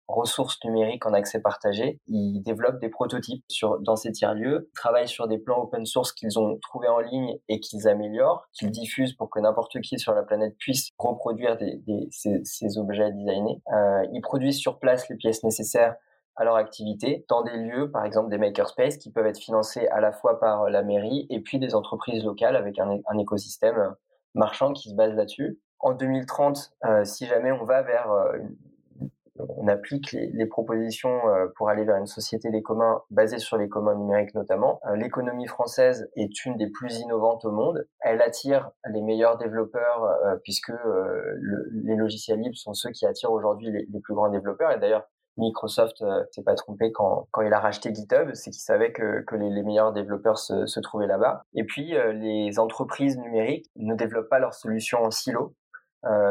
ressources 0.08 0.58
numériques 0.64 1.06
en 1.06 1.12
accès 1.12 1.40
partagé. 1.40 2.00
Ils 2.06 2.42
développent 2.42 2.80
des 2.80 2.88
prototypes 2.88 3.44
sur, 3.48 3.78
dans 3.80 3.96
ces 3.96 4.12
tiers-lieux, 4.12 4.70
travaillent 4.74 5.08
sur 5.08 5.28
des 5.28 5.38
plans 5.38 5.62
open 5.62 5.86
source 5.86 6.12
qu'ils 6.12 6.38
ont 6.38 6.58
trouvés 6.58 6.88
en 6.88 7.00
ligne 7.00 7.38
et 7.48 7.60
qu'ils 7.60 7.88
améliorent, 7.88 8.46
qu'ils 8.52 8.70
diffusent 8.70 9.14
pour 9.14 9.30
que 9.30 9.40
n'importe 9.40 9.80
qui 9.80 9.98
sur 9.98 10.14
la 10.14 10.22
planète 10.22 10.56
puisse 10.58 10.90
reproduire 10.98 11.56
des, 11.56 11.76
des, 11.86 12.08
ces, 12.10 12.40
ces, 12.44 12.78
objets 12.78 13.12
designés. 13.12 13.62
Euh, 13.72 14.04
ils 14.12 14.20
produisent 14.20 14.58
sur 14.58 14.78
place 14.78 15.08
les 15.08 15.16
pièces 15.16 15.42
nécessaires 15.44 15.96
à 16.36 16.44
leur 16.44 16.56
activité 16.56 17.24
dans 17.28 17.42
des 17.42 17.56
lieux, 17.56 17.90
par 17.90 18.04
exemple 18.04 18.28
des 18.28 18.38
makerspaces, 18.38 18.96
qui 18.96 19.10
peuvent 19.10 19.26
être 19.26 19.38
financés 19.38 19.86
à 19.88 20.00
la 20.00 20.12
fois 20.12 20.40
par 20.40 20.68
la 20.68 20.82
mairie 20.82 21.26
et 21.30 21.40
puis 21.40 21.58
des 21.58 21.74
entreprises 21.74 22.24
locales 22.24 22.56
avec 22.56 22.78
un, 22.78 23.18
écosystème 23.18 23.94
marchand 24.34 24.72
qui 24.72 24.90
se 24.90 24.94
base 24.94 25.14
là-dessus. 25.14 25.60
En 25.78 25.92
2030, 25.92 26.72
euh, 26.86 27.04
si 27.04 27.26
jamais 27.26 27.52
on 27.52 27.64
va 27.64 27.82
vers 27.82 28.10
euh, 28.10 28.38
on 29.38 29.66
applique 29.68 30.12
les, 30.12 30.30
les 30.32 30.46
propositions 30.46 31.20
pour 31.56 31.68
aller 31.68 31.84
vers 31.84 31.96
une 31.96 32.06
société 32.06 32.50
des 32.50 32.62
communs 32.62 33.02
basée 33.10 33.38
sur 33.38 33.56
les 33.56 33.68
communs 33.68 33.94
numériques 33.94 34.34
notamment. 34.34 34.80
L'économie 34.94 35.46
française 35.46 36.08
est 36.16 36.44
une 36.44 36.56
des 36.56 36.68
plus 36.68 36.98
innovantes 36.98 37.44
au 37.44 37.50
monde. 37.50 37.86
Elle 38.00 38.22
attire 38.22 38.70
les 38.92 39.02
meilleurs 39.02 39.36
développeurs 39.36 40.08
puisque 40.42 40.68
le, 40.68 41.68
les 41.72 41.96
logiciels 41.96 42.40
libres 42.40 42.56
sont 42.56 42.74
ceux 42.74 42.90
qui 42.90 43.06
attirent 43.06 43.32
aujourd'hui 43.32 43.70
les, 43.70 43.86
les, 43.92 44.00
plus 44.00 44.14
grands 44.14 44.28
développeurs. 44.28 44.70
Et 44.72 44.78
d'ailleurs, 44.78 45.08
Microsoft 45.36 46.00
euh, 46.02 46.24
s'est 46.30 46.42
pas 46.42 46.54
trompé 46.54 46.92
quand, 46.92 47.28
quand 47.32 47.42
il 47.42 47.52
a 47.52 47.58
racheté 47.58 47.92
GitHub, 47.92 48.30
c'est 48.34 48.50
qu'il 48.50 48.60
savait 48.60 48.92
que, 48.92 49.22
que 49.22 49.34
les, 49.34 49.50
les, 49.50 49.62
meilleurs 49.62 49.92
développeurs 49.92 50.38
se, 50.38 50.66
se 50.66 50.80
trouvaient 50.80 51.06
là-bas. 51.06 51.44
Et 51.54 51.64
puis, 51.64 51.96
euh, 51.96 52.12
les 52.12 52.58
entreprises 52.58 53.18
numériques 53.18 53.70
ne 53.76 53.94
développent 53.94 54.28
pas 54.28 54.38
leurs 54.38 54.54
solutions 54.54 55.02
en 55.02 55.10
silo, 55.10 55.40
euh, 55.40 55.63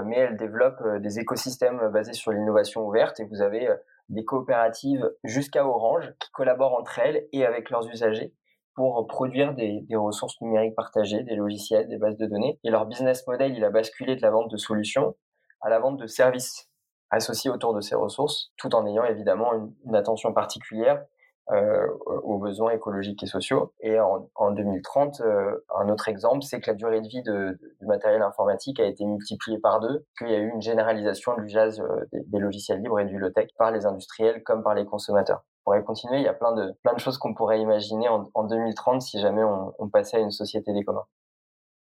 mais 0.06 0.18
elles 0.18 0.38
développent 0.38 0.82
euh, 0.82 1.00
des 1.00 1.20
écosystèmes 1.20 1.90
basés 1.90 2.14
sur 2.14 2.32
l'innovation 2.32 2.86
ouverte. 2.86 3.20
Et 3.20 3.26
vous 3.26 3.42
avez 3.42 3.68
euh, 3.68 3.76
des 4.10 4.26
coopératives 4.26 5.10
jusqu'à 5.24 5.66
Orange 5.66 6.14
qui 6.20 6.32
collaborent 6.32 6.78
entre 6.78 7.00
elles 7.00 7.28
et 7.32 7.46
avec 7.46 7.70
leurs 7.70 7.88
usagers 7.90 8.34
pour 8.76 9.06
produire 9.08 9.54
des, 9.54 9.86
ressources 9.96 10.40
numériques 10.42 10.76
partagées, 10.76 11.24
des 11.24 11.36
logiciels, 11.36 11.88
des 11.88 11.98
bases 11.98 12.18
de 12.18 12.26
données. 12.26 12.60
Et 12.64 12.72
leur 12.72 12.86
business 12.88 13.26
model, 13.28 13.56
il 13.56 13.64
a 13.64 13.70
basculé 13.70 14.16
de 14.16 14.22
la 14.22 14.32
vente 14.32 14.50
de 14.50 14.58
solutions 14.58 15.16
à 15.62 15.70
la 15.70 15.80
vente 15.80 15.98
de 15.98 16.08
services 16.08 16.70
associés 17.12 17.52
autour 17.52 17.76
de 17.76 17.82
ces 17.82 17.94
ressources, 17.94 18.52
tout 18.58 18.74
en 18.74 18.88
ayant 18.88 19.06
évidemment 19.06 19.52
une 19.86 19.96
attention 19.96 20.34
particulière 20.34 21.06
euh, 21.52 21.88
aux 22.24 22.38
besoins 22.40 22.72
écologiques 22.72 23.22
et 23.22 23.28
sociaux. 23.28 23.74
Et 23.82 24.00
en, 24.00 24.30
en 24.36 24.52
2030, 24.52 25.20
euh, 25.22 25.66
un 25.78 25.90
autre 25.90 26.08
exemple, 26.08 26.42
c'est 26.44 26.62
que 26.62 26.72
la 26.72 26.74
durée 26.74 27.02
de 27.02 27.08
vie 27.08 27.22
de, 27.22 27.60
du 27.82 27.86
matériel 27.86 28.22
informatique 28.22 28.80
a 28.80 28.86
été 28.86 29.04
multipliée 29.04 29.60
par 29.60 29.82
deux, 29.82 30.06
qu'il 30.18 30.30
y 30.30 30.36
a 30.36 30.38
eu 30.38 30.50
une 30.50 30.62
généralisation 30.62 31.36
de 31.36 31.42
l'usage 31.42 31.82
euh, 31.82 32.06
des, 32.14 32.22
des, 32.22 32.40
logiciels 32.40 32.82
libres 32.82 33.00
et 33.02 33.06
du 33.06 33.18
low-tech 33.18 33.50
par 33.58 33.72
les 33.72 33.86
industriels 33.86 34.42
comme 34.44 34.64
par 34.64 34.74
les 34.74 34.86
consommateurs. 34.86 35.44
On 35.66 35.72
pourrait 35.72 35.84
continuer, 35.84 36.18
il 36.18 36.24
y 36.24 36.30
a 36.30 36.34
plein 36.34 36.54
de, 36.54 36.74
plein 36.82 36.94
de 36.94 37.00
choses 37.00 37.18
qu'on 37.18 37.34
pourrait 37.34 37.60
imaginer 37.60 38.08
en, 38.08 38.30
en 38.34 38.44
2030 38.46 39.02
si 39.02 39.20
jamais 39.20 39.44
on, 39.44 39.74
on 39.80 39.90
passait 39.90 40.18
à 40.18 40.22
une 40.22 40.32
société 40.32 40.72
des 40.72 40.84
communs. 40.86 41.06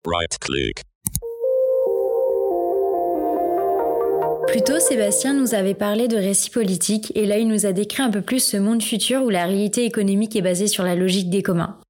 Right 0.05 0.37
click. 0.41 0.83
Plus 4.55 4.63
tôt, 4.63 4.79
Sébastien 4.79 5.35
nous 5.35 5.53
avait 5.53 5.75
parlé 5.75 6.07
de 6.07 6.17
récits 6.17 6.49
politiques 6.49 7.11
et 7.17 7.27
là, 7.27 7.39
il 7.39 7.49
nous 7.49 7.67
a 7.67 7.73
décrit 7.73 8.05
un 8.05 8.11
peu 8.13 8.21
plus 8.21 8.39
ce 8.39 8.57
monde 8.57 8.85
futur 8.85 9.25
où 9.25 9.29
la 9.29 9.47
réalité 9.47 9.85
économique 9.85 10.37
est 10.37 10.43
basée 10.43 10.69
sur 10.69 10.85
la 10.85 10.95
logique 10.95 11.29
des 11.29 11.43
communs. 11.43 11.81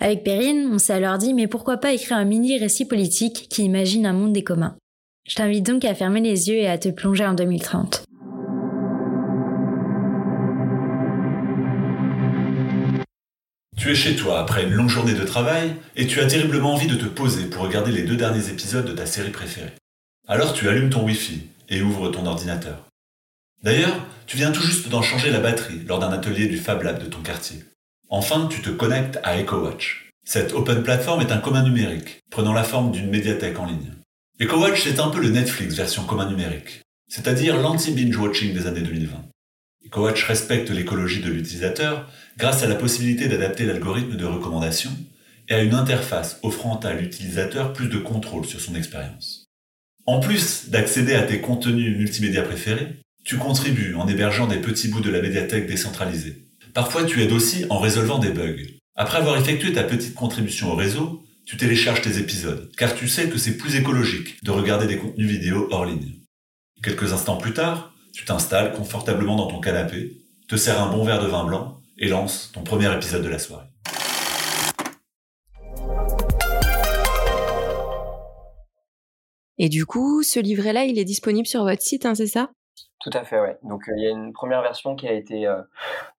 Avec 0.00 0.24
Perrine, 0.24 0.70
on 0.72 0.78
s'est 0.78 0.94
alors 0.94 1.18
dit 1.18 1.34
mais 1.34 1.48
pourquoi 1.48 1.76
pas 1.76 1.92
écrire 1.92 2.16
un 2.16 2.24
mini 2.24 2.56
récit 2.58 2.86
politique 2.86 3.48
qui 3.50 3.62
imagine 3.62 4.06
un 4.06 4.14
monde 4.14 4.32
des 4.32 4.42
communs? 4.42 4.74
Je 5.28 5.34
t'invite 5.34 5.66
donc 5.66 5.84
à 5.84 5.94
fermer 5.94 6.22
les 6.22 6.48
yeux 6.48 6.56
et 6.56 6.66
à 6.66 6.78
te 6.78 6.88
plonger 6.88 7.26
en 7.26 7.34
2030. 7.34 8.04
Tu 13.76 13.90
es 13.90 13.94
chez 13.94 14.16
toi 14.16 14.40
après 14.40 14.64
une 14.64 14.72
longue 14.72 14.88
journée 14.88 15.12
de 15.12 15.24
travail 15.24 15.74
et 15.94 16.06
tu 16.06 16.20
as 16.20 16.26
terriblement 16.26 16.72
envie 16.72 16.86
de 16.86 16.96
te 16.96 17.04
poser 17.04 17.44
pour 17.50 17.64
regarder 17.64 17.92
les 17.92 18.04
deux 18.04 18.16
derniers 18.16 18.48
épisodes 18.48 18.86
de 18.86 18.92
ta 18.92 19.04
série 19.04 19.28
préférée. 19.30 19.74
Alors 20.26 20.54
tu 20.54 20.70
allumes 20.70 20.88
ton 20.88 21.04
Wi-Fi 21.04 21.42
et 21.68 21.82
ouvre 21.82 22.08
ton 22.08 22.26
ordinateur. 22.26 22.86
D'ailleurs, 23.62 24.06
tu 24.26 24.36
viens 24.36 24.52
tout 24.52 24.62
juste 24.62 24.88
d'en 24.88 25.02
changer 25.02 25.30
la 25.30 25.40
batterie 25.40 25.82
lors 25.86 25.98
d'un 25.98 26.12
atelier 26.12 26.46
du 26.46 26.58
Fab 26.58 26.82
Lab 26.82 27.02
de 27.02 27.08
ton 27.08 27.20
quartier. 27.20 27.64
Enfin, 28.08 28.48
tu 28.50 28.60
te 28.60 28.70
connectes 28.70 29.18
à 29.22 29.40
EcoWatch. 29.40 30.10
Cette 30.24 30.52
open 30.52 30.82
platform 30.82 31.20
est 31.20 31.32
un 31.32 31.38
commun 31.38 31.62
numérique, 31.62 32.20
prenant 32.30 32.52
la 32.52 32.64
forme 32.64 32.92
d'une 32.92 33.10
médiathèque 33.10 33.58
en 33.58 33.66
ligne. 33.66 33.92
EcoWatch, 34.40 34.82
c'est 34.82 35.00
un 35.00 35.08
peu 35.08 35.20
le 35.20 35.30
Netflix 35.30 35.74
version 35.74 36.04
commun 36.04 36.28
numérique, 36.28 36.82
c'est-à-dire 37.08 37.56
l'anti-binge 37.56 38.16
watching 38.16 38.52
des 38.52 38.66
années 38.66 38.80
2020. 38.80 39.24
EcoWatch 39.86 40.24
respecte 40.24 40.70
l'écologie 40.70 41.20
de 41.20 41.30
l'utilisateur 41.30 42.10
grâce 42.36 42.62
à 42.62 42.66
la 42.66 42.74
possibilité 42.74 43.28
d'adapter 43.28 43.64
l'algorithme 43.64 44.16
de 44.16 44.24
recommandation 44.24 44.90
et 45.48 45.54
à 45.54 45.62
une 45.62 45.74
interface 45.74 46.38
offrant 46.42 46.78
à 46.80 46.92
l'utilisateur 46.94 47.72
plus 47.72 47.88
de 47.88 47.98
contrôle 47.98 48.46
sur 48.46 48.60
son 48.60 48.74
expérience. 48.74 49.43
En 50.06 50.20
plus 50.20 50.68
d'accéder 50.68 51.14
à 51.14 51.22
tes 51.22 51.40
contenus 51.40 51.96
multimédia 51.96 52.42
préférés, 52.42 52.96
tu 53.24 53.38
contribues 53.38 53.94
en 53.94 54.06
hébergeant 54.06 54.46
des 54.46 54.58
petits 54.58 54.88
bouts 54.88 55.00
de 55.00 55.10
la 55.10 55.22
médiathèque 55.22 55.66
décentralisée. 55.66 56.44
Parfois, 56.74 57.04
tu 57.04 57.22
aides 57.22 57.32
aussi 57.32 57.64
en 57.70 57.78
résolvant 57.78 58.18
des 58.18 58.30
bugs. 58.30 58.66
Après 58.96 59.18
avoir 59.18 59.38
effectué 59.38 59.72
ta 59.72 59.82
petite 59.82 60.14
contribution 60.14 60.72
au 60.72 60.76
réseau, 60.76 61.24
tu 61.46 61.56
télécharges 61.56 62.02
tes 62.02 62.18
épisodes, 62.18 62.70
car 62.76 62.94
tu 62.94 63.08
sais 63.08 63.28
que 63.28 63.38
c'est 63.38 63.56
plus 63.56 63.76
écologique 63.76 64.36
de 64.44 64.50
regarder 64.50 64.86
des 64.86 64.98
contenus 64.98 65.26
vidéo 65.26 65.68
hors 65.70 65.86
ligne. 65.86 66.20
Quelques 66.82 67.12
instants 67.12 67.36
plus 67.36 67.54
tard, 67.54 67.94
tu 68.12 68.26
t'installes 68.26 68.72
confortablement 68.72 69.36
dans 69.36 69.46
ton 69.46 69.60
canapé, 69.60 70.20
te 70.48 70.56
sers 70.56 70.80
un 70.82 70.90
bon 70.90 71.04
verre 71.04 71.22
de 71.22 71.28
vin 71.28 71.44
blanc 71.44 71.80
et 71.98 72.08
lances 72.08 72.50
ton 72.52 72.62
premier 72.62 72.94
épisode 72.94 73.22
de 73.22 73.28
la 73.28 73.38
soirée. 73.38 73.73
Et 79.58 79.68
du 79.68 79.86
coup, 79.86 80.22
ce 80.22 80.40
livret-là, 80.40 80.84
il 80.84 80.98
est 80.98 81.04
disponible 81.04 81.46
sur 81.46 81.62
votre 81.62 81.82
site, 81.82 82.06
hein, 82.06 82.14
c'est 82.14 82.26
ça? 82.26 82.50
Tout 83.04 83.10
à 83.12 83.22
fait, 83.22 83.38
ouais. 83.38 83.58
Donc 83.62 83.84
il 83.94 84.02
y 84.02 84.06
a 84.06 84.10
une 84.10 84.32
première 84.32 84.62
version 84.62 84.96
qui 84.96 85.06
a 85.06 85.12
été 85.12 85.46
euh, 85.46 85.60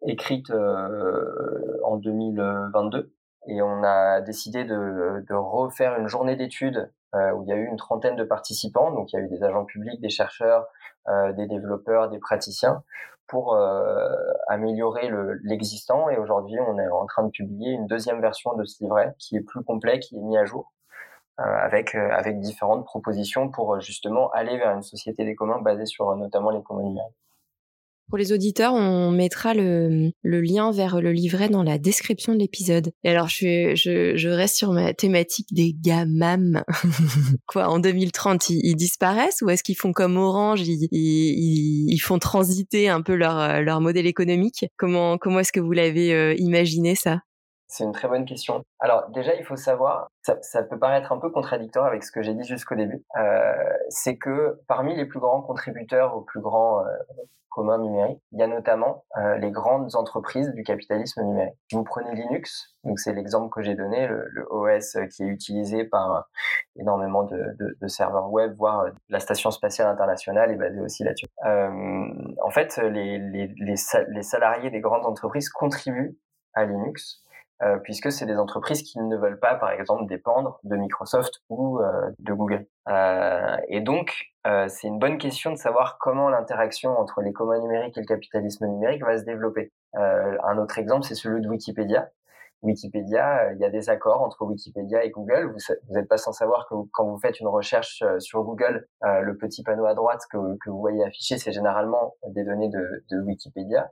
écrite 0.05 0.51
euh, 0.51 1.79
en 1.83 1.97
2022 1.97 3.11
et 3.47 3.61
on 3.63 3.83
a 3.83 4.21
décidé 4.21 4.65
de, 4.65 5.25
de 5.27 5.33
refaire 5.33 5.97
une 5.99 6.07
journée 6.07 6.35
d'études 6.35 6.91
euh, 7.15 7.31
où 7.31 7.43
il 7.43 7.49
y 7.49 7.53
a 7.53 7.55
eu 7.55 7.65
une 7.65 7.77
trentaine 7.77 8.15
de 8.15 8.23
participants. 8.23 8.91
Donc 8.91 9.11
il 9.11 9.15
y 9.15 9.19
a 9.19 9.23
eu 9.23 9.29
des 9.29 9.43
agents 9.43 9.65
publics, 9.65 9.99
des 9.99 10.09
chercheurs, 10.09 10.67
des 11.37 11.45
développeurs, 11.45 12.09
des 12.09 12.17
praticiens 12.17 12.83
pour 13.27 13.55
améliorer 14.47 15.11
l'existant. 15.43 16.09
et 16.09 16.17
aujourd'hui, 16.17 16.57
on 16.59 16.79
est 16.79 16.87
en 16.87 17.05
train 17.05 17.23
de 17.23 17.29
publier 17.29 17.73
une 17.73 17.85
deuxième 17.85 18.21
version 18.21 18.55
de 18.55 18.65
ce 18.65 18.83
livret 18.83 19.13
qui 19.19 19.35
est 19.35 19.41
plus 19.41 19.63
complet, 19.63 19.99
qui 19.99 20.15
est 20.17 20.21
mis 20.21 20.35
à 20.35 20.45
jour 20.45 20.73
euh, 20.73 20.74
avec 21.37 21.95
euh, 21.95 22.09
avec 22.11 22.39
différentes 22.39 22.85
propositions 22.85 23.49
pour 23.49 23.75
euh, 23.75 23.79
justement 23.79 24.29
aller 24.31 24.57
vers 24.57 24.71
une 24.71 24.83
société 24.83 25.25
des 25.25 25.35
communs 25.35 25.61
basée 25.61 25.85
sur 25.85 26.15
notamment 26.15 26.51
les 26.51 26.63
communs 26.63 26.83
numériques. 26.83 27.15
Pour 28.07 28.19
les 28.19 28.31
auditeurs, 28.31 28.73
on 28.73 29.09
mettra 29.09 29.55
le, 29.55 30.11
le, 30.21 30.41
lien 30.41 30.71
vers 30.71 31.01
le 31.01 31.11
livret 31.11 31.49
dans 31.49 31.63
la 31.63 31.79
description 31.79 32.33
de 32.33 32.37
l'épisode. 32.37 32.91
Et 33.03 33.09
alors, 33.09 33.27
je, 33.29 33.73
je, 33.75 34.15
je, 34.15 34.29
reste 34.29 34.57
sur 34.57 34.73
ma 34.73 34.93
thématique 34.93 35.47
des 35.51 35.73
gamam. 35.73 36.63
Quoi, 37.47 37.67
en 37.67 37.79
2030, 37.79 38.51
ils, 38.51 38.59
ils 38.63 38.75
disparaissent 38.75 39.41
ou 39.41 39.49
est-ce 39.49 39.63
qu'ils 39.63 39.75
font 39.75 39.91
comme 39.91 40.17
Orange, 40.17 40.61
ils, 40.61 40.87
ils, 40.91 41.91
ils, 41.91 41.99
font 41.99 42.19
transiter 42.19 42.89
un 42.89 43.01
peu 43.01 43.15
leur, 43.15 43.63
leur 43.63 43.81
modèle 43.81 44.05
économique? 44.05 44.67
Comment, 44.77 45.17
comment 45.17 45.39
est-ce 45.39 45.51
que 45.51 45.59
vous 45.59 45.71
l'avez 45.71 46.13
euh, 46.13 46.35
imaginé 46.37 46.93
ça? 46.93 47.21
C'est 47.75 47.83
une 47.83 47.91
très 47.91 48.07
bonne 48.07 48.25
question. 48.25 48.63
Alors 48.79 49.09
déjà, 49.09 49.35
il 49.35 49.43
faut 49.43 49.57
savoir, 49.57 50.07
ça, 50.21 50.63
peut 50.63 50.79
paraître 50.79 51.11
un 51.11 51.17
peu 51.17 51.29
contradictoire 51.29 51.85
avec 51.85 52.03
ce 52.03 52.11
que 52.11 52.21
j'ai 52.21 52.33
dit 52.33 52.45
jusqu'au 52.45 52.75
début, 52.75 53.03
euh, 53.17 53.53
c'est 53.89 54.17
que 54.17 54.61
parmi 54.67 54.95
les 54.95 55.05
plus 55.05 55.19
grands 55.19 55.41
contributeurs 55.41 56.15
aux 56.15 56.21
plus 56.21 56.39
grands 56.39 56.85
euh, 56.85 56.89
communs 57.49 57.77
numériques, 57.77 58.21
il 58.31 58.39
y 58.39 58.43
a 58.43 58.47
notamment 58.47 59.03
euh, 59.17 59.37
les 59.37 59.51
grandes 59.51 59.93
entreprises 59.95 60.53
du 60.53 60.63
capitalisme 60.63 61.21
numérique. 61.23 61.55
Vous 61.73 61.83
prenez 61.83 62.15
Linux, 62.15 62.77
donc 62.85 62.97
c'est 62.97 63.13
l'exemple 63.13 63.53
que 63.53 63.61
j'ai 63.61 63.75
donné, 63.75 64.07
le, 64.07 64.47
OS 64.51 64.97
qui 65.13 65.23
est 65.23 65.27
utilisé 65.27 65.83
par 65.83 66.29
énormément 66.77 67.23
de, 67.23 67.87
serveurs 67.87 68.31
web, 68.31 68.55
voire 68.57 68.85
la 69.09 69.19
station 69.19 69.51
spatiale 69.51 69.89
internationale 69.89 70.49
est 70.51 70.55
basée 70.55 70.79
aussi 70.79 71.03
là-dessus. 71.03 71.27
En 71.43 72.49
fait, 72.51 72.77
les 72.77 74.23
salariés 74.23 74.69
des 74.69 74.79
grandes 74.79 75.05
entreprises 75.05 75.49
contribuent 75.49 76.17
à 76.53 76.65
Linux 76.65 77.21
euh, 77.63 77.77
puisque 77.77 78.11
c'est 78.11 78.25
des 78.25 78.37
entreprises 78.37 78.83
qui 78.83 78.99
ne 78.99 79.15
veulent 79.15 79.39
pas, 79.39 79.55
par 79.55 79.71
exemple, 79.71 80.05
dépendre 80.07 80.59
de 80.63 80.75
Microsoft 80.75 81.41
ou 81.49 81.79
euh, 81.79 82.11
de 82.19 82.33
Google. 82.33 82.67
Euh, 82.89 83.57
et 83.69 83.79
donc, 83.79 84.25
euh, 84.45 84.67
c'est 84.67 84.87
une 84.87 84.99
bonne 84.99 85.17
question 85.17 85.51
de 85.51 85.57
savoir 85.57 85.97
comment 85.97 86.29
l'interaction 86.29 86.91
entre 86.99 87.21
les 87.21 87.31
communs 87.31 87.59
numériques 87.59 87.97
et 87.97 88.01
le 88.01 88.05
capitalisme 88.05 88.67
numérique 88.67 89.03
va 89.03 89.17
se 89.17 89.23
développer. 89.23 89.71
Euh, 89.95 90.37
un 90.43 90.57
autre 90.57 90.77
exemple, 90.77 91.05
c'est 91.05 91.15
celui 91.15 91.41
de 91.41 91.47
Wikipédia. 91.47 92.09
Wikipédia, 92.61 93.53
il 93.53 93.59
y 93.59 93.65
a 93.65 93.69
des 93.69 93.89
accords 93.89 94.21
entre 94.21 94.43
Wikipédia 94.43 95.05
et 95.05 95.11
Google. 95.11 95.53
Vous 95.53 95.93
n'êtes 95.93 96.09
pas 96.09 96.17
sans 96.17 96.31
savoir 96.33 96.67
que 96.67 96.75
quand 96.91 97.05
vous 97.05 97.19
faites 97.19 97.39
une 97.39 97.47
recherche 97.47 98.03
sur 98.17 98.43
Google, 98.43 98.87
le 99.03 99.37
petit 99.37 99.61
panneau 99.61 99.85
à 99.85 99.93
droite 99.93 100.21
que, 100.31 100.37
vous 100.37 100.79
voyez 100.79 101.03
affiché, 101.03 101.37
c'est 101.37 101.51
généralement 101.51 102.15
des 102.27 102.43
données 102.43 102.69
de 102.69 103.21
Wikipédia. 103.21 103.91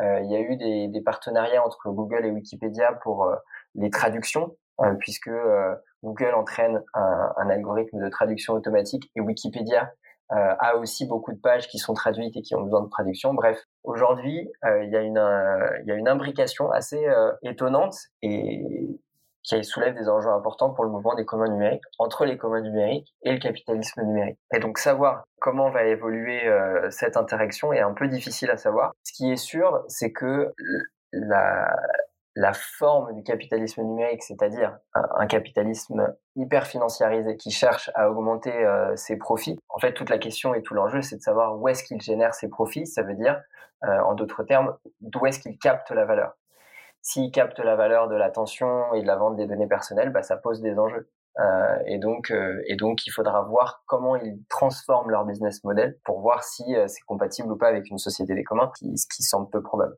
Euh, 0.00 0.20
il 0.20 0.30
y 0.30 0.36
a 0.36 0.40
eu 0.40 0.56
des, 0.56 0.88
des, 0.88 1.00
partenariats 1.00 1.64
entre 1.64 1.90
Google 1.90 2.26
et 2.26 2.30
Wikipédia 2.30 2.92
pour 3.02 3.24
euh, 3.24 3.36
les 3.74 3.90
traductions, 3.90 4.56
euh, 4.80 4.94
puisque 4.98 5.30
Google 6.02 6.34
entraîne 6.34 6.82
un, 6.94 7.32
un, 7.36 7.48
algorithme 7.48 7.98
de 7.98 8.08
traduction 8.08 8.54
automatique 8.54 9.10
et 9.16 9.20
Wikipédia 9.20 9.90
a 10.28 10.74
aussi 10.78 11.06
beaucoup 11.06 11.32
de 11.32 11.38
pages 11.38 11.68
qui 11.68 11.78
sont 11.78 11.94
traduites 11.94 12.36
et 12.36 12.42
qui 12.42 12.56
ont 12.56 12.62
besoin 12.62 12.82
de 12.82 12.88
traduction. 12.88 13.32
Bref, 13.32 13.62
aujourd'hui, 13.84 14.50
il 14.64 14.90
y 14.90 14.96
a 14.96 15.00
une 15.02 15.24
il 15.84 15.88
y 15.88 15.92
a 15.92 15.94
une 15.94 16.08
imbrication 16.08 16.72
assez 16.72 17.06
étonnante 17.44 17.94
et 18.22 18.98
qui 19.46 19.64
soulève 19.64 19.94
des 19.94 20.08
enjeux 20.08 20.30
importants 20.30 20.70
pour 20.70 20.84
le 20.84 20.90
mouvement 20.90 21.14
des 21.14 21.24
communs 21.24 21.48
numériques, 21.48 21.84
entre 21.98 22.24
les 22.24 22.36
communs 22.36 22.60
numériques 22.60 23.14
et 23.22 23.32
le 23.32 23.38
capitalisme 23.38 24.02
numérique. 24.02 24.38
Et 24.54 24.58
donc 24.58 24.78
savoir 24.78 25.24
comment 25.40 25.70
va 25.70 25.84
évoluer 25.84 26.46
euh, 26.46 26.90
cette 26.90 27.16
interaction 27.16 27.72
est 27.72 27.80
un 27.80 27.92
peu 27.92 28.08
difficile 28.08 28.50
à 28.50 28.56
savoir. 28.56 28.92
Ce 29.04 29.12
qui 29.12 29.30
est 29.30 29.36
sûr, 29.36 29.84
c'est 29.88 30.12
que 30.12 30.52
la, 31.12 31.68
la 32.36 32.52
forme 32.52 33.14
du 33.14 33.22
capitalisme 33.22 33.82
numérique, 33.82 34.22
c'est-à-dire 34.22 34.78
un, 34.94 35.26
capitalisme 35.26 36.14
hyper 36.36 36.66
financiarisé 36.66 37.36
qui 37.36 37.50
cherche 37.50 37.90
à 37.94 38.10
augmenter 38.10 38.52
euh, 38.52 38.94
ses 38.96 39.16
profits. 39.16 39.58
En 39.70 39.78
fait, 39.78 39.94
toute 39.94 40.10
la 40.10 40.18
question 40.18 40.54
et 40.54 40.62
tout 40.62 40.74
l'enjeu, 40.74 41.00
c'est 41.00 41.16
de 41.16 41.22
savoir 41.22 41.58
où 41.58 41.66
est-ce 41.68 41.82
qu'il 41.82 42.00
génère 42.00 42.34
ses 42.34 42.48
profits. 42.48 42.86
Ça 42.86 43.02
veut 43.02 43.14
dire, 43.14 43.40
euh, 43.84 44.00
en 44.00 44.14
d'autres 44.14 44.44
termes, 44.44 44.76
d'où 45.00 45.24
est-ce 45.26 45.38
qu'il 45.38 45.56
capte 45.58 45.90
la 45.90 46.04
valeur. 46.04 46.36
S'il 47.06 47.30
capte 47.30 47.60
la 47.60 47.76
valeur 47.76 48.08
de 48.08 48.16
l'attention 48.16 48.92
et 48.94 49.02
de 49.02 49.06
la 49.06 49.14
vente 49.14 49.36
des 49.36 49.46
données 49.46 49.68
personnelles, 49.68 50.10
bah, 50.10 50.22
ça 50.22 50.36
pose 50.36 50.60
des 50.60 50.76
enjeux. 50.76 51.08
Euh, 51.38 51.78
et 51.86 51.98
donc, 51.98 52.32
et 52.66 52.74
donc, 52.74 53.06
il 53.06 53.10
faudra 53.10 53.42
voir 53.42 53.84
comment 53.86 54.16
ils 54.16 54.42
transforment 54.48 55.10
leur 55.10 55.24
business 55.24 55.62
model 55.62 55.98
pour 56.04 56.20
voir 56.20 56.42
si 56.42 56.64
c'est 56.88 57.02
compatible 57.06 57.52
ou 57.52 57.56
pas 57.56 57.68
avec 57.68 57.88
une 57.90 57.98
société 57.98 58.34
des 58.34 58.42
communs, 58.42 58.72
ce 58.80 59.06
qui 59.14 59.22
semble 59.22 59.48
peu 59.50 59.62
probable. 59.62 59.94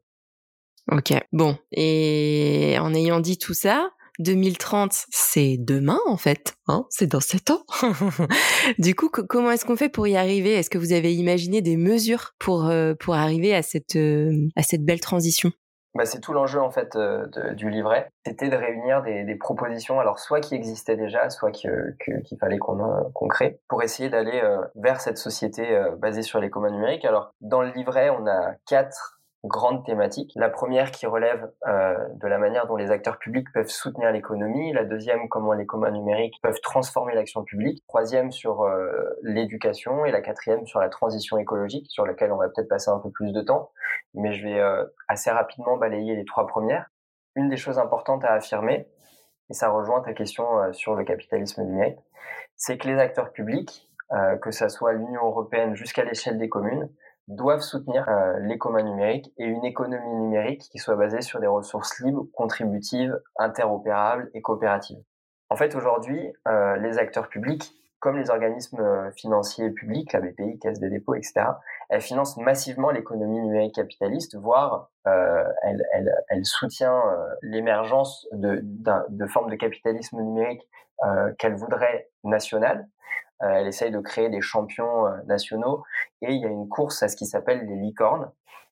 Ok, 0.91 1.15
bon. 1.33 1.57
Et 1.73 2.77
en 2.81 2.93
ayant 2.93 3.21
dit 3.21 3.39
tout 3.39 3.55
ça, 3.55 3.91
2030, 4.19 4.91
c'est 5.11 5.57
demain 5.59 5.99
en 6.07 6.17
fait, 6.17 6.55
hein 6.67 6.87
c'est 6.91 7.07
dans 7.07 7.21
sept 7.21 7.51
ans. 7.51 7.65
du 8.79 8.95
coup, 8.95 9.09
comment 9.11 9.51
est-ce 9.51 9.65
qu'on 9.65 9.77
fait 9.77 9.89
pour 9.89 10.09
y 10.09 10.17
arriver? 10.17 10.55
Est-ce 10.55 10.71
que 10.71 10.79
vous 10.79 10.93
avez 10.93 11.15
imaginé 11.15 11.63
des 11.63 11.77
mesures 11.77 12.33
pour 12.39 12.67
euh, 12.67 12.95
pour 12.95 13.15
arriver 13.15 13.55
à 13.55 13.63
cette 13.63 13.97
euh, 13.97 14.49
à 14.57 14.63
cette 14.63 14.85
belle 14.85 15.01
transition? 15.01 15.53
Bah, 15.95 16.05
c'est 16.05 16.21
tout 16.21 16.33
l'enjeu 16.33 16.61
en 16.61 16.71
fait 16.71 16.97
euh, 16.97 17.27
du 17.55 17.71
livret. 17.71 18.11
C'était 18.27 18.49
de 18.49 18.57
réunir 18.57 19.03
des, 19.03 19.35
propositions, 19.37 20.01
alors 20.01 20.19
soit 20.19 20.41
qui 20.41 20.55
existaient 20.55 20.97
déjà, 20.97 21.31
soit 21.31 21.51
qu'il 21.51 22.39
fallait 22.41 22.59
qu'on 22.59 23.11
qu'on 23.15 23.29
crée, 23.29 23.61
pour 23.69 23.83
essayer 23.83 24.11
d'aller 24.11 24.43
vers 24.75 25.01
cette 25.01 25.19
société 25.19 25.81
basée 25.99 26.23
sur 26.23 26.41
les 26.41 26.51
communs 26.51 26.71
numériques. 26.71 27.05
Alors 27.05 27.33
dans 27.41 27.63
le 27.63 27.71
livret, 27.71 28.11
on 28.11 28.27
a 28.27 28.55
quatre 28.67 29.18
grandes 29.45 29.85
thématiques. 29.85 30.33
La 30.35 30.49
première 30.49 30.91
qui 30.91 31.07
relève 31.07 31.51
euh, 31.67 31.97
de 32.15 32.27
la 32.27 32.39
manière 32.39 32.67
dont 32.67 32.77
les 32.77 32.91
acteurs 32.91 33.19
publics 33.19 33.47
peuvent 33.53 33.69
soutenir 33.69 34.11
l'économie. 34.11 34.73
La 34.73 34.85
deuxième, 34.85 35.29
comment 35.29 35.53
les 35.53 35.67
communs 35.67 35.91
numériques 35.91 36.35
peuvent 36.43 36.61
transformer 36.61 37.15
l'action 37.15 37.45
publique. 37.45 37.85
Troisième, 37.87 38.33
sur 38.33 38.63
euh, 38.63 38.91
l'éducation. 39.23 40.05
Et 40.05 40.11
la 40.11 40.21
quatrième, 40.21 40.67
sur 40.67 40.81
la 40.81 40.89
transition 40.89 41.39
écologique, 41.39 41.87
sur 41.89 42.05
laquelle 42.05 42.33
on 42.33 42.37
va 42.37 42.49
peut-être 42.49 42.69
passer 42.69 42.91
un 42.91 42.99
peu 42.99 43.11
plus 43.11 43.33
de 43.33 43.41
temps. 43.41 43.71
Mais 44.15 44.33
je 44.33 44.45
vais 44.45 44.59
euh, 44.59 44.85
assez 45.07 45.31
rapidement 45.31 45.77
balayer 45.77 46.17
les 46.17 46.25
trois 46.25 46.47
premières. 46.47 46.91
Une 47.37 47.49
des 47.49 47.57
choses 47.57 47.79
importantes 47.79 48.25
à 48.25 48.33
affirmer, 48.33 48.89
et 49.51 49.55
ça 49.55 49.69
rejoint 49.71 50.01
ta 50.01 50.13
question 50.15 50.59
euh, 50.59 50.73
sur 50.73 50.97
le 50.97 51.05
capitalisme 51.05 51.63
numérique, 51.63 51.99
c'est 52.57 52.77
que 52.77 52.89
les 52.89 52.99
acteurs 52.99 53.31
publics, 53.31 53.89
que 54.41 54.51
ça 54.51 54.71
soit 54.71 54.95
l'Union 54.95 55.27
européenne 55.27 55.75
jusqu'à 55.77 56.03
l'échelle 56.03 56.39
des 56.39 56.49
communes, 56.49 56.89
doivent 57.29 57.61
soutenir 57.61 58.09
euh, 58.09 58.39
les 58.41 58.59
communs 58.59 58.83
numériques 58.83 59.33
et 59.37 59.45
une 59.45 59.65
économie 59.65 60.15
numérique 60.15 60.63
qui 60.71 60.79
soit 60.79 60.97
basée 60.97 61.21
sur 61.21 61.41
des 61.41 61.47
ressources 61.47 62.01
libres, 62.01 62.27
contributives, 62.33 63.21
interopérables 63.37 64.31
et 64.35 64.41
coopératives. 64.41 64.99
En 65.51 65.57
fait, 65.57 65.75
aujourd'hui, 65.75 66.33
euh, 66.47 66.77
les 66.77 66.99
acteurs 66.99 67.29
publics, 67.29 67.73
comme 68.01 68.17
les 68.17 68.31
organismes 68.31 68.81
euh, 68.81 69.11
financiers 69.13 69.71
publics, 69.71 70.13
la 70.13 70.21
BPI, 70.21 70.59
Caisse 70.59 70.79
des 70.79 70.89
dépôts, 70.89 71.15
etc., 71.15 71.47
elles 71.89 72.01
financent 72.01 72.37
massivement 72.37 72.91
l'économie 72.91 73.41
numérique 73.41 73.75
capitaliste, 73.75 74.37
voire 74.37 74.91
euh, 75.07 75.45
elle, 75.63 75.83
euh, 76.31 77.29
l'émergence 77.43 78.27
de, 78.33 78.61
de 78.63 79.27
formes 79.27 79.51
de 79.51 79.57
capitalisme 79.57 80.21
numérique 80.21 80.67
euh, 81.05 81.33
qu'elle 81.39 81.55
voudrait 81.55 82.09
nationales, 82.25 82.87
euh, 82.87 83.28
elle 83.41 83.67
essaye 83.67 83.91
de 83.91 84.01
créer 84.01 84.29
des 84.29 84.41
champions 84.41 85.07
euh, 85.07 85.17
nationaux 85.27 85.85
et 86.23 86.33
il 86.33 86.41
y 86.41 86.45
a 86.45 86.49
une 86.49 86.69
course 86.69 87.03
à 87.03 87.09
ce 87.09 87.17
qui 87.17 87.27
s'appelle 87.27 87.67
les 87.67 87.77
licornes. 87.77 88.31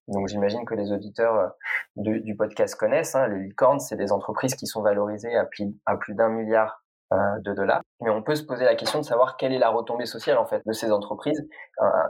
Donc 0.08 0.28
j'imagine 0.28 0.64
que 0.64 0.74
les 0.74 0.92
auditeurs 0.92 1.34
euh, 1.34 1.48
du, 1.96 2.36
podcast 2.36 2.76
connaissent. 2.76 3.14
Hein. 3.14 3.28
Les 3.28 3.44
licornes, 3.44 3.80
c'est 3.80 3.96
des 3.96 4.12
entreprises 4.12 4.54
qui 4.54 4.66
sont 4.66 4.82
valorisées 4.82 5.36
à 5.36 5.44
plus, 5.44 5.74
à 5.84 5.96
plus 5.96 6.14
d'un 6.14 6.28
milliard 6.28 6.82
de 7.12 7.52
dollars. 7.54 7.82
Mais 8.00 8.10
on 8.10 8.20
peut 8.20 8.34
se 8.34 8.42
poser 8.42 8.64
la 8.64 8.74
question 8.74 8.98
de 8.98 9.04
savoir 9.04 9.36
quelle 9.36 9.52
est 9.52 9.60
la 9.60 9.68
retombée 9.68 10.06
sociale 10.06 10.38
en 10.38 10.44
fait 10.44 10.60
de 10.66 10.72
ces 10.72 10.90
entreprises. 10.90 11.48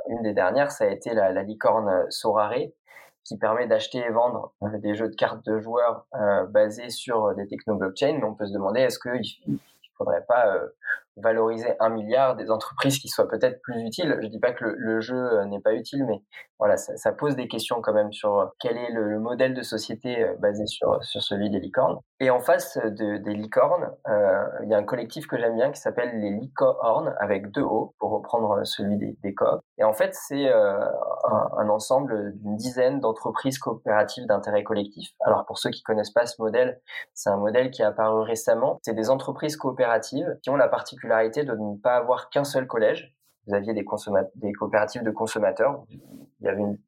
une 0.09 0.23
des 0.23 0.33
dernières, 0.33 0.71
ça 0.71 0.85
a 0.85 0.87
été 0.87 1.13
la, 1.13 1.33
la 1.33 1.43
licorne 1.43 2.07
Sorare, 2.09 2.55
qui 3.23 3.37
permet 3.37 3.67
d'acheter 3.67 3.99
et 3.99 4.09
vendre 4.09 4.55
des 4.79 4.95
jeux 4.95 5.11
de 5.11 5.15
cartes 5.15 5.45
de 5.45 5.59
joueurs 5.59 6.07
basés 6.49 6.89
sur 6.89 7.35
des 7.35 7.47
techno 7.47 7.75
blockchain. 7.75 8.15
Mais 8.15 8.25
on 8.25 8.35
peut 8.35 8.47
se 8.47 8.55
demander 8.55 8.81
est-ce 8.81 8.99
qu'il 8.99 9.53
ne 9.53 9.59
faudrait 9.99 10.25
pas 10.27 10.51
valoriser 11.17 11.75
un 11.81 11.89
milliard 11.89 12.37
des 12.37 12.51
entreprises 12.51 12.99
qui 12.99 13.09
soient 13.09 13.29
peut-être 13.29 13.61
plus 13.63 13.83
utiles. 13.83 14.19
Je 14.23 14.27
dis 14.27 14.39
pas 14.39 14.53
que 14.53 14.65
le, 14.65 15.01
jeu 15.01 15.17
euh, 15.17 15.45
n'est 15.47 15.61
pas 15.61 15.73
utile, 15.73 16.05
mais 16.07 16.23
voilà, 16.59 16.77
ça, 16.77 17.13
pose 17.13 17.37
des 17.37 17.49
questions 17.49 17.81
quand 17.81 17.93
même 17.93 18.13
sur 18.13 18.39
euh, 18.39 18.47
quel 18.61 18.77
est 18.77 18.91
le, 18.93 19.19
modèle 19.19 19.55
de 19.55 19.63
société 19.63 20.23
euh, 20.23 20.35
basé 20.39 20.67
sur, 20.67 21.03
sur 21.03 21.23
celui 21.23 21.51
des 21.51 21.59
licornes. 21.59 21.99
Et 22.21 22.31
en 22.31 22.41
face 22.41 22.79
de, 22.79 23.19
des 23.19 23.35
licornes, 23.35 23.91
il 24.63 24.69
y 24.69 24.75
a 24.75 24.79
un 24.79 24.85
collectif 24.85 25.27
que 25.27 25.39
j'aime 25.39 25.55
bien 25.55 25.71
qui 25.71 25.81
s'appelle 25.81 26.19
les 26.21 26.31
licornes 26.31 27.15
avec 27.19 27.51
deux 27.51 27.63
O 27.63 27.95
pour 27.99 28.11
reprendre 28.11 28.65
celui 28.65 28.97
des, 28.97 29.19
des 29.23 29.35
coop. 29.35 29.61
Et 29.79 29.85
en 29.85 29.93
fait, 29.93 30.15
c'est 30.15 30.51
un, 30.51 30.91
un, 31.59 31.69
ensemble 31.69 32.33
d'une 32.39 32.57
dizaine 32.57 33.01
d'entreprises 33.01 33.59
coopératives 33.59 34.27
d'intérêt 34.27 34.65
collectif. 34.65 35.11
Alors 35.21 35.45
pour 35.45 35.59
ceux 35.59 35.71
qui 35.71 35.83
connaissent 35.83 36.13
pas 36.13 36.25
ce 36.25 36.41
modèle, 36.41 36.81
c'est 37.13 37.29
un 37.29 37.37
modèle 37.37 37.71
qui 37.71 37.83
est 37.83 37.87
apparu 37.87 38.23
récemment. 38.23 38.79
C'est 38.83 38.95
des 38.95 39.11
entreprises 39.11 39.57
coopératives 39.57 40.39
qui 40.43 40.49
ont 40.49 40.57
la 40.57 40.69
particularité 40.69 41.06
de 41.07 41.55
ne 41.55 41.77
pas 41.79 41.97
avoir 41.97 42.31
qu'un 42.31 42.45
seul 42.45 42.67
collège. 42.67 43.15
Vous 43.47 43.55
aviez 43.55 43.75
des, 43.75 43.85
coopératives 43.85 45.03
de 45.03 45.11
consommateurs. 45.11 45.85
Il 46.41 46.47
y 46.47 46.49
avait 46.49 46.63
une 46.63 46.79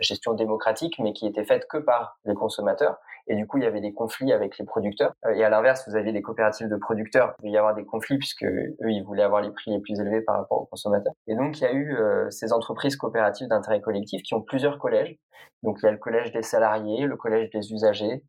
gestion 0.00 0.32
démocratique, 0.32 0.98
mais 0.98 1.12
qui 1.12 1.26
était 1.26 1.44
faite 1.44 1.66
que 1.68 1.78
par 1.78 2.18
les 2.24 2.34
consommateurs. 2.34 2.98
Et 3.26 3.36
du 3.36 3.46
coup, 3.46 3.58
il 3.58 3.64
y 3.64 3.66
avait 3.66 3.82
des 3.82 3.92
conflits 3.92 4.32
avec 4.32 4.56
les 4.56 4.64
producteurs. 4.64 5.12
Euh, 5.26 5.34
et 5.34 5.44
à 5.44 5.50
l'inverse, 5.50 5.86
vous 5.86 5.96
aviez 5.96 6.12
des 6.12 6.22
coopératives 6.22 6.68
de 6.68 6.76
producteurs. 6.76 7.34
Il 7.42 7.50
y 7.50 7.58
avoir 7.58 7.74
des 7.74 7.84
conflits 7.84 8.16
puisque 8.16 8.44
eux, 8.44 8.74
ils 8.80 9.02
voulaient 9.04 9.22
avoir 9.22 9.42
les 9.42 9.50
prix 9.50 9.70
les 9.70 9.80
plus 9.80 10.00
élevés 10.00 10.22
par 10.22 10.36
rapport 10.36 10.62
aux 10.62 10.66
consommateurs. 10.66 11.12
Et 11.26 11.34
donc, 11.34 11.58
il 11.60 11.64
y 11.64 11.66
a 11.66 11.72
eu 11.72 11.94
euh, 11.94 12.30
ces 12.30 12.54
entreprises 12.54 12.96
coopératives 12.96 13.48
d'intérêt 13.48 13.82
collectif 13.82 14.22
qui 14.22 14.32
ont 14.32 14.40
plusieurs 14.40 14.78
collèges. 14.78 15.18
Donc, 15.62 15.78
il 15.82 15.86
y 15.86 15.88
a 15.88 15.92
le 15.92 15.98
collège 15.98 16.32
des 16.32 16.42
salariés, 16.42 17.06
le 17.06 17.16
collège 17.16 17.50
des 17.50 17.72
usagers, 17.72 18.24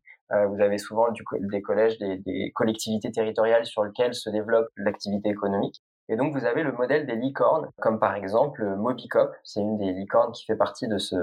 vous 0.48 0.60
avez 0.60 0.78
souvent 0.78 1.06
des 1.40 1.62
collèges, 1.62 1.98
des, 1.98 2.52
collectivités 2.54 3.10
territoriales 3.10 3.64
sur 3.64 3.84
lesquelles 3.84 4.14
se 4.14 4.30
développe 4.30 4.68
l'activité 4.76 5.28
économique. 5.30 5.82
Et 6.08 6.16
donc, 6.16 6.32
vous 6.36 6.44
avez 6.44 6.62
le 6.62 6.72
modèle 6.72 7.06
des 7.06 7.14
licornes, 7.14 7.68
comme 7.80 7.98
par 7.98 8.14
exemple 8.16 8.64
Mobicop, 8.76 9.30
c'est 9.44 9.60
une 9.60 9.76
des 9.76 9.92
licornes 9.92 10.32
qui 10.32 10.44
fait 10.44 10.56
partie 10.56 10.88
de 10.88 10.98
ce, 10.98 11.16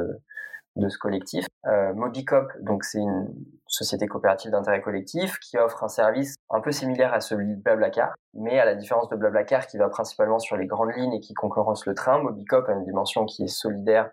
de 0.78 0.90
ce 0.90 0.98
collectif. 0.98 1.46
Euh, 1.66 1.94
Mobicop, 1.94 2.52
donc 2.62 2.84
c'est 2.84 3.00
une 3.00 3.28
société 3.68 4.08
coopérative 4.08 4.52
d'intérêt 4.52 4.82
collectif 4.82 5.40
qui 5.40 5.58
offre 5.58 5.84
un 5.84 5.90
service 5.90 6.36
un 6.50 6.62
peu 6.62 6.72
similaire 6.72 7.14
à 7.14 7.20
celui 7.20 7.56
de 7.56 7.62
Blablacar, 7.62 8.16
mais 8.34 8.60
à 8.60 8.66
la 8.66 8.76
différence 8.76 9.10
de 9.10 9.16
Blablacar 9.16 9.68
qui 9.68 9.78
va 9.78 9.90
principalement 9.90 10.40
sur 10.40 10.56
les 10.56 10.68
grandes 10.68 10.94
lignes 10.96 11.14
et 11.14 11.20
qui 11.20 11.34
concurrence 11.34 11.86
le 11.86 11.94
train, 11.94 12.20
Mobicop 12.22 12.70
a 12.70 12.74
une 12.74 12.86
dimension 12.86 13.26
qui 13.26 13.44
est 13.44 13.48
solidaire 13.48 14.06
euh, 14.06 14.10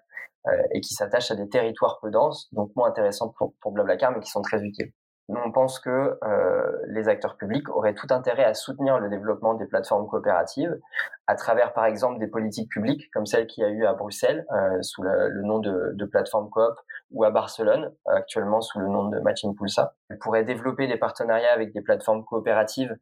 et 0.73 0.81
qui 0.81 0.95
s'attachent 0.95 1.31
à 1.31 1.37
des 1.37 1.49
territoires 1.49 1.99
peu 2.03 2.11
denses, 2.11 2.53
donc 2.53 2.71
moins 2.77 2.89
intéressants 2.89 3.31
pour, 3.39 3.55
pour 3.61 3.73
Blablacar, 3.73 4.13
mais 4.13 4.21
qui 4.21 4.31
sont 4.31 4.43
très 4.43 4.63
utiles. 4.63 4.93
Nous, 5.31 5.41
on 5.43 5.53
pense 5.53 5.81
que 5.81 6.19
euh, 6.23 6.79
les 6.89 7.09
acteurs 7.09 7.37
publics 7.37 7.71
auraient 7.71 7.95
tout 7.95 8.09
intérêt 8.11 8.45
à 8.45 8.53
soutenir 8.53 8.99
le 8.99 9.09
développement 9.09 9.55
des 9.55 9.65
plateformes 9.65 10.07
coopératives 10.07 10.79
à 11.27 11.35
travers, 11.35 11.73
par 11.73 11.87
exemple, 11.87 12.19
des 12.19 12.27
politiques 12.27 12.71
publiques 12.71 13.11
comme 13.11 13.25
celle 13.25 13.47
qu'il 13.47 13.63
y 13.63 13.67
a 13.67 13.71
eu 13.71 13.87
à 13.87 13.95
Bruxelles 13.95 14.45
euh, 14.53 14.83
sous 14.83 15.03
le 15.03 15.43
nom 15.43 15.61
de, 15.61 15.93
de 15.95 16.05
plateforme 16.05 16.51
coop 16.51 16.75
ou 17.15 17.25
à 17.25 17.31
Barcelone 17.31 17.95
actuellement 18.07 18.61
sous 18.61 18.79
le 18.79 18.89
nom 18.89 19.09
de 19.09 19.19
Matching 19.21 19.57
Pulsa. 19.57 19.95
Ils 20.11 20.19
pourraient 20.19 20.45
développer 20.45 20.87
des 20.87 20.99
partenariats 20.99 21.53
avec 21.53 21.73
des 21.73 21.81
plateformes 21.81 22.25
coopératives 22.25 22.95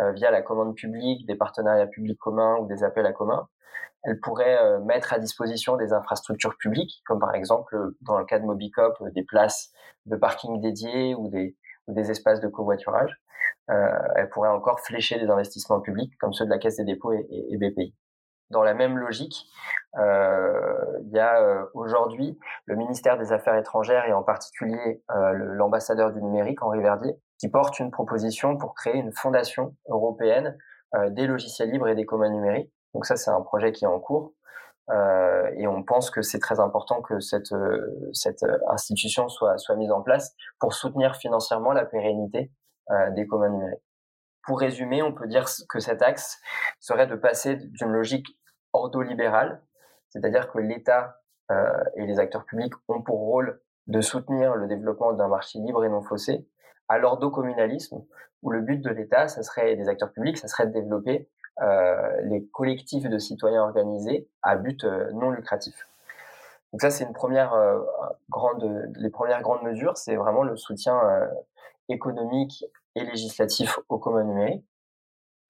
euh, 0.00 0.12
via 0.12 0.30
la 0.30 0.42
commande 0.42 0.74
publique, 0.74 1.26
des 1.26 1.36
partenariats 1.36 1.86
publics 1.86 2.18
communs 2.18 2.56
ou 2.56 2.66
des 2.66 2.82
appels 2.82 3.06
à 3.06 3.12
communs 3.12 3.48
elle 4.04 4.20
pourrait 4.20 4.58
euh, 4.58 4.80
mettre 4.80 5.12
à 5.12 5.18
disposition 5.18 5.76
des 5.76 5.92
infrastructures 5.92 6.56
publiques, 6.56 7.02
comme 7.06 7.18
par 7.18 7.34
exemple 7.34 7.76
dans 8.00 8.18
le 8.18 8.24
cas 8.24 8.38
de 8.38 8.44
Mobicop, 8.44 8.96
euh, 9.00 9.10
des 9.10 9.24
places 9.24 9.72
de 10.06 10.16
parking 10.16 10.60
dédiées 10.60 11.14
ou 11.14 11.28
des, 11.28 11.56
ou 11.86 11.94
des 11.94 12.10
espaces 12.10 12.40
de 12.40 12.48
covoiturage. 12.48 13.20
Euh, 13.70 13.98
elle 14.16 14.28
pourrait 14.30 14.48
encore 14.48 14.80
flécher 14.80 15.18
des 15.18 15.28
investissements 15.28 15.80
publics 15.80 16.16
comme 16.18 16.32
ceux 16.32 16.44
de 16.44 16.50
la 16.50 16.58
Caisse 16.58 16.76
des 16.76 16.84
dépôts 16.84 17.12
et, 17.12 17.26
et, 17.30 17.56
BPI. 17.56 17.94
Dans 18.50 18.62
la 18.62 18.74
même 18.74 18.96
logique, 18.96 19.46
euh, 19.98 20.98
il 21.02 21.12
y 21.12 21.18
a 21.18 21.40
euh, 21.42 21.64
aujourd'hui 21.74 22.38
le 22.64 22.76
ministère 22.76 23.18
des 23.18 23.32
Affaires 23.32 23.56
étrangères 23.56 24.06
et 24.06 24.12
en 24.12 24.22
particulier 24.22 25.02
l'ambassadeur 25.34 26.12
du 26.12 26.22
numérique, 26.22 26.62
Henri 26.62 26.80
Verdier, 26.80 27.14
qui 27.38 27.48
porte 27.48 27.78
une 27.78 27.90
proposition 27.90 28.56
pour 28.56 28.74
créer 28.74 28.96
une 28.96 29.12
fondation 29.12 29.76
européenne 29.88 30.56
des 31.10 31.26
logiciels 31.26 31.70
libres 31.70 31.88
et 31.88 31.94
des 31.94 32.06
communs 32.06 32.30
numériques 32.30 32.72
donc 32.94 33.06
ça, 33.06 33.16
c'est 33.16 33.30
un 33.30 33.40
projet 33.40 33.72
qui 33.72 33.84
est 33.84 33.88
en 33.88 34.00
cours. 34.00 34.32
Euh, 34.90 35.50
et 35.56 35.66
on 35.66 35.82
pense 35.82 36.10
que 36.10 36.22
c'est 36.22 36.38
très 36.38 36.60
important 36.60 37.02
que 37.02 37.20
cette, 37.20 37.52
euh, 37.52 38.10
cette 38.14 38.44
institution 38.68 39.28
soit, 39.28 39.58
soit 39.58 39.76
mise 39.76 39.90
en 39.90 40.00
place 40.00 40.34
pour 40.58 40.72
soutenir 40.72 41.16
financièrement 41.16 41.72
la 41.72 41.84
pérennité 41.84 42.50
euh, 42.90 43.10
des 43.10 43.26
communs 43.26 43.50
numériques. 43.50 43.82
pour 44.44 44.60
résumer, 44.60 45.02
on 45.02 45.12
peut 45.12 45.26
dire 45.26 45.44
que 45.68 45.78
cet 45.78 46.00
axe 46.00 46.40
serait 46.80 47.06
de 47.06 47.16
passer 47.16 47.56
d'une 47.56 47.92
logique 47.92 48.37
ordolibérale, 48.72 49.62
c'est-à-dire 50.08 50.50
que 50.50 50.58
l'État 50.58 51.20
euh, 51.50 51.84
et 51.96 52.06
les 52.06 52.18
acteurs 52.18 52.44
publics 52.44 52.74
ont 52.88 53.02
pour 53.02 53.18
rôle 53.18 53.60
de 53.86 54.00
soutenir 54.00 54.54
le 54.54 54.66
développement 54.66 55.12
d'un 55.12 55.28
marché 55.28 55.58
libre 55.58 55.84
et 55.84 55.88
non 55.88 56.02
faussé, 56.02 56.46
à 56.88 56.98
l'ordocommunalisme, 56.98 58.04
où 58.42 58.50
le 58.50 58.60
but 58.60 58.78
de 58.78 58.90
l'État, 58.90 59.28
ça 59.28 59.42
serait 59.42 59.76
des 59.76 59.88
acteurs 59.88 60.12
publics, 60.12 60.38
ça 60.38 60.48
serait 60.48 60.66
de 60.66 60.72
développer 60.72 61.28
euh, 61.60 62.20
les 62.22 62.46
collectifs 62.46 63.08
de 63.08 63.18
citoyens 63.18 63.62
organisés 63.62 64.28
à 64.42 64.56
but 64.56 64.84
euh, 64.84 65.10
non 65.12 65.30
lucratif. 65.30 65.86
Donc 66.72 66.82
ça, 66.82 66.90
c'est 66.90 67.04
une 67.04 67.14
première 67.14 67.54
grande, 68.28 68.92
les 68.96 69.08
premières 69.08 69.40
grandes 69.40 69.62
mesures, 69.62 69.96
c'est 69.96 70.16
vraiment 70.16 70.42
le 70.42 70.54
soutien 70.54 71.00
économique 71.88 72.62
et 72.94 73.04
législatif 73.04 73.78
aux 73.88 73.98
communs 73.98 74.24
numériques. 74.24 74.66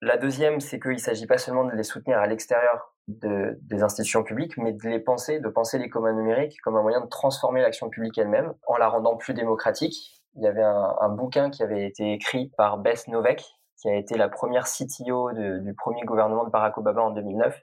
La 0.01 0.15
deuxième, 0.15 0.61
c'est 0.61 0.79
qu'il 0.79 0.91
ne 0.91 0.97
s'agit 0.97 1.27
pas 1.27 1.37
seulement 1.37 1.65
de 1.65 1.71
les 1.71 1.83
soutenir 1.83 2.19
à 2.19 2.27
l'extérieur 2.27 2.95
de, 3.09 3.57
des 3.63 3.83
institutions 3.83 4.23
publiques, 4.23 4.57
mais 4.57 4.73
de 4.73 4.87
les 4.87 4.99
penser, 4.99 5.39
de 5.39 5.49
penser 5.49 5.77
les 5.79 5.89
communs 5.89 6.13
numériques 6.13 6.57
comme 6.63 6.75
un 6.75 6.81
moyen 6.81 7.01
de 7.01 7.07
transformer 7.07 7.61
l'action 7.61 7.89
publique 7.89 8.17
elle-même 8.17 8.53
en 8.67 8.77
la 8.77 8.87
rendant 8.87 9.17
plus 9.17 9.33
démocratique. 9.33 10.21
Il 10.35 10.43
y 10.43 10.47
avait 10.47 10.63
un, 10.63 10.95
un, 11.01 11.09
bouquin 11.09 11.49
qui 11.49 11.63
avait 11.63 11.87
été 11.87 12.13
écrit 12.13 12.51
par 12.55 12.77
Bess 12.77 13.07
Novek, 13.07 13.43
qui 13.81 13.89
a 13.89 13.95
été 13.95 14.15
la 14.15 14.29
première 14.29 14.65
CTO 14.65 15.31
de, 15.31 15.59
du 15.59 15.73
premier 15.73 16.01
gouvernement 16.03 16.43
de 16.43 16.51
Barack 16.51 16.77
Obama 16.77 17.01
en 17.01 17.11
2009, 17.11 17.59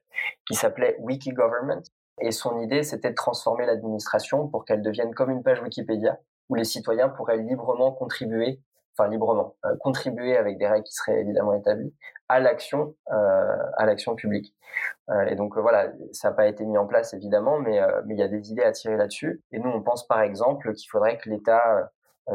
qui 0.47 0.55
s'appelait 0.55 0.97
Wiki 1.01 1.31
Government. 1.31 1.83
Et 2.21 2.31
son 2.31 2.59
idée, 2.59 2.83
c'était 2.83 3.11
de 3.11 3.15
transformer 3.15 3.67
l'administration 3.67 4.49
pour 4.49 4.65
qu'elle 4.65 4.83
devienne 4.83 5.15
comme 5.15 5.31
une 5.31 5.43
page 5.43 5.63
Wikipédia, 5.63 6.19
où 6.49 6.55
les 6.55 6.65
citoyens 6.65 7.09
pourraient 7.09 7.37
librement 7.37 7.93
contribuer, 7.93 8.61
enfin 8.99 9.09
librement, 9.09 9.57
euh, 9.65 9.77
contribuer 9.81 10.37
avec 10.37 10.59
des 10.59 10.67
règles 10.67 10.85
qui 10.85 10.95
seraient 10.95 11.21
évidemment 11.21 11.55
établies 11.55 11.95
à 12.29 12.41
l'action, 12.41 12.95
euh, 13.13 13.57
à 13.77 13.87
l'action 13.87 14.15
publique. 14.15 14.55
Euh, 15.11 15.27
et 15.27 15.37
donc 15.37 15.57
euh, 15.57 15.61
voilà, 15.61 15.93
ça 16.13 16.31
n'a 16.31 16.35
pas 16.35 16.47
été 16.47 16.65
mis 16.65 16.79
en 16.79 16.87
place 16.87 17.15
évidemment, 17.15 17.59
mais 17.59 17.81
euh, 17.81 18.03
mais 18.07 18.15
il 18.15 18.19
y 18.21 18.23
a 18.23 18.29
des 18.29 18.51
idées 18.51 18.63
à 18.63 18.73
tirer 18.73 18.97
là-dessus. 18.97 19.43
Et 19.53 19.59
nous, 19.59 19.71
on 19.71 19.83
pense 19.83 20.07
par 20.07 20.21
exemple 20.21 20.73
qu'il 20.75 20.89
faudrait 20.91 21.19
que 21.19 21.29
l'État 21.31 21.91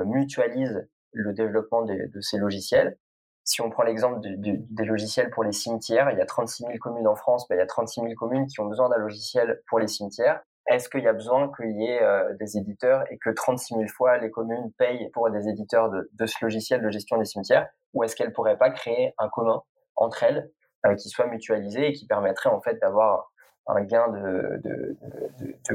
mutualise 0.06 0.88
le 1.12 1.34
développement 1.34 1.84
de, 1.84 2.08
de 2.08 2.22
ces 2.22 2.38
logiciels 2.38 2.98
si 3.44 3.62
on 3.62 3.70
prend 3.70 3.84
l'exemple 3.84 4.20
des 4.22 4.86
logiciels 4.86 5.30
pour 5.30 5.44
les 5.44 5.52
cimetières, 5.52 6.10
il 6.12 6.18
y 6.18 6.22
a 6.22 6.26
36 6.26 6.64
000 6.64 6.78
communes 6.80 7.08
en 7.08 7.16
France, 7.16 7.48
ben, 7.50 7.56
il 7.56 7.60
y 7.60 7.62
a 7.62 7.66
36 7.66 8.02
000 8.02 8.14
communes 8.14 8.48
qui 8.48 8.60
ont 8.60 8.66
besoin 8.66 8.88
d'un 8.90 8.98
logiciel 8.98 9.62
pour 9.68 9.80
les 9.80 9.88
cimetières. 9.88 10.42
Est-ce 10.68 10.90
qu'il 10.90 11.04
y 11.04 11.08
a 11.08 11.14
besoin 11.14 11.52
qu'il 11.56 11.72
y 11.72 11.86
ait 11.86 12.02
euh, 12.02 12.34
des 12.40 12.58
éditeurs 12.58 13.04
et 13.10 13.18
que 13.18 13.30
36 13.30 13.76
000 13.76 13.88
fois 13.88 14.18
les 14.18 14.30
communes 14.30 14.72
payent 14.78 15.10
pour 15.10 15.30
des 15.30 15.50
éditeurs 15.50 15.90
de, 15.90 16.26
ce 16.26 16.36
logiciel 16.42 16.82
de 16.82 16.90
gestion 16.90 17.18
des 17.18 17.26
cimetières? 17.26 17.68
Ou 17.94 18.04
est-ce 18.04 18.16
qu'elles 18.16 18.32
pourraient 18.32 18.58
pas 18.58 18.70
créer 18.70 19.14
un 19.18 19.28
commun 19.30 19.64
entre 19.96 20.24
elles 20.24 20.52
euh, 20.86 20.96
qui 20.96 21.10
soit 21.10 21.28
mutualisé 21.28 21.88
et 21.88 21.94
qui 21.94 22.06
permettrait 22.06 22.50
en 22.50 22.62
fait 22.62 22.80
d'avoir 22.80 23.32
un 23.68 23.82
gain 23.84 24.08
de, 24.10 24.62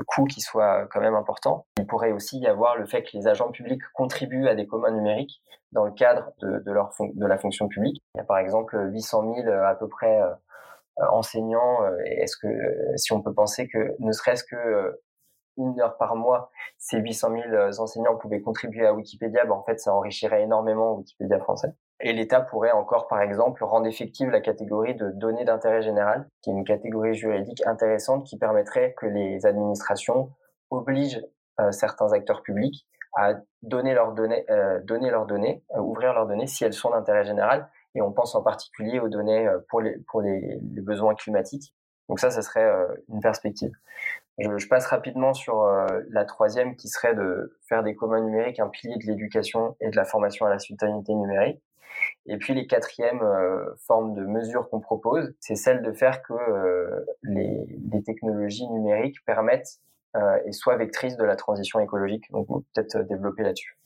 coût 0.06 0.24
qui 0.24 0.40
soit 0.40 0.86
quand 0.90 1.00
même 1.00 1.14
important? 1.14 1.66
Il 1.78 1.86
pourrait 1.86 2.12
aussi 2.12 2.38
y 2.38 2.46
avoir 2.46 2.76
le 2.76 2.86
fait 2.86 3.02
que 3.02 3.16
les 3.16 3.26
agents 3.26 3.50
publics 3.50 3.82
contribuent 3.92 4.48
à 4.48 4.54
des 4.54 4.66
communs 4.66 4.92
numériques 4.92 5.42
dans 5.72 5.84
le 5.84 5.92
cadre 5.92 6.30
de, 6.40 6.70
leur 6.70 6.90
de 7.00 7.26
la 7.26 7.38
fonction 7.38 7.66
publique. 7.68 8.02
Il 8.14 8.18
y 8.18 8.20
a 8.20 8.24
par 8.24 8.38
exemple 8.38 8.78
800 8.92 9.34
000 9.34 9.48
à 9.50 9.74
peu 9.74 9.88
près 9.88 10.20
euh, 11.00 11.04
enseignants. 11.10 11.82
Euh, 11.84 11.96
est-ce 12.04 12.36
que 12.36 12.48
si 12.96 13.12
on 13.12 13.22
peut 13.22 13.34
penser 13.34 13.68
que 13.68 13.94
ne 13.98 14.12
serait-ce 14.12 14.44
que 14.44 14.56
euh, 14.56 15.02
une 15.58 15.80
heure 15.80 15.96
par 15.96 16.16
mois, 16.16 16.50
ces 16.76 16.98
800 16.98 17.30
000 17.50 17.80
enseignants 17.80 18.16
pouvaient 18.16 18.42
contribuer 18.42 18.86
à 18.86 18.92
Wikipédia, 18.92 19.44
ben 19.46 19.52
en 19.52 19.62
fait, 19.62 19.80
ça 19.80 19.94
enrichirait 19.94 20.42
énormément 20.42 20.94
Wikipédia 20.96 21.38
français. 21.38 21.72
Et 22.00 22.12
l'État 22.12 22.42
pourrait 22.42 22.72
encore, 22.72 23.08
par 23.08 23.22
exemple, 23.22 23.64
rendre 23.64 23.86
effective 23.86 24.28
la 24.28 24.40
catégorie 24.40 24.94
de 24.94 25.10
données 25.12 25.46
d'intérêt 25.46 25.80
général, 25.80 26.28
qui 26.42 26.50
est 26.50 26.52
une 26.52 26.64
catégorie 26.64 27.14
juridique 27.14 27.66
intéressante 27.66 28.26
qui 28.26 28.36
permettrait 28.36 28.92
que 28.98 29.06
les 29.06 29.46
administrations 29.46 30.30
obligent 30.70 31.22
euh, 31.58 31.72
certains 31.72 32.12
acteurs 32.12 32.42
publics 32.42 32.86
à 33.16 33.34
donner 33.62 33.94
leurs 33.94 34.12
données, 34.12 34.44
euh, 34.50 34.78
donner 34.82 35.10
leurs 35.10 35.24
données, 35.24 35.64
euh, 35.74 35.80
ouvrir 35.80 36.12
leurs 36.12 36.26
données 36.26 36.46
si 36.46 36.64
elles 36.64 36.74
sont 36.74 36.90
d'intérêt 36.90 37.24
général. 37.24 37.70
Et 37.96 38.02
on 38.02 38.12
pense 38.12 38.34
en 38.34 38.42
particulier 38.42 39.00
aux 39.00 39.08
données 39.08 39.48
euh, 39.48 39.58
pour 39.68 39.80
les 39.80 40.60
besoins 40.82 41.14
climatiques. 41.14 41.74
Donc 42.08 42.20
ça, 42.20 42.30
ça 42.30 42.42
serait 42.42 42.64
euh, 42.64 42.86
une 43.08 43.20
perspective. 43.20 43.72
Je, 44.38 44.68
passe 44.68 44.86
rapidement 44.86 45.32
sur 45.32 45.62
euh, 45.62 45.86
la 46.10 46.24
troisième, 46.26 46.76
qui 46.76 46.88
serait 46.88 47.14
de 47.14 47.58
faire 47.68 47.82
des 47.82 47.96
communs 47.96 48.20
numériques 48.20 48.60
un 48.60 48.68
pilier 48.68 48.96
de 48.96 49.06
l'éducation 49.06 49.76
et 49.80 49.88
de 49.88 49.96
la 49.96 50.04
formation 50.04 50.44
à 50.46 50.50
la 50.50 50.58
citoyenneté 50.58 51.14
numérique. 51.14 51.62
Et 52.26 52.36
puis 52.36 52.52
les 52.52 52.66
quatrièmes 52.66 53.24
formes 53.86 54.12
de 54.12 54.26
mesures 54.26 54.68
qu'on 54.68 54.80
propose, 54.80 55.32
c'est 55.40 55.56
celle 55.56 55.80
de 55.80 55.92
faire 55.92 56.20
que 56.20 56.34
les, 57.22 57.64
les, 57.90 58.02
technologies 58.02 58.68
numériques 58.68 59.24
permettent 59.24 59.80
et 60.44 60.52
soient 60.52 60.76
vectrices 60.76 61.16
de 61.16 61.24
la 61.24 61.36
transition 61.36 61.80
écologique. 61.80 62.30
Donc 62.32 62.48
peut-être 62.74 62.98
développer 62.98 63.44
là-dessus. 63.44 63.78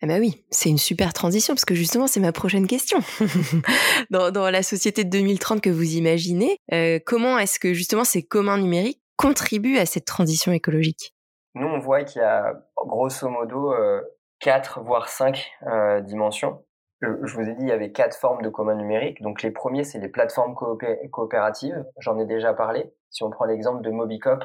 Eh 0.00 0.06
ben 0.06 0.20
oui, 0.20 0.44
c'est 0.50 0.68
une 0.68 0.78
super 0.78 1.12
transition 1.12 1.54
parce 1.54 1.64
que 1.64 1.74
justement 1.74 2.06
c'est 2.06 2.20
ma 2.20 2.32
prochaine 2.32 2.66
question. 2.66 2.98
dans, 4.10 4.30
dans, 4.30 4.48
la 4.50 4.62
société 4.62 5.04
de 5.04 5.10
2030 5.10 5.60
que 5.60 5.70
vous 5.70 5.94
imaginez, 5.94 6.58
euh, 6.72 6.98
comment 7.04 7.38
est-ce 7.38 7.58
que 7.58 7.74
justement 7.74 8.04
ces 8.04 8.22
communs 8.22 8.58
numériques 8.58 9.02
contribuent 9.16 9.78
à 9.78 9.86
cette 9.86 10.04
transition 10.04 10.52
écologique? 10.52 11.14
Nous 11.54 11.66
on 11.66 11.80
voit 11.80 12.04
qu'il 12.04 12.22
y 12.22 12.24
a 12.24 12.54
grosso 12.76 13.28
modo 13.28 13.72
euh, 13.72 14.00
quatre 14.38 14.80
voire 14.80 15.08
cinq 15.08 15.50
euh, 15.66 16.00
dimensions 16.00 16.62
je 17.00 17.34
vous 17.34 17.48
ai 17.48 17.54
dit, 17.54 17.62
il 17.62 17.68
y 17.68 17.72
avait 17.72 17.92
quatre 17.92 18.16
formes 18.16 18.42
de 18.42 18.48
communs 18.48 18.74
numériques. 18.74 19.22
Donc 19.22 19.42
les 19.42 19.50
premiers, 19.50 19.84
c'est 19.84 19.98
les 19.98 20.08
plateformes 20.08 20.54
coopé 20.54 20.98
coopératives. 21.10 21.84
J'en 21.98 22.18
ai 22.18 22.26
déjà 22.26 22.54
parlé. 22.54 22.92
Si 23.10 23.22
on 23.22 23.30
prend 23.30 23.44
l'exemple 23.44 23.82
de 23.82 23.90
Mobicop 23.90 24.44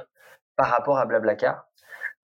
par 0.55 0.67
rapport 0.67 0.97
à 0.97 1.05
Blablacar, 1.05 1.67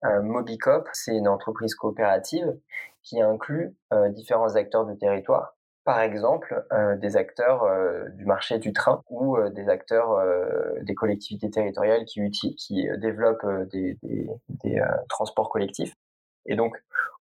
Mobicop, 0.02 0.88
c'est 0.92 1.14
une 1.16 1.28
entreprise 1.28 1.74
coopérative 1.74 2.58
qui 3.02 3.20
inclut 3.20 3.74
euh, 3.92 4.08
différents 4.08 4.56
acteurs 4.56 4.86
du 4.86 4.96
territoire. 4.96 5.56
Par 5.84 6.00
exemple, 6.00 6.64
euh, 6.72 6.96
des 6.96 7.16
acteurs 7.16 7.64
euh, 7.64 8.08
du 8.10 8.24
marché 8.26 8.58
du 8.58 8.72
train 8.72 9.02
ou 9.08 9.36
euh, 9.36 9.50
des 9.50 9.68
acteurs 9.68 10.22
des 10.82 10.94
collectivités 10.94 11.50
territoriales 11.50 12.04
qui, 12.04 12.30
qui 12.30 12.88
développent 12.98 13.46
des, 13.70 13.98
des, 14.02 14.28
des 14.64 14.82
transports 15.08 15.50
collectifs. 15.50 15.94
Et 16.46 16.56
donc, 16.56 16.76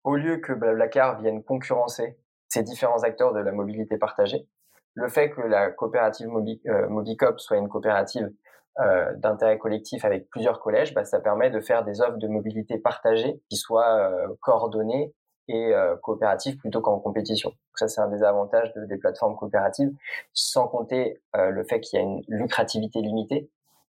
au 0.04 0.16
lieu 0.16 0.38
que 0.38 0.54
Blablacar 0.54 1.20
vienne 1.22 1.44
concurrencer 1.44 2.18
ces 2.48 2.64
différents 2.64 3.04
acteurs 3.04 3.34
de 3.34 3.40
la 3.40 3.52
mobilité 3.52 3.98
partagée. 3.98 4.48
Le 4.94 5.10
fait 5.10 5.30
que 5.30 5.42
la 5.42 5.72
coopérative 5.72 6.28
Mobi, 6.28 6.62
euh, 6.68 6.88
Mobicop 6.88 7.40
soit 7.40 7.58
une 7.58 7.68
coopérative 7.68 8.32
euh, 8.80 9.14
d'intérêt 9.16 9.58
collectif 9.58 10.04
avec 10.06 10.30
plusieurs 10.30 10.60
collèges, 10.60 10.94
bah, 10.94 11.06
ça 11.06 11.20
permet 11.20 11.50
de 11.50 11.60
faire 11.62 11.84
des 11.84 12.02
offres 12.02 12.18
de 12.18 12.28
mobilité 12.28 12.78
partagée 12.78 13.42
qui 13.50 13.56
soient 13.56 14.00
euh, 14.00 14.28
coordonnées 14.42 15.14
et 15.48 15.74
euh, 15.74 15.96
coopératives 15.98 16.58
plutôt 16.58 16.82
qu'en 16.82 17.00
compétition. 17.00 17.50
Donc 17.50 17.78
ça, 17.78 17.88
c'est 17.88 18.02
un 18.02 18.10
des 18.10 18.24
avantages 18.24 18.74
de, 18.74 18.86
des 18.86 18.98
plateformes 18.98 19.36
coopératives, 19.36 19.94
sans 20.34 20.68
compter 20.68 21.22
le 21.34 21.64
fait 21.64 21.80
qu'il 21.80 22.00
y 22.00 22.02
a 22.02 22.06
une 22.06 22.24
lucrativité 22.28 23.02
limitée 23.02 23.50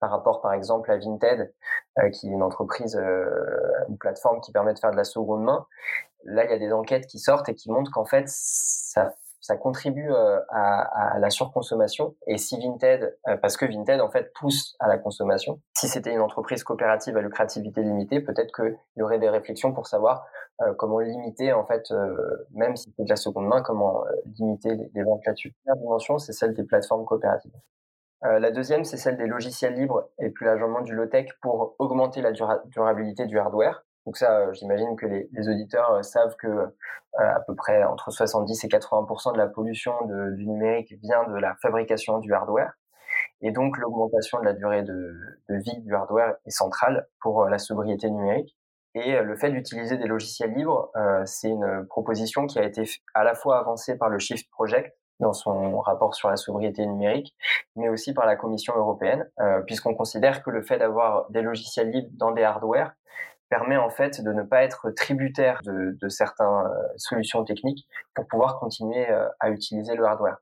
par 0.00 0.10
rapport, 0.10 0.42
par 0.42 0.52
exemple, 0.52 0.90
à 0.90 0.98
Vinted, 0.98 1.54
qui 2.12 2.28
est 2.28 2.30
une 2.30 2.42
entreprise, 2.42 2.96
une 3.88 3.96
plateforme 3.96 4.40
qui 4.40 4.52
permet 4.52 4.74
de 4.74 4.78
faire 4.78 4.90
de 4.90 4.96
la 4.96 5.04
seconde 5.04 5.44
main 5.44 5.66
là, 6.26 6.44
il 6.44 6.50
y 6.50 6.54
a 6.54 6.58
des 6.58 6.72
enquêtes 6.72 7.06
qui 7.06 7.18
sortent 7.18 7.48
et 7.48 7.54
qui 7.54 7.70
montrent 7.70 7.90
qu'en 7.90 8.04
fait, 8.04 8.24
ça, 8.26 9.14
ça 9.46 9.56
contribue 9.56 10.10
euh, 10.10 10.40
à, 10.50 11.18
la 11.20 11.30
surconsommation. 11.30 12.16
Et 12.26 12.36
si 12.36 12.58
Vinted, 12.58 13.16
euh, 13.28 13.36
parce 13.36 13.56
que 13.56 13.64
Vinted, 13.64 14.00
en 14.00 14.10
fait, 14.10 14.32
pousse 14.34 14.74
à 14.80 14.88
la 14.88 14.98
consommation, 14.98 15.60
si 15.72 15.86
c'était 15.86 16.12
une 16.12 16.20
entreprise 16.20 16.64
coopérative 16.64 17.16
à 17.16 17.20
lucrativité 17.20 17.82
limitée, 17.82 18.20
peut-être 18.20 18.52
qu'il 18.52 18.76
y 18.96 19.02
aurait 19.02 19.20
des 19.20 19.28
réflexions 19.28 19.72
pour 19.72 19.86
savoir 19.86 20.26
euh, 20.62 20.74
comment 20.74 20.98
limiter, 20.98 21.52
en 21.52 21.64
fait, 21.64 21.92
même 22.54 22.74
si 22.74 22.92
c'est 22.96 23.04
de 23.04 23.08
la 23.08 23.14
seconde 23.14 23.46
main, 23.46 23.62
comment 23.62 24.02
limiter 24.36 24.74
les, 24.92 25.02
ventes 25.04 25.24
là-dessus. 25.24 25.54
La 25.64 25.76
dimension, 25.76 26.18
c'est 26.18 26.32
celle 26.32 26.52
des 26.54 26.64
plateformes 26.64 27.04
coopératives. 27.04 27.54
La 28.22 28.50
deuxième, 28.50 28.82
c'est 28.82 28.96
celle 28.96 29.16
des 29.16 29.26
logiciels 29.26 29.74
libres 29.74 30.08
et 30.18 30.30
plus 30.30 30.46
largement 30.46 30.80
du 30.80 30.94
low-tech 30.94 31.28
pour 31.40 31.76
augmenter 31.78 32.22
la 32.22 32.32
dura 32.32 32.62
durabilité 32.66 33.26
du 33.26 33.38
hardware. 33.38 33.85
Donc 34.06 34.16
ça, 34.16 34.38
euh, 34.38 34.52
j'imagine 34.52 34.96
que 34.96 35.06
les, 35.06 35.48
auditeurs 35.48 35.90
euh, 35.92 36.02
savent 36.02 36.36
que 36.36 36.46
euh, 36.46 36.66
à 37.14 37.40
peu 37.40 37.54
près 37.56 37.82
entre 37.82 38.10
70 38.10 38.64
et 38.64 38.68
80% 38.68 39.32
de 39.32 39.38
la 39.38 39.48
pollution 39.48 39.92
du 40.36 40.46
numérique 40.46 40.94
vient 41.02 41.24
de 41.24 41.36
la 41.36 41.56
fabrication 41.56 42.18
du 42.18 42.32
hardware. 42.32 42.74
Et 43.40 43.50
donc 43.50 43.78
l'augmentation 43.78 44.38
de 44.38 44.44
la 44.44 44.52
durée 44.52 44.82
de, 44.82 45.14
de, 45.48 45.56
vie 45.56 45.80
du 45.80 45.94
hardware 45.94 46.36
est 46.44 46.50
centrale 46.50 47.08
pour 47.20 47.46
la 47.46 47.58
sobriété 47.58 48.10
numérique. 48.10 48.56
Et 48.94 49.18
le 49.20 49.36
fait 49.36 49.50
d'utiliser 49.50 49.98
des 49.98 50.06
logiciels 50.06 50.54
libres, 50.54 50.90
euh, 50.96 51.22
c'est 51.26 51.48
une 51.48 51.86
proposition 51.88 52.46
qui 52.46 52.58
a 52.58 52.64
été 52.64 52.84
à 53.14 53.24
la 53.24 53.34
fois 53.34 53.58
avancée 53.58 53.96
par 53.98 54.08
le 54.08 54.18
Shift 54.18 54.50
Project 54.50 54.94
dans 55.20 55.32
son 55.32 55.80
rapport 55.80 56.14
sur 56.14 56.28
la 56.28 56.36
sobriété 56.36 56.86
numérique, 56.86 57.34
mais 57.74 57.88
aussi 57.88 58.12
par 58.12 58.26
la 58.26 58.36
Commission 58.36 58.76
européenne, 58.76 59.26
puisqu'on 59.66 59.94
considère 59.94 60.42
que 60.42 60.50
le 60.50 60.60
fait 60.60 60.76
d'avoir 60.76 61.30
des 61.30 61.40
logiciels 61.40 61.90
libres 61.90 62.10
dans 62.12 62.32
des 62.32 62.42
hardware 62.42 62.92
permet 63.56 63.78
en 63.78 63.88
fait 63.88 64.22
de 64.22 64.32
ne 64.32 64.42
pas 64.42 64.64
être 64.64 64.90
tributaire 64.90 65.60
de, 65.64 65.96
de 65.98 66.08
certaines 66.10 66.46
euh, 66.46 66.68
solutions 66.96 67.42
techniques 67.42 67.86
pour 68.14 68.26
pouvoir 68.26 68.58
continuer 68.58 69.08
euh, 69.08 69.26
à 69.40 69.48
utiliser 69.48 69.94
le 69.94 70.04
hardware. 70.04 70.36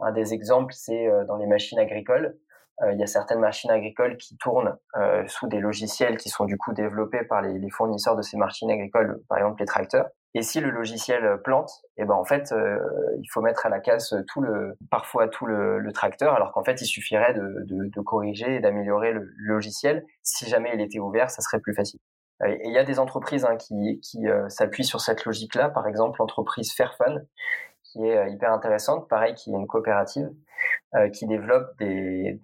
Un 0.00 0.12
des 0.12 0.34
exemples, 0.34 0.74
c'est 0.74 1.08
dans 1.28 1.36
les 1.36 1.46
machines 1.46 1.78
agricoles. 1.78 2.36
il 2.92 2.98
y 2.98 3.02
a 3.02 3.06
certaines 3.06 3.38
machines 3.38 3.70
agricoles 3.70 4.16
qui 4.16 4.36
tournent 4.36 4.76
sous 5.28 5.46
des 5.46 5.60
logiciels 5.60 6.16
qui 6.16 6.28
sont 6.28 6.44
du 6.44 6.58
coup 6.58 6.72
développés 6.74 7.22
par 7.22 7.40
les, 7.40 7.58
les, 7.58 7.70
fournisseurs 7.70 8.16
de 8.16 8.22
ces 8.22 8.36
machines 8.36 8.70
agricoles, 8.70 9.22
par 9.28 9.38
exemple 9.38 9.60
les 9.60 9.66
tracteurs. 9.66 10.10
Et 10.36 10.42
si 10.42 10.60
le 10.60 10.70
logiciel 10.70 11.40
plante, 11.44 11.70
eh 11.96 12.04
ben 12.04 12.14
en 12.14 12.24
fait, 12.24 12.50
euh, 12.50 12.80
il 13.20 13.26
faut 13.30 13.40
mettre 13.40 13.66
à 13.66 13.68
la 13.68 13.78
casse 13.78 14.12
tout 14.26 14.40
le, 14.40 14.76
parfois 14.90 15.28
tout 15.28 15.46
le, 15.46 15.78
le 15.78 15.92
tracteur, 15.92 16.34
alors 16.34 16.52
qu'en 16.52 16.64
fait, 16.64 16.80
il 16.80 16.86
suffirait 16.86 17.34
de, 17.34 17.64
de, 17.66 17.88
de 17.88 18.00
corriger 18.00 18.56
et 18.56 18.60
d'améliorer 18.60 19.12
le, 19.12 19.32
logiciel. 19.36 20.04
Si 20.22 20.46
jamais 20.46 20.72
il 20.74 20.80
était 20.80 20.98
ouvert, 20.98 21.30
ça 21.30 21.40
serait 21.40 21.60
plus 21.60 21.74
facile. 21.74 22.00
Et 22.46 22.60
il 22.64 22.72
y 22.72 22.78
a 22.78 22.84
des 22.84 22.98
entreprises 22.98 23.44
hein, 23.44 23.56
qui, 23.56 24.00
euh, 24.26 24.48
s'appuient 24.48 24.84
sur 24.84 25.00
cette 25.00 25.24
logique-là. 25.24 25.68
Par 25.68 25.86
exemple, 25.86 26.16
l'entreprise 26.18 26.72
Fairphone, 26.72 27.26
qui 27.82 28.04
est 28.06 28.16
euh, 28.16 28.28
hyper 28.28 28.52
intéressante, 28.52 29.08
pareil, 29.08 29.34
qui 29.34 29.50
est 29.50 29.56
une 29.56 29.66
coopérative, 29.66 30.30
qui 31.12 31.26
développe 31.26 31.76
des, 31.78 32.38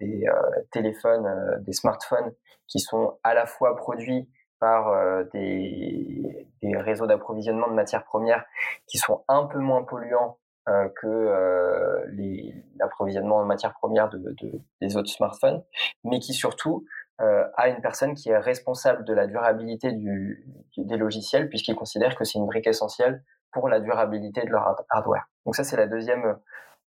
téléphones, 0.71 1.59
des 1.61 1.73
smartphones 1.73 2.31
qui 2.67 2.79
sont 2.79 3.17
à 3.23 3.33
la 3.33 3.45
fois 3.45 3.75
produits 3.75 4.29
par 4.61 4.89
euh, 4.89 5.23
des, 5.33 6.47
réseaux 6.75 7.07
d'approvisionnement 7.07 7.67
de 7.67 7.73
matières 7.73 8.05
premières 8.05 8.45
qui 8.87 8.97
sont 8.99 9.25
un 9.27 9.45
peu 9.45 9.57
moins 9.57 9.83
polluants 9.83 10.37
euh, 10.69 10.87
que 11.01 11.07
euh, 11.07 12.05
l'approvisionnement 12.79 13.37
en 13.37 13.45
matières 13.45 13.73
premières 13.73 14.09
de, 14.09 14.19
de, 14.19 14.61
des 14.79 14.95
autres 14.95 15.09
smartphones, 15.09 15.63
mais 16.03 16.19
qui 16.19 16.33
surtout 16.33 16.85
euh, 17.21 17.47
a 17.55 17.69
une 17.69 17.81
personne 17.81 18.13
qui 18.15 18.29
est 18.29 18.37
responsable 18.37 19.03
de 19.05 19.13
la 19.13 19.27
durabilité 19.27 19.91
du, 19.91 20.45
des 20.77 20.97
logiciels, 20.97 21.49
puisqu'il 21.49 21.75
considère 21.75 22.15
que 22.15 22.23
c'est 22.23 22.39
une 22.39 22.45
brique 22.45 22.67
essentielle 22.67 23.23
pour 23.51 23.69
la 23.69 23.79
durabilité 23.79 24.41
de 24.41 24.49
leur 24.49 24.75
hardware. 24.89 25.27
Donc 25.45 25.55
ça, 25.55 25.63
c'est 25.63 25.77
la 25.77 25.87
deuxième 25.87 26.37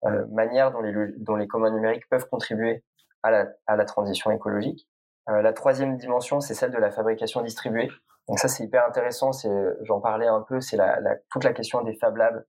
euh, 0.04 0.26
manière 0.32 0.72
dont 0.72 0.80
les, 0.80 0.94
dont 1.18 1.36
les 1.36 1.46
communs 1.46 1.70
numériques 1.70 2.08
peuvent 2.08 2.28
contribuer 2.28 2.84
à 3.22 3.30
la, 3.30 3.48
à 3.66 3.76
la 3.76 3.84
transition 3.84 4.30
écologique. 4.30 4.88
Euh, 5.28 5.42
la 5.42 5.52
troisième 5.52 5.96
dimension, 5.96 6.40
c'est 6.40 6.54
celle 6.54 6.70
de 6.70 6.78
la 6.78 6.90
fabrication 6.90 7.42
distribuée. 7.42 7.88
Donc 8.28 8.38
ça, 8.38 8.48
c'est 8.48 8.64
hyper 8.64 8.86
intéressant. 8.86 9.32
C'est, 9.32 9.50
j'en 9.82 10.00
parlais 10.00 10.26
un 10.26 10.40
peu, 10.40 10.60
c'est 10.60 10.78
toute 11.30 11.44
la 11.44 11.52
question 11.52 11.82
des 11.82 11.94
Fab 11.94 12.16
Labs, 12.16 12.44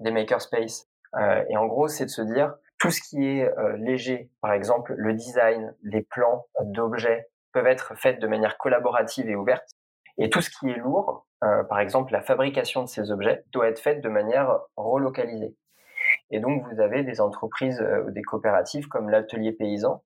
des 0.00 0.10
makerspace. 0.10 0.88
Euh, 1.16 1.44
et 1.48 1.56
en 1.56 1.66
gros, 1.66 1.88
c'est 1.88 2.06
de 2.06 2.10
se 2.10 2.22
dire 2.22 2.54
tout 2.84 2.90
ce 2.90 3.00
qui 3.00 3.24
est 3.24 3.50
euh, 3.58 3.78
léger, 3.78 4.28
par 4.42 4.52
exemple 4.52 4.92
le 4.94 5.14
design, 5.14 5.74
les 5.82 6.02
plans 6.02 6.44
d'objets 6.60 7.30
peuvent 7.54 7.66
être 7.66 7.94
faits 7.96 8.20
de 8.20 8.26
manière 8.26 8.58
collaborative 8.58 9.26
et 9.30 9.36
ouverte. 9.36 9.66
Et 10.18 10.28
tout 10.28 10.42
ce 10.42 10.50
qui 10.50 10.68
est 10.68 10.76
lourd, 10.76 11.26
euh, 11.44 11.64
par 11.64 11.80
exemple 11.80 12.12
la 12.12 12.20
fabrication 12.20 12.82
de 12.82 12.88
ces 12.88 13.10
objets, 13.10 13.42
doit 13.52 13.68
être 13.68 13.78
faite 13.78 14.02
de 14.02 14.10
manière 14.10 14.58
relocalisée. 14.76 15.56
Et 16.30 16.40
donc 16.40 16.62
vous 16.70 16.78
avez 16.78 17.04
des 17.04 17.22
entreprises 17.22 17.82
ou 18.06 18.10
des 18.10 18.20
coopératives 18.20 18.86
comme 18.88 19.08
l'atelier 19.08 19.52
paysan 19.52 20.04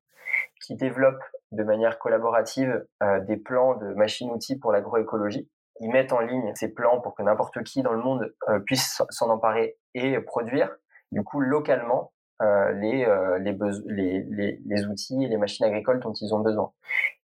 qui 0.65 0.77
développent 0.77 1.25
de 1.51 1.65
manière 1.65 1.99
collaborative 1.99 2.87
euh, 3.03 3.19
des 3.25 3.39
plans 3.39 3.75
de 3.75 3.93
machines-outils 3.95 4.57
pour 4.57 4.71
l'agroécologie. 4.71 5.51
Ils 5.81 5.91
mettent 5.91 6.13
en 6.13 6.21
ligne 6.21 6.53
ces 6.55 6.73
plans 6.73 7.01
pour 7.01 7.17
que 7.17 7.25
n'importe 7.25 7.61
qui 7.65 7.83
dans 7.83 7.93
le 7.93 8.03
monde 8.03 8.33
euh, 8.49 8.61
puisse 8.61 9.03
s'en 9.11 9.31
emparer 9.31 9.77
et 9.95 10.17
produire, 10.21 10.71
du 11.11 11.25
coup, 11.25 11.41
localement, 11.41 12.13
euh, 12.41 12.73
les, 12.73 13.05
euh, 13.05 13.39
les, 13.39 13.57
les, 13.87 14.23
les, 14.31 14.61
les, 14.65 14.87
outils 14.87 15.25
et 15.25 15.29
les 15.29 15.37
machines 15.37 15.67
agricoles 15.67 16.01
dont 16.01 16.13
ils 16.13 16.33
ont 16.35 16.41
besoin. 16.41 16.73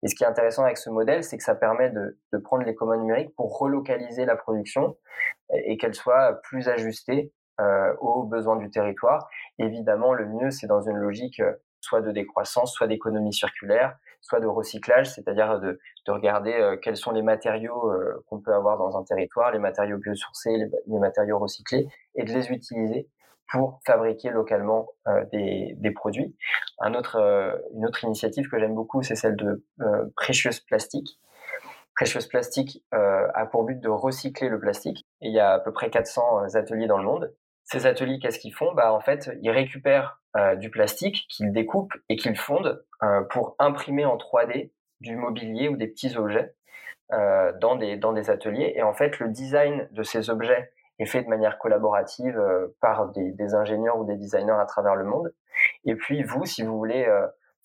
Et 0.03 0.09
ce 0.09 0.15
qui 0.15 0.25
est 0.25 0.27
intéressant 0.27 0.65
avec 0.65 0.77
ce 0.77 0.91
modèle, 0.91 1.23
c'est 1.23 1.37
que 1.37 1.45
ça 1.45 1.55
permet 1.55 1.91
de, 1.91 2.19
de 2.33 2.39
prendre 2.39 2.65
les 2.65 2.75
communs 2.75 2.97
numériques 2.97 3.35
pour 3.37 3.57
relocaliser 3.59 4.25
la 4.25 4.37
production 4.37 4.97
et, 5.53 5.77
qu'elle 5.77 5.95
soit 5.95 6.41
plus 6.43 6.69
ajustée 6.69 7.33
euh, 7.61 7.95
aux 8.01 8.25
besoins 8.25 8.57
du 8.57 8.71
territoire. 8.71 9.29
Évidemment, 9.59 10.15
le 10.15 10.27
mieux, 10.27 10.51
c'est 10.51 10.67
dans 10.67 10.83
une 10.83 10.97
logique 10.97 11.41
soit 11.85 12.01
de 12.01 12.11
décroissance, 12.11 12.73
soit 12.73 12.87
d'économie 12.87 13.33
circulaire, 13.33 13.97
soit 14.21 14.41
de 14.41 14.47
recyclage, 14.47 15.11
c'est-à-dire 15.11 15.61
de, 15.61 15.79
de, 16.07 16.13
regarder 16.13 16.55
euh, 16.55 16.77
quels 16.77 16.97
sont 16.97 17.13
les 17.13 17.23
matériaux 17.23 17.91
euh, 17.91 18.25
qu'on 18.27 18.41
peut 18.41 18.55
avoir 18.55 18.79
dans 18.79 18.97
un 18.97 19.05
territoire, 19.05 19.53
les 19.53 19.59
matériaux 19.59 19.99
biosourcés, 19.99 20.71
les, 20.87 20.99
matériaux 20.99 21.39
recyclés, 21.39 21.87
et 22.15 22.25
de 22.25 22.33
les 22.33 22.51
utiliser 22.51 23.07
pour 23.51 23.81
fabriquer 23.87 24.31
localement 24.31 24.89
euh, 25.07 25.25
des, 25.33 25.75
des, 25.79 25.91
produits. 25.91 26.37
Un 26.81 26.95
autre, 26.95 27.17
une 27.75 27.87
autre 27.87 28.05
initiative 28.05 28.49
que 28.49 28.59
j'aime 28.59 28.75
beaucoup, 28.75 29.03
c'est 29.03 29.17
celle 29.17 29.37
de 29.37 29.65
Precious 30.17 30.65
Plastic. 30.67 31.21
Precious 31.95 32.29
Plastic 32.29 32.83
a 32.93 33.47
pour 33.47 33.65
but 33.65 33.81
de 33.81 33.89
recycler 33.89 34.49
le 34.49 34.59
plastique. 34.59 35.07
Et 35.21 35.29
il 35.29 35.33
y 35.35 35.41
a 35.41 35.53
à 35.53 35.59
peu 35.61 35.73
près 35.73 35.91
400 35.91 36.55
ateliers 36.55 36.87
dans 36.87 36.99
le 36.99 37.05
monde. 37.05 37.33
Ces 37.65 37.87
ateliers, 37.87 38.19
qu'est-ce 38.19 38.39
qu'ils 38.39 38.55
font? 38.55 38.75
Bah 38.75 38.93
en 38.93 39.01
fait, 39.01 39.31
ils 39.41 39.51
récupèrent 39.51 40.21
euh, 40.37 40.55
du 40.55 40.69
plastique 40.71 41.27
qu'ils 41.29 41.53
découpent 41.53 41.95
et 42.09 42.17
qu'ils 42.17 42.37
fondent 42.37 42.85
euh, 43.03 43.23
pour 43.31 43.57
imprimer 43.59 44.05
en 44.05 44.17
3D 44.17 44.71
du 45.01 45.17
mobilier 45.17 45.69
ou 45.69 45.77
des 45.77 45.87
petits 45.87 46.17
objets 46.17 46.55
euh, 47.13 47.53
dans 47.61 47.77
des 47.77 47.97
dans 47.97 48.13
des 48.13 48.31
ateliers. 48.31 48.73
Et 48.77 48.83
en 48.83 48.93
fait, 48.93 49.19
le 49.19 49.29
design 49.29 49.89
de 49.93 50.03
ces 50.03 50.31
objets 50.31 50.73
est 50.99 51.07
fait 51.07 51.23
de 51.23 51.29
manière 51.29 51.59
collaborative 51.59 52.41
par 52.81 53.11
des, 53.11 53.33
des, 53.33 53.55
ingénieurs 53.55 53.99
ou 53.99 54.05
des 54.05 54.17
designers 54.17 54.59
à 54.61 54.67
travers 54.67 54.95
le 54.97 55.05
monde. 55.05 55.33
Et 55.85 55.95
puis 55.95 56.23
vous, 56.23 56.45
si 56.45 56.63
vous 56.63 56.77
voulez 56.77 57.07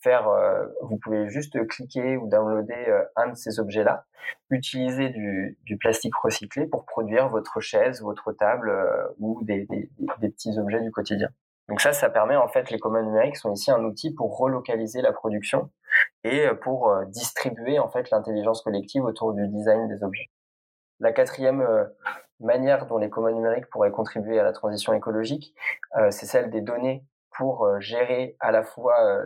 faire, 0.02 0.30
vous 0.82 0.98
pouvez 0.98 1.30
juste 1.30 1.58
cliquer 1.68 2.18
ou 2.18 2.28
downloader 2.28 3.04
un 3.16 3.28
de 3.30 3.36
ces 3.36 3.60
objets-là, 3.60 4.06
utiliser 4.50 5.10
du, 5.10 5.58
du, 5.64 5.78
plastique 5.78 6.16
recyclé 6.16 6.66
pour 6.66 6.86
produire 6.86 7.30
votre 7.30 7.60
chaise, 7.60 8.02
votre 8.02 8.32
table 8.32 8.72
ou 9.20 9.44
des, 9.44 9.66
des, 9.66 9.90
des 10.20 10.30
petits 10.30 10.58
objets 10.58 10.82
du 10.82 10.92
quotidien. 10.92 11.30
Donc 11.70 11.82
ça, 11.82 11.94
ça 11.94 12.10
permet 12.10 12.36
en 12.36 12.48
fait, 12.48 12.72
les 12.72 12.80
communs 12.80 13.04
numériques 13.04 13.38
sont 13.38 13.54
ici 13.54 13.70
un 13.70 13.84
outil 13.84 14.12
pour 14.12 14.36
relocaliser 14.36 15.02
la 15.02 15.14
production 15.14 15.70
et 16.24 16.48
euh, 16.48 16.56
pour 16.56 16.90
euh, 16.90 17.06
distribuer 17.06 17.78
en 17.78 17.90
fait 17.90 18.10
l'intelligence 18.10 18.64
collective 18.64 19.04
autour 19.04 19.34
du 19.34 19.48
design 19.48 19.88
des 19.88 20.04
objets. 20.04 20.32
La 21.00 21.14
quatrième 21.14 21.62
euh, 22.42 22.46
manière 22.46 22.86
dont 22.88 22.98
les 22.98 23.10
communs 23.10 23.32
numériques 23.32 23.70
pourraient 23.70 23.92
contribuer 23.92 24.40
à 24.40 24.44
la 24.44 24.54
transition 24.54 24.94
écologique, 24.94 25.54
c'est 26.10 26.26
celle 26.26 26.50
des 26.50 26.62
données 26.62 27.04
pour 27.38 27.80
gérer 27.80 28.36
à 28.40 28.52
la 28.52 28.64
fois 28.64 29.24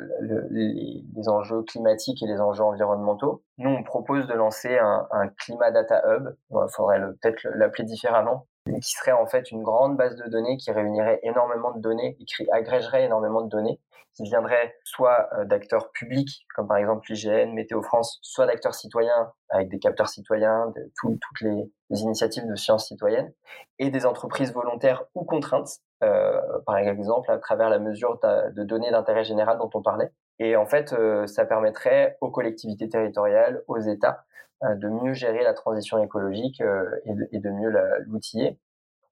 les, 0.52 1.04
enjeux 1.28 1.64
climatiques 1.64 2.22
et 2.22 2.28
les 2.28 2.40
enjeux 2.40 2.64
environnementaux. 2.64 3.44
Nous, 3.58 3.70
on 3.70 3.84
propose 3.84 4.28
de 4.28 4.34
lancer 4.34 4.78
un, 4.78 5.08
un 5.12 5.28
Climat 5.30 5.72
Data 5.72 6.04
Hub. 6.08 6.36
Il 6.52 6.66
faudrait 6.76 7.00
peut-être 7.00 7.48
l'appeler 7.56 7.86
différemment, 7.86 8.48
qui 8.66 8.92
serait 8.92 9.12
en 9.12 9.26
fait 9.26 9.52
une 9.52 9.64
grande 9.64 9.98
base 9.98 10.16
de 10.16 10.30
données 10.30 10.58
qui 10.58 10.72
réunirait 10.72 11.20
énormément 11.24 11.72
de 11.72 11.80
données 11.80 12.16
qui 12.16 12.50
agrégerait 12.52 13.06
énormément 13.06 13.42
de 13.42 13.50
données 13.50 13.80
qui 14.16 14.24
viendraient 14.24 14.76
soit 14.84 15.30
euh, 15.34 15.46
d'acteurs 15.46 15.92
publics 15.92 16.46
comme 16.56 16.68
par 16.68 16.78
exemple 16.78 17.12
l'IGN, 17.12 17.54
Météo 17.54 17.82
France, 17.82 18.20
soit 18.22 18.46
d'acteurs 18.46 18.76
citoyens 18.76 19.32
avec 19.50 19.70
des 19.70 19.80
capteurs 19.80 20.10
citoyens, 20.10 20.72
de 20.76 20.92
toutes 21.00 21.42
les, 21.42 21.72
initiatives 21.90 22.48
de 22.48 22.56
sciences 22.56 22.88
citoyennes 22.88 23.32
et 23.78 23.92
des 23.92 24.08
entreprises 24.08 24.52
volontaires 24.52 25.04
ou 25.14 25.26
contraintes, 25.26 25.80
euh, 26.04 26.42
par 26.66 26.78
exemple 26.78 27.30
à 27.30 27.38
travers 27.38 27.70
la 27.70 27.78
mesure 27.78 28.20
de 28.20 28.64
données 28.64 28.90
d'intérêt 28.90 29.24
général 29.24 29.60
dont 29.60 29.70
on 29.76 29.84
parlait. 29.84 30.12
Et 30.40 30.56
en 30.56 30.66
fait, 30.66 30.94
euh, 30.94 31.28
ça 31.28 31.46
permettrait 31.46 32.18
aux 32.22 32.32
collectivités 32.32 32.90
territoriales, 32.90 33.62
aux 33.68 33.80
États, 33.80 34.26
euh, 34.64 34.76
de 34.76 34.90
mieux 34.90 35.14
gérer 35.14 35.44
la 35.44 35.54
transition 35.54 36.04
écologique 36.04 36.62
euh, 36.62 36.90
et 37.06 37.14
de, 37.14 37.28
et 37.32 37.40
de 37.40 37.50
mieux 37.50 37.72
l'outiller. 38.08 38.60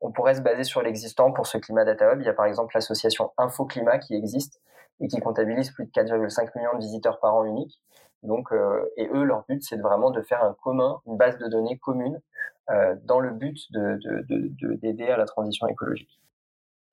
On 0.02 0.12
pourrait 0.12 0.36
se 0.36 0.42
baser 0.42 0.64
sur 0.64 0.82
l'existant 0.82 1.32
pour 1.32 1.46
ce 1.46 1.58
Climat 1.60 1.86
Data 1.86 2.12
Hub. 2.12 2.22
Il 2.22 2.26
y 2.26 2.30
a 2.30 2.34
par 2.34 2.46
exemple 2.46 2.72
l'association 2.76 3.32
InfoClimat 3.38 4.00
qui 4.00 4.16
existe 4.16 4.60
et 5.02 5.08
qui 5.08 5.20
comptabilise 5.20 5.72
plus 5.72 5.86
de 5.86 5.92
4,5 5.92 6.58
millions 6.58 6.74
de 6.76 6.80
visiteurs 6.80 7.20
par 7.20 7.36
an 7.36 7.46
uniques. 7.46 7.82
Donc, 8.24 8.52
euh, 8.52 8.86
et 8.98 9.08
eux, 9.08 9.24
leur 9.24 9.46
but, 9.50 9.64
c'est 9.64 9.78
vraiment 9.78 10.12
de 10.12 10.22
faire 10.22 10.44
un 10.44 10.54
commun, 10.54 11.02
une 11.08 11.18
base 11.18 11.38
de 11.40 11.48
données 11.48 11.78
commune, 11.80 12.22
euh, 12.70 12.96
dans 13.04 13.20
le 13.20 13.32
but 13.32 13.72
de 13.72 13.98
d'aider 14.28 14.94
de, 14.94 15.08
de, 15.08 15.12
à 15.12 15.18
la 15.18 15.26
transition 15.26 15.68
écologique. 15.68 16.22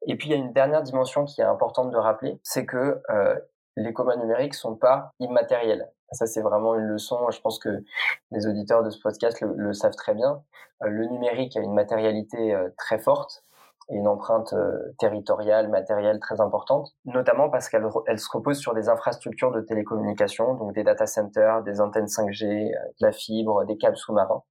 Et 0.07 0.17
puis, 0.17 0.29
il 0.29 0.33
y 0.33 0.35
a 0.35 0.39
une 0.39 0.53
dernière 0.53 0.83
dimension 0.83 1.25
qui 1.25 1.41
est 1.41 1.45
importante 1.45 1.91
de 1.91 1.97
rappeler, 1.97 2.41
c'est 2.43 2.65
que 2.65 3.03
euh, 3.11 3.39
les 3.77 3.93
communs 3.93 4.17
numériques 4.17 4.55
sont 4.55 4.75
pas 4.75 5.13
immatériels. 5.21 5.91
Ça, 6.13 6.27
c'est 6.27 6.41
vraiment 6.41 6.75
une 6.75 6.87
leçon. 6.87 7.31
Je 7.31 7.41
pense 7.41 7.59
que 7.59 7.85
les 8.31 8.47
auditeurs 8.47 8.83
de 8.83 8.91
ce 8.91 8.99
podcast 9.01 9.41
le, 9.41 9.73
savent 9.73 9.95
très 9.95 10.15
bien. 10.15 10.43
Euh, 10.83 10.89
le 10.89 11.07
numérique 11.07 11.57
a 11.57 11.61
une 11.61 11.75
matérialité 11.75 12.55
euh, 12.55 12.71
très 12.79 12.99
forte 12.99 13.43
une 13.91 14.07
empreinte 14.07 14.53
euh, 14.53 14.95
territoriale, 14.99 15.69
matérielle 15.69 16.21
très 16.21 16.41
importante, 16.41 16.91
notamment 17.05 17.49
parce 17.49 17.69
qu'elle 17.69 17.87
elle 18.07 18.19
se 18.19 18.29
repose 18.31 18.59
sur 18.59 18.75
des 18.75 18.89
infrastructures 18.89 19.51
de 19.51 19.61
télécommunication, 19.61 20.55
donc 20.55 20.75
des 20.75 20.85
data 20.85 21.07
centers, 21.07 21.63
des 21.63 21.81
antennes 21.81 22.07
5G, 22.07 22.71
de 22.71 23.07
la 23.07 23.13
fibre, 23.13 23.65
des 23.65 23.79
câbles 23.79 23.97
sous-marins. 23.97 24.43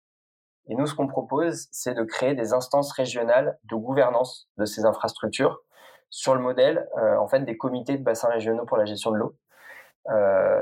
Et 0.70 0.76
nous, 0.76 0.86
ce 0.86 0.96
qu'on 0.96 1.08
propose, 1.08 1.68
c'est 1.72 1.94
de 1.94 2.04
créer 2.04 2.36
des 2.36 2.54
instances 2.54 2.92
régionales 2.92 3.58
de 3.66 3.76
gouvernance 3.76 4.50
de 4.58 4.66
ces 4.66 4.86
infrastructures 4.86 5.62
sur 6.10 6.36
le 6.36 6.42
modèle, 6.42 6.88
en 7.20 7.28
fait, 7.28 7.42
des 7.42 7.58
comités 7.58 7.98
de 7.98 8.04
bassins 8.04 8.30
régionaux 8.30 8.66
pour 8.66 8.78
la 8.78 8.86
gestion 8.86 9.12
de 9.12 9.18
l'eau 9.18 9.36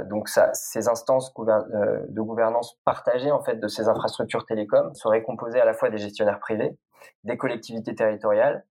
donc 0.09 0.27
ça, 0.27 0.51
ces 0.53 0.87
instances 0.87 1.31
de 1.35 2.21
gouvernance 2.21 2.79
partagées 2.83 3.31
en 3.31 3.43
fait 3.43 3.59
de 3.59 3.67
ces 3.67 3.87
infrastructures 3.87 4.45
télécoms 4.45 4.93
seraient 4.95 5.21
composées 5.21 5.61
à 5.61 5.65
la 5.65 5.73
fois 5.73 5.89
des 5.89 5.99
gestionnaires 5.99 6.39
privés, 6.39 6.75
des 7.23 7.37
collectivités 7.37 7.95
territoriales, 7.95 8.63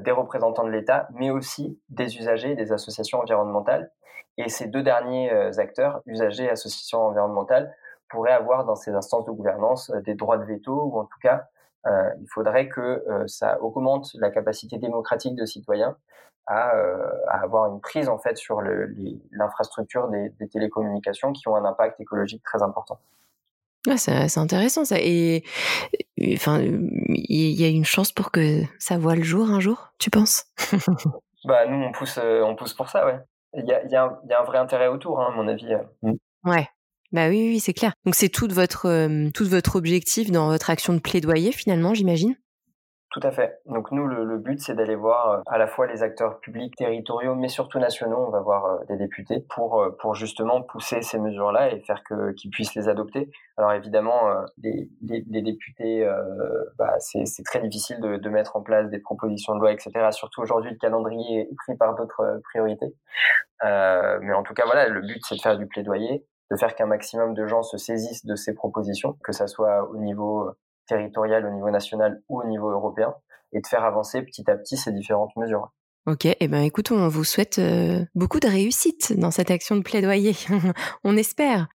des 0.00 0.10
représentants 0.10 0.64
de 0.64 0.70
l'État, 0.70 1.08
mais 1.12 1.30
aussi 1.30 1.78
des 1.90 2.16
usagers 2.16 2.52
et 2.52 2.54
des 2.56 2.72
associations 2.72 3.18
environnementales. 3.18 3.90
Et 4.38 4.48
ces 4.48 4.68
deux 4.68 4.82
derniers 4.82 5.30
acteurs, 5.58 6.00
usagers 6.06 6.44
et 6.44 6.50
associations 6.50 7.06
environnementales, 7.06 7.74
pourraient 8.08 8.32
avoir 8.32 8.64
dans 8.64 8.76
ces 8.76 8.92
instances 8.92 9.26
de 9.26 9.32
gouvernance 9.32 9.90
des 10.04 10.14
droits 10.14 10.38
de 10.38 10.44
veto 10.44 10.72
ou 10.72 10.98
en 10.98 11.04
tout 11.04 11.18
cas 11.20 11.46
euh, 11.86 12.10
il 12.20 12.26
faudrait 12.28 12.68
que 12.68 12.80
euh, 12.80 13.26
ça 13.26 13.60
augmente 13.62 14.10
la 14.14 14.30
capacité 14.30 14.78
démocratique 14.78 15.36
de 15.36 15.44
citoyens 15.44 15.96
à, 16.46 16.74
euh, 16.74 17.08
avoir 17.28 17.72
une 17.72 17.80
prise 17.80 18.08
en 18.08 18.18
fait 18.18 18.36
sur 18.36 18.60
l'infrastructure 19.32 20.08
des, 20.08 20.32
télécommunications 20.50 21.32
qui 21.32 21.48
ont 21.48 21.56
un 21.56 21.64
impact 21.64 22.00
écologique 22.00 22.42
très 22.42 22.62
important. 22.62 22.98
Ah, 23.88 23.96
c'est 23.96 24.38
intéressant 24.38 24.84
ça. 24.84 24.96
Et 25.00 25.44
enfin, 26.34 26.60
il 26.60 27.60
y 27.60 27.64
a 27.64 27.68
une 27.68 27.84
chance 27.84 28.12
pour 28.12 28.30
que 28.30 28.62
ça 28.78 28.98
voit 28.98 29.14
le 29.16 29.22
jour 29.22 29.50
un 29.50 29.60
jour, 29.60 29.92
tu 29.98 30.10
penses? 30.10 30.44
Bah 31.44 31.64
nous 31.68 31.76
on 31.76 31.92
pousse, 31.92 32.18
on 32.18 32.56
pousse 32.56 32.74
pour 32.74 32.88
ça, 32.88 33.06
ouais. 33.06 33.20
Il 33.56 33.64
y 33.66 33.72
a, 33.72 33.84
y, 33.86 33.94
a 33.94 34.18
y 34.28 34.32
a, 34.32 34.40
un 34.40 34.44
vrai 34.44 34.58
intérêt 34.58 34.88
autour, 34.88 35.20
hein, 35.20 35.28
à 35.32 35.36
mon 35.36 35.46
avis. 35.46 35.68
Ouais. 36.44 36.68
Bah 37.12 37.28
oui, 37.28 37.48
oui, 37.48 37.60
c'est 37.60 37.72
clair. 37.72 37.92
Donc 38.04 38.14
c'est 38.14 38.28
tout 38.28 38.48
votre, 38.50 38.86
euh, 38.86 39.30
tout 39.30 39.46
votre 39.46 39.76
objectif 39.76 40.30
dans 40.30 40.48
votre 40.48 40.70
action 40.70 40.92
de 40.92 40.98
plaidoyer 40.98 41.52
finalement, 41.52 41.94
j'imagine? 41.94 42.36
Tout 43.18 43.26
à 43.26 43.30
fait. 43.30 43.60
Donc 43.64 43.92
nous, 43.92 44.06
le, 44.06 44.36
but, 44.36 44.60
c'est 44.60 44.74
d'aller 44.74 44.94
voir 44.94 45.30
euh, 45.30 45.40
à 45.46 45.56
la 45.56 45.66
fois 45.66 45.86
les 45.86 46.02
acteurs 46.02 46.38
publics, 46.40 46.76
territoriaux, 46.76 47.34
mais 47.34 47.48
surtout 47.48 47.78
nationaux. 47.78 48.26
On 48.26 48.30
va 48.30 48.40
voir 48.40 48.66
euh, 48.66 48.84
des 48.90 48.98
députés 48.98 49.40
pour 49.48 49.82
pour 49.98 50.14
justement 50.14 50.60
pousser 50.60 51.00
ces 51.00 51.18
mesures-là 51.18 51.72
et 51.72 51.80
faire 51.80 52.02
que 52.04 52.32
qu'ils 52.32 52.50
puissent 52.50 52.74
les 52.74 52.88
adopter. 52.88 53.30
Alors 53.56 53.72
évidemment, 53.72 54.20
les, 54.58 54.90
les, 55.00 55.42
députés, 55.42 56.06
bah, 56.76 56.94
c'est 56.98 57.24
très 57.44 57.60
difficile 57.60 58.00
de, 58.00 58.18
de, 58.18 58.28
mettre 58.28 58.56
en 58.56 58.62
place 58.62 58.90
des 58.90 58.98
propositions 58.98 59.54
de 59.54 59.60
loi, 59.60 59.72
etc. 59.72 60.08
Surtout 60.10 60.42
aujourd'hui, 60.42 60.70
le 60.72 60.76
calendrier 60.76 61.48
est 61.50 61.56
pris 61.56 61.74
par 61.74 61.94
d'autres 61.94 62.40
priorités. 62.44 62.94
mais 63.62 64.32
en 64.34 64.42
tout 64.42 64.52
cas, 64.52 64.66
voilà, 64.66 64.88
le 64.88 65.00
but, 65.00 65.20
c'est 65.26 65.36
de 65.36 65.40
faire 65.40 65.56
du 65.56 65.66
plaidoyer 65.66 66.26
de 66.50 66.56
faire 66.56 66.76
qu'un 66.76 66.86
maximum 66.86 67.34
de 67.34 67.46
gens 67.46 67.62
se 67.62 67.76
saisissent 67.76 68.24
de 68.24 68.36
ces 68.36 68.54
propositions, 68.54 69.16
que 69.24 69.32
ça 69.32 69.48
soit 69.48 69.90
au 69.90 69.96
niveau 69.96 70.48
territorial, 70.86 71.46
au 71.46 71.50
niveau 71.50 71.70
national 71.70 72.22
ou 72.28 72.40
au 72.40 72.46
niveau 72.46 72.70
européen, 72.70 73.14
et 73.52 73.60
de 73.60 73.66
faire 73.66 73.84
avancer 73.84 74.22
petit 74.22 74.48
à 74.50 74.56
petit 74.56 74.76
ces 74.76 74.92
différentes 74.92 75.34
mesures. 75.36 75.70
Ok, 76.06 76.24
eh 76.24 76.48
ben 76.48 76.60
écoute, 76.60 76.92
on 76.92 77.08
vous 77.08 77.24
souhaite 77.24 77.58
euh, 77.58 78.04
beaucoup 78.14 78.38
de 78.38 78.46
réussite 78.46 79.18
dans 79.18 79.32
cette 79.32 79.50
action 79.50 79.74
de 79.74 79.82
plaidoyer. 79.82 80.36
on 81.04 81.16
espère. 81.16 81.66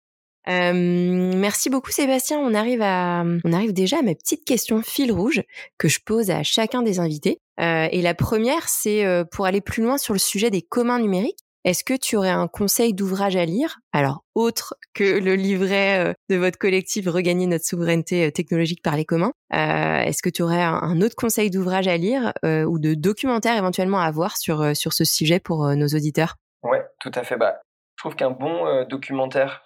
Euh, 0.48 0.72
merci 0.74 1.70
beaucoup 1.70 1.92
Sébastien. 1.92 2.40
On 2.40 2.54
arrive 2.54 2.82
à, 2.82 3.26
on 3.44 3.52
arrive 3.52 3.74
déjà 3.74 4.00
à 4.00 4.02
mes 4.02 4.16
petites 4.16 4.46
questions 4.46 4.82
fil 4.82 5.12
rouge 5.12 5.44
que 5.78 5.90
je 5.90 6.00
pose 6.04 6.32
à 6.32 6.44
chacun 6.44 6.82
des 6.82 7.00
invités. 7.00 7.42
Euh, 7.60 7.90
et 7.92 8.02
la 8.02 8.14
première, 8.14 8.70
c'est 8.70 9.06
pour 9.32 9.46
aller 9.46 9.60
plus 9.60 9.84
loin 9.84 9.98
sur 9.98 10.14
le 10.14 10.20
sujet 10.20 10.50
des 10.50 10.62
communs 10.62 11.00
numériques. 11.00 11.44
Est-ce 11.64 11.84
que 11.84 11.94
tu 11.94 12.18
aurais 12.18 12.30
un 12.30 12.48
conseil 12.48 12.96
d'ouvrage 12.96 13.36
à 13.36 13.46
lire? 13.46 13.78
Alors, 13.92 14.24
autre 14.34 14.76
que 14.96 15.20
le 15.20 15.36
livret 15.36 16.08
euh, 16.08 16.14
de 16.30 16.36
votre 16.36 16.58
collectif 16.58 17.08
Regagner 17.08 17.46
notre 17.46 17.66
souveraineté 17.66 18.28
euh, 18.28 18.32
technologique 18.32 18.82
par 18.82 18.96
les 18.96 19.06
communs, 19.06 19.34
euh, 19.54 20.00
est-ce 20.00 20.24
que 20.24 20.30
tu 20.30 20.42
aurais 20.42 20.64
un 20.64 21.02
autre 21.02 21.16
conseil 21.16 21.52
d'ouvrage 21.52 21.88
à 21.88 21.98
lire 21.98 22.34
ou 22.44 22.80
de 22.80 22.96
documentaire 22.96 23.58
éventuellement 23.58 24.00
à 24.00 24.10
voir 24.10 24.38
sur, 24.38 24.76
sur 24.76 24.94
ce 24.94 25.04
sujet 25.04 25.40
pour 25.40 25.68
nos 25.76 25.88
auditeurs? 25.88 26.36
Ouais, 26.64 26.84
tout 27.00 27.12
à 27.14 27.24
fait. 27.24 27.38
Bah, 27.38 27.62
je 27.96 28.04
trouve 28.04 28.16
qu'un 28.16 28.32
bon 28.32 28.86
documentaire 28.86 29.64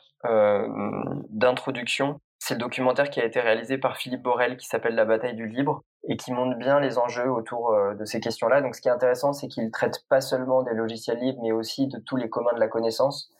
d'introduction, 1.29 2.19
c'est 2.39 2.55
le 2.55 2.59
documentaire 2.59 3.09
qui 3.09 3.19
a 3.19 3.25
été 3.25 3.39
réalisé 3.39 3.77
par 3.77 3.97
Philippe 3.97 4.21
Borel 4.21 4.57
qui 4.57 4.67
s'appelle 4.67 4.95
La 4.95 5.05
bataille 5.05 5.35
du 5.35 5.47
libre 5.47 5.83
et 6.07 6.17
qui 6.17 6.31
montre 6.31 6.57
bien 6.57 6.79
les 6.79 6.97
enjeux 6.97 7.31
autour 7.31 7.71
euh, 7.71 7.95
de 7.95 8.05
ces 8.05 8.19
questions-là. 8.19 8.61
Donc 8.61 8.75
ce 8.75 8.81
qui 8.81 8.87
est 8.87 8.91
intéressant, 8.91 9.33
c'est 9.33 9.47
qu'il 9.47 9.71
traite 9.71 10.05
pas 10.09 10.21
seulement 10.21 10.61
des 10.61 10.73
logiciels 10.73 11.17
libres, 11.17 11.41
mais 11.41 11.51
aussi 11.51 11.87
de 11.87 11.97
tous 11.99 12.17
les 12.17 12.29
communs 12.29 12.53
de 12.53 12.59
la 12.59 12.67
connaissance. 12.67 13.31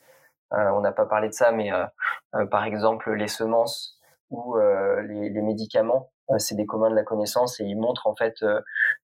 Euh, 0.54 0.70
on 0.72 0.82
n'a 0.82 0.92
pas 0.92 1.06
parlé 1.06 1.28
de 1.28 1.34
ça, 1.34 1.52
mais 1.52 1.72
euh, 1.72 2.46
par 2.48 2.66
exemple 2.66 3.14
les 3.14 3.28
semences 3.28 4.00
ou 4.32 4.58
les, 4.58 5.30
les, 5.30 5.42
médicaments, 5.42 6.12
c'est 6.40 6.56
des 6.56 6.66
communs 6.66 6.90
de 6.90 6.96
la 6.96 7.04
connaissance 7.04 7.60
et 7.60 7.64
il 7.64 7.76
montre 7.80 8.08
en 8.08 8.16
fait 8.16 8.34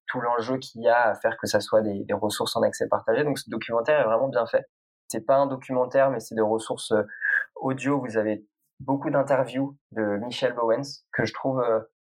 tout 0.06 0.20
l'enjeu 0.20 0.58
qu'il 0.58 0.82
y 0.82 0.88
a 0.88 1.10
à 1.10 1.14
faire 1.14 1.36
que 1.38 1.46
ça 1.46 1.60
soit 1.60 1.80
des, 1.80 2.04
des, 2.04 2.12
ressources 2.12 2.56
en 2.56 2.62
accès 2.62 2.88
partagé. 2.88 3.22
Donc 3.22 3.38
ce 3.38 3.48
documentaire 3.48 4.00
est 4.00 4.04
vraiment 4.04 4.28
bien 4.28 4.46
fait. 4.46 4.64
C'est 5.06 5.24
pas 5.24 5.36
un 5.36 5.46
documentaire, 5.46 6.10
mais 6.10 6.18
c'est 6.18 6.34
des 6.34 6.42
ressources 6.42 6.92
audio. 7.54 8.00
Vous 8.00 8.16
avez 8.16 8.44
beaucoup 8.84 9.10
d'interviews 9.10 9.76
de 9.92 10.18
Michel 10.18 10.52
Bowens 10.54 11.04
que 11.12 11.24
je 11.24 11.32
trouve 11.32 11.62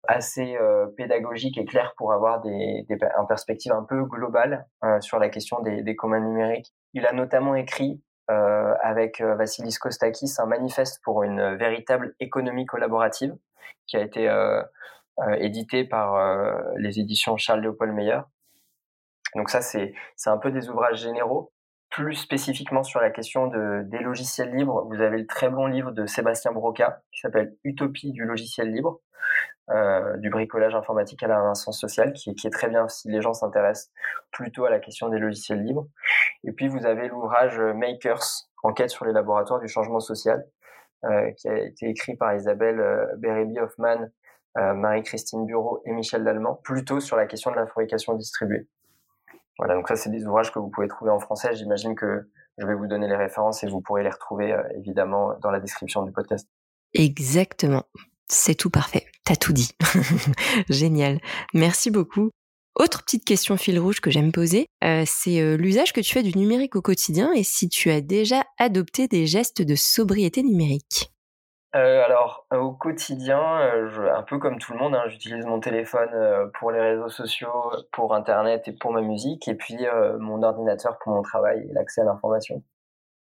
assez 0.07 0.57
euh, 0.57 0.87
pédagogique 0.97 1.59
et 1.59 1.65
clair 1.65 1.93
pour 1.97 2.13
avoir 2.13 2.41
des, 2.41 2.87
des 2.89 2.95
une 2.95 3.27
perspective 3.27 3.73
un 3.73 3.85
peu 3.85 4.05
globale 4.05 4.67
euh, 4.85 5.01
sur 5.01 5.19
la 5.19 5.29
question 5.29 5.61
des, 5.61 5.83
des 5.83 5.97
communs 5.97 6.21
numériques. 6.21 6.73
Il 6.95 7.07
a 7.07 7.13
notamment 7.13 7.55
écrit 7.55 8.03
euh, 8.31 8.75
avec 8.83 9.21
Vassilis 9.21 9.77
Kostakis 9.81 10.35
un 10.39 10.47
manifeste 10.47 11.01
pour 11.03 11.23
une 11.23 11.57
véritable 11.57 12.15
économie 12.21 12.67
collaborative 12.67 13.37
qui 13.87 13.97
a 13.97 14.01
été 14.01 14.31
édité 15.39 15.85
par 15.85 16.15
les 16.77 17.01
éditions 17.01 17.39
Charles 17.39 17.61
Léopold 17.61 17.95
Meyer. 17.95 18.21
Donc 19.35 19.49
ça, 19.49 19.63
c'est 19.63 19.95
un 20.27 20.37
peu 20.37 20.51
des 20.51 20.69
ouvrages 20.69 21.01
généraux. 21.01 21.53
Plus 21.91 22.15
spécifiquement 22.15 22.83
sur 22.83 23.01
la 23.01 23.11
question 23.11 23.47
de, 23.47 23.83
des 23.85 23.99
logiciels 23.99 24.55
libres, 24.55 24.85
vous 24.89 25.01
avez 25.01 25.19
le 25.19 25.27
très 25.27 25.49
bon 25.49 25.67
livre 25.67 25.91
de 25.91 26.07
Sébastien 26.07 26.53
Broca 26.53 27.01
qui 27.13 27.21
s'appelle 27.21 27.57
Utopie 27.65 28.13
du 28.13 28.25
logiciel 28.25 28.71
libre, 28.71 29.01
euh, 29.71 30.17
du 30.19 30.31
bricolage 30.31 30.75
informatique 30.75 31.23
à 31.23 31.29
la 31.29 31.55
sens 31.55 31.81
sociale, 31.81 32.13
qui, 32.13 32.31
est 32.31 32.51
très 32.51 32.69
bien 32.69 32.89
si 32.89 33.11
les 33.11 33.23
gens 33.23 33.33
s'intéressent 33.33 33.91
plutôt 34.31 34.65
à 34.65 34.71
la 34.71 34.81
question 34.81 35.09
des 35.09 35.19
logiciels 35.19 35.65
libres. 35.65 35.87
Et 36.45 36.53
puis 36.53 36.69
vous 36.69 36.85
avez 36.85 37.09
l'ouvrage 37.09 37.59
Makers, 37.59 38.49
enquête 38.63 38.91
sur 38.91 39.05
les 39.05 39.13
laboratoires 39.13 39.61
du 39.61 39.69
changement 39.69 40.01
social, 40.01 40.45
euh, 41.05 41.31
qui 41.33 41.49
a 41.49 41.57
été 41.57 41.89
écrit 41.89 42.17
par 42.17 42.35
Isabelle 42.35 42.81
euh, 42.81 43.63
Hoffman, 43.63 44.09
euh, 44.57 44.75
Marie-Christine 44.75 45.47
Bureau 45.47 45.81
et 45.85 45.93
Michel 45.93 46.25
Lallemand, 46.25 46.57
plutôt 46.65 46.99
sur 46.99 47.17
la 47.17 47.27
question 47.27 47.53
de 47.53 47.57
la 47.57 47.67
fabrication 47.67 48.15
distribuée. 48.15 48.67
Voilà, 49.59 49.75
donc 49.75 49.89
ça 49.89 49.97
c'est 49.97 50.11
des 50.11 50.25
ouvrages 50.27 50.53
que 50.53 50.59
vous 50.59 50.69
pouvez 50.69 50.89
trouver 50.89 51.11
en 51.11 51.19
français. 51.19 51.55
J'imagine 51.55 51.95
que 51.95 52.31
je 52.59 52.67
vais 52.67 52.75
vous 52.75 52.87
donner 52.87 53.09
les 53.09 53.17
références 53.17 53.63
et 53.65 53.69
vous 53.69 53.81
pourrez 53.81 54.03
les 54.03 54.11
retrouver 54.11 54.57
évidemment 54.77 55.35
dans 55.43 55.51
la 55.51 55.61
description 55.61 56.03
du 56.03 56.13
podcast. 56.13 56.49
Exactement. 56.95 57.85
C'est 58.29 58.55
tout 58.55 58.71
parfait. 58.71 59.07
T'as 59.25 59.37
tout 59.37 59.53
dit. 59.53 59.71
Génial. 60.69 61.21
Merci 61.55 61.91
beaucoup. 61.91 62.31
Autre 62.79 63.03
petite 63.03 63.25
question 63.25 63.57
fil 63.57 63.81
rouge 63.81 64.01
que 64.01 64.11
j'aime 64.11 64.31
poser, 64.31 64.67
euh, 64.85 65.03
c'est 65.05 65.41
euh, 65.41 65.57
l'usage 65.57 65.93
que 65.93 66.01
tu 66.01 66.13
fais 66.13 66.23
du 66.23 66.39
numérique 66.39 66.77
au 66.77 66.83
quotidien 66.83 67.33
et 67.33 67.43
si 67.43 67.69
tu 67.69 67.91
as 67.91 68.01
déjà 68.01 68.45
adopté 68.57 69.09
des 69.09 69.27
gestes 69.27 69.63
de 69.63 69.75
sobriété 69.75 70.45
numérique. 70.45 71.11
Euh, 71.77 72.03
alors 72.03 72.47
au 72.51 72.73
quotidien, 72.73 73.39
un 73.41 74.23
peu 74.23 74.39
comme 74.39 74.59
tout 74.59 74.73
le 74.73 74.79
monde, 74.79 74.95
hein, 74.95 75.05
j'utilise 75.09 75.45
mon 75.45 75.61
téléphone 75.61 76.51
pour 76.59 76.71
les 76.71 76.81
réseaux 76.81 77.11
sociaux, 77.11 77.73
pour 77.93 78.15
Internet 78.15 78.67
et 78.69 78.73
pour 78.73 78.93
ma 78.93 79.03
musique, 79.03 79.49
et 79.49 79.55
puis 79.55 79.79
mon 80.19 80.43
ordinateur 80.43 80.99
pour 80.99 81.13
mon 81.13 81.23
travail 81.23 81.67
et 81.69 81.73
l'accès 81.73 82.01
à 82.01 82.05
l'information. 82.05 82.63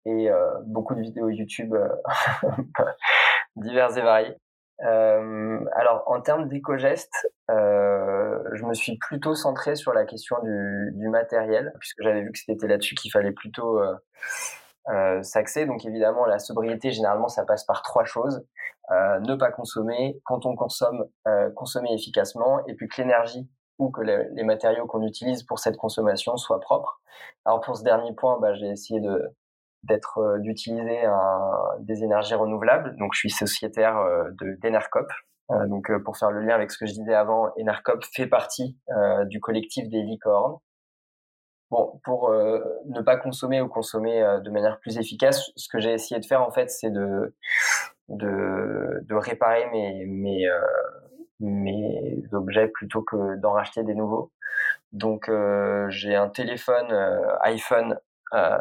Et 0.06 0.28
beaucoup 0.66 0.94
de 0.94 1.00
vidéos 1.00 1.28
YouTube 1.28 1.74
diverses 3.56 3.96
et 3.96 4.02
variées. 4.02 4.36
Euh, 4.84 5.60
alors, 5.74 6.04
en 6.06 6.20
termes 6.20 6.48
d'éco-gestes, 6.48 7.28
euh, 7.50 8.38
je 8.54 8.64
me 8.64 8.72
suis 8.72 8.96
plutôt 8.96 9.34
centré 9.34 9.76
sur 9.76 9.92
la 9.92 10.04
question 10.06 10.36
du, 10.42 10.92
du 10.94 11.08
matériel, 11.08 11.72
puisque 11.80 12.02
j'avais 12.02 12.22
vu 12.22 12.32
que 12.32 12.38
c'était 12.38 12.66
là-dessus 12.66 12.94
qu'il 12.94 13.10
fallait 13.10 13.32
plutôt 13.32 13.78
euh, 14.88 15.22
s'axer. 15.22 15.66
Donc, 15.66 15.84
évidemment, 15.84 16.24
la 16.24 16.38
sobriété, 16.38 16.90
généralement, 16.90 17.28
ça 17.28 17.44
passe 17.44 17.64
par 17.64 17.82
trois 17.82 18.04
choses. 18.04 18.44
Euh, 18.90 19.20
ne 19.20 19.36
pas 19.36 19.50
consommer, 19.50 20.20
quand 20.24 20.46
on 20.46 20.56
consomme, 20.56 21.04
euh, 21.28 21.50
consommer 21.50 21.92
efficacement, 21.92 22.64
et 22.66 22.74
puis 22.74 22.88
que 22.88 23.00
l'énergie 23.00 23.48
ou 23.78 23.90
que 23.90 24.02
les, 24.02 24.26
les 24.32 24.44
matériaux 24.44 24.86
qu'on 24.86 25.02
utilise 25.02 25.42
pour 25.44 25.58
cette 25.58 25.76
consommation 25.76 26.36
soient 26.36 26.60
propres. 26.60 27.00
Alors, 27.44 27.60
pour 27.60 27.76
ce 27.76 27.82
dernier 27.82 28.14
point, 28.14 28.38
bah, 28.40 28.54
j'ai 28.54 28.68
essayé 28.68 29.00
de 29.00 29.34
d'être 29.84 30.18
euh, 30.18 30.38
d'utiliser 30.38 31.02
des 31.80 32.04
énergies 32.04 32.34
renouvelables. 32.34 32.96
Donc, 32.98 33.12
je 33.14 33.20
suis 33.20 33.30
sociétaire 33.30 33.96
euh, 33.98 34.30
de 34.40 34.56
d'Enercop. 34.60 35.10
Euh, 35.50 35.66
donc, 35.66 35.90
pour 36.04 36.16
faire 36.16 36.30
le 36.30 36.42
lien 36.42 36.54
avec 36.54 36.70
ce 36.70 36.78
que 36.78 36.86
je 36.86 36.92
disais 36.92 37.14
avant, 37.14 37.50
Enercop 37.58 38.04
fait 38.14 38.26
partie 38.26 38.78
du 39.26 39.40
collectif 39.40 39.88
des 39.88 40.02
licornes. 40.02 40.58
Bon, 41.70 42.00
pour 42.04 42.30
ne 42.30 43.00
pas 43.00 43.16
consommer 43.16 43.60
ou 43.60 43.68
consommer 43.68 44.38
de 44.42 44.50
manière 44.50 44.80
plus 44.80 44.98
efficace, 44.98 45.50
ce 45.56 45.68
que 45.68 45.78
j'ai 45.78 45.92
essayé 45.92 46.20
de 46.20 46.26
faire 46.26 46.42
en 46.42 46.50
fait, 46.50 46.68
c'est 46.70 46.90
de, 46.90 47.34
de, 48.08 49.14
réparer 49.14 49.66
mes 49.70 50.04
mes 50.06 50.48
mes 51.40 52.22
objets 52.32 52.68
plutôt 52.68 53.02
que 53.02 53.36
d'en 53.36 53.52
racheter 53.52 53.84
des 53.84 53.94
nouveaux. 53.94 54.32
Donc 54.92 55.30
j'ai 55.90 56.16
un 56.16 56.28
téléphone 56.28 56.92
iPhone 57.42 57.98
Euh, 58.34 58.58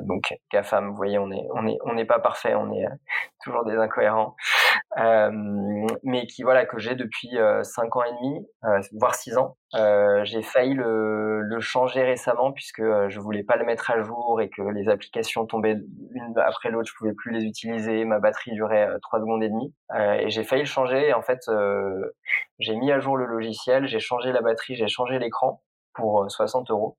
donc 0.00 0.34
GAFAM, 0.52 0.90
vous 0.90 0.96
voyez, 0.96 1.18
on 1.18 1.30
est 1.30 1.46
on 1.54 1.66
est 1.66 1.78
on 1.84 1.94
n'est 1.94 2.04
pas 2.04 2.18
parfait, 2.18 2.54
on 2.54 2.72
est 2.72 2.84
toujours 3.44 3.64
des 3.64 3.76
incohérents, 3.76 4.34
euh, 4.98 5.30
mais 6.02 6.26
qui 6.26 6.42
voilà 6.42 6.66
que 6.66 6.78
j'ai 6.78 6.94
depuis 6.96 7.38
euh, 7.38 7.62
cinq 7.62 7.94
ans 7.96 8.02
et 8.02 8.12
demi, 8.12 8.46
euh, 8.64 8.80
voire 8.98 9.14
six 9.14 9.36
ans. 9.36 9.56
Euh, 9.74 10.24
j'ai 10.24 10.42
failli 10.42 10.74
le, 10.74 11.40
le, 11.42 11.60
changer 11.60 12.02
récemment 12.02 12.52
puisque 12.52 12.82
je 12.82 13.18
voulais 13.18 13.42
pas 13.42 13.56
le 13.56 13.64
mettre 13.64 13.90
à 13.90 14.00
jour 14.02 14.40
et 14.40 14.48
que 14.48 14.62
les 14.62 14.88
applications 14.88 15.46
tombaient 15.46 15.80
une 16.14 16.38
après 16.38 16.70
l'autre, 16.70 16.88
je 16.88 16.94
pouvais 16.96 17.12
plus 17.12 17.32
les 17.32 17.44
utiliser, 17.44 18.04
ma 18.04 18.20
batterie 18.20 18.52
durait 18.52 18.88
trois 19.02 19.18
secondes 19.20 19.42
et 19.42 19.48
demie, 19.48 19.74
et 19.96 20.30
j'ai 20.30 20.44
failli 20.44 20.62
le 20.62 20.68
changer. 20.68 21.12
En 21.12 21.22
fait, 21.22 21.40
j'ai 22.60 22.76
mis 22.76 22.92
à 22.92 23.00
jour 23.00 23.16
le 23.16 23.26
logiciel, 23.26 23.86
j'ai 23.86 24.00
changé 24.00 24.32
la 24.32 24.42
batterie, 24.42 24.76
j'ai 24.76 24.88
changé 24.88 25.18
l'écran 25.18 25.62
pour 25.94 26.30
60 26.30 26.70
euros. 26.70 26.96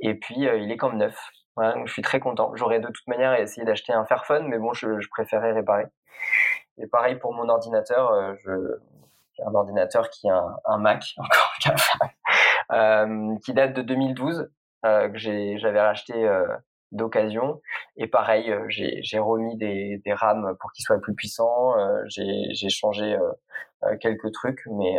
Et 0.00 0.14
puis, 0.14 0.48
euh, 0.48 0.58
il 0.58 0.70
est 0.70 0.76
comme 0.76 0.96
neuf. 0.96 1.16
je 1.58 1.92
suis 1.92 2.02
très 2.02 2.20
content. 2.20 2.52
J'aurais 2.54 2.80
de 2.80 2.88
toute 2.88 3.06
manière 3.06 3.34
essayé 3.34 3.64
d'acheter 3.64 3.92
un 3.92 4.04
Fairphone, 4.04 4.48
mais 4.48 4.58
bon, 4.58 4.72
je, 4.72 5.00
je, 5.00 5.08
préférais 5.10 5.52
réparer. 5.52 5.86
Et 6.78 6.86
pareil 6.86 7.16
pour 7.16 7.34
mon 7.34 7.48
ordinateur, 7.48 8.12
euh, 8.12 8.34
j'ai 9.40 9.42
un 9.46 9.54
ordinateur 9.54 10.10
qui 10.10 10.26
est 10.26 10.30
un, 10.30 10.56
un 10.64 10.78
Mac, 10.78 11.04
encore 11.16 11.50
euh, 12.72 13.36
qui 13.44 13.52
date 13.52 13.74
de 13.74 13.82
2012, 13.82 14.50
euh, 14.84 15.08
que 15.08 15.18
j'avais 15.18 15.80
racheté 15.80 16.14
euh, 16.14 16.46
d'occasion. 16.92 17.60
Et 17.96 18.06
pareil, 18.06 18.54
j'ai, 18.68 19.18
remis 19.18 19.56
des, 19.56 20.00
des 20.04 20.12
RAM 20.12 20.56
pour 20.60 20.72
qu'ils 20.72 20.84
soient 20.84 21.00
plus 21.00 21.14
puissants. 21.14 21.74
j'ai 22.06 22.68
changé 22.68 23.16
quelques 24.00 24.32
trucs, 24.32 24.62
mais 24.66 24.98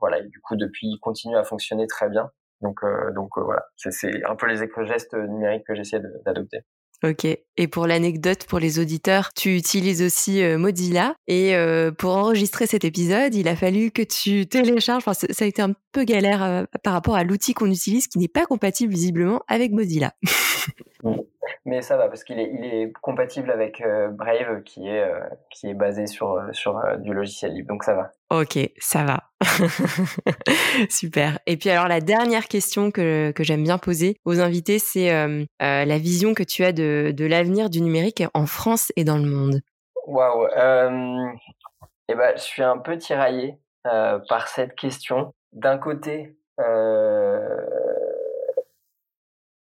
voilà. 0.00 0.18
Et 0.18 0.28
du 0.28 0.40
coup, 0.40 0.56
depuis, 0.56 0.88
il 0.88 0.98
continue 1.00 1.36
à 1.36 1.44
fonctionner 1.44 1.86
très 1.86 2.08
bien. 2.08 2.30
Donc, 2.64 2.78
euh, 2.82 3.10
euh, 3.14 3.42
voilà, 3.44 3.62
c'est 3.76 4.24
un 4.24 4.34
peu 4.34 4.46
les 4.46 4.62
éco-gestes 4.62 5.14
numériques 5.14 5.64
que 5.66 5.74
j'essaie 5.74 6.00
d'adopter. 6.24 6.60
Ok. 7.02 7.26
Et 7.26 7.68
pour 7.68 7.86
l'anecdote 7.86 8.46
pour 8.46 8.58
les 8.58 8.78
auditeurs, 8.78 9.34
tu 9.34 9.56
utilises 9.56 10.02
aussi 10.02 10.42
euh, 10.42 10.56
Mozilla. 10.56 11.14
Et 11.28 11.54
pour 11.98 12.16
enregistrer 12.16 12.66
cet 12.66 12.84
épisode, 12.84 13.34
il 13.34 13.46
a 13.48 13.56
fallu 13.56 13.90
que 13.90 14.02
tu 14.02 14.46
télécharges. 14.46 15.04
Ça 15.04 15.44
a 15.44 15.44
été 15.44 15.60
un 15.60 15.74
peu 15.92 16.04
galère 16.04 16.66
par 16.82 16.94
rapport 16.94 17.16
à 17.16 17.24
l'outil 17.24 17.52
qu'on 17.52 17.70
utilise, 17.70 18.08
qui 18.08 18.18
n'est 18.18 18.28
pas 18.28 18.46
compatible 18.46 18.92
visiblement 18.92 19.42
avec 19.48 19.72
Mozilla. 19.72 20.12
Mais 21.66 21.80
ça 21.80 21.96
va 21.96 22.08
parce 22.08 22.24
qu'il 22.24 22.38
est, 22.38 22.50
il 22.52 22.64
est 22.64 22.92
compatible 23.00 23.50
avec 23.50 23.80
euh, 23.80 24.08
Brave 24.08 24.62
qui 24.64 24.86
est, 24.86 25.02
euh, 25.02 25.20
qui 25.50 25.68
est 25.68 25.74
basé 25.74 26.06
sur, 26.06 26.32
euh, 26.32 26.52
sur 26.52 26.78
du 26.98 27.14
logiciel 27.14 27.54
libre. 27.54 27.68
Donc 27.68 27.84
ça 27.84 27.94
va. 27.94 28.10
Ok, 28.30 28.58
ça 28.78 29.04
va. 29.04 29.22
Super. 30.90 31.38
Et 31.46 31.56
puis 31.56 31.70
alors 31.70 31.88
la 31.88 32.00
dernière 32.00 32.48
question 32.48 32.90
que, 32.90 33.30
que 33.30 33.44
j'aime 33.44 33.62
bien 33.62 33.78
poser 33.78 34.18
aux 34.26 34.40
invités, 34.40 34.78
c'est 34.78 35.10
la 35.60 35.98
vision 35.98 36.34
que 36.34 36.42
tu 36.42 36.64
as 36.64 36.72
de, 36.72 37.12
de 37.16 37.26
l'avenir 37.26 37.70
du 37.70 37.80
numérique 37.80 38.22
en 38.34 38.46
France 38.46 38.92
et 38.96 39.04
dans 39.04 39.16
le 39.16 39.24
monde. 39.24 39.60
Waouh. 40.06 40.46
Eh 42.08 42.14
ben, 42.14 42.32
je 42.36 42.42
suis 42.42 42.62
un 42.62 42.76
peu 42.76 42.98
tiraillé 42.98 43.58
par 43.84 44.48
cette 44.48 44.74
question. 44.74 45.32
D'un 45.52 45.78
côté, 45.78 46.36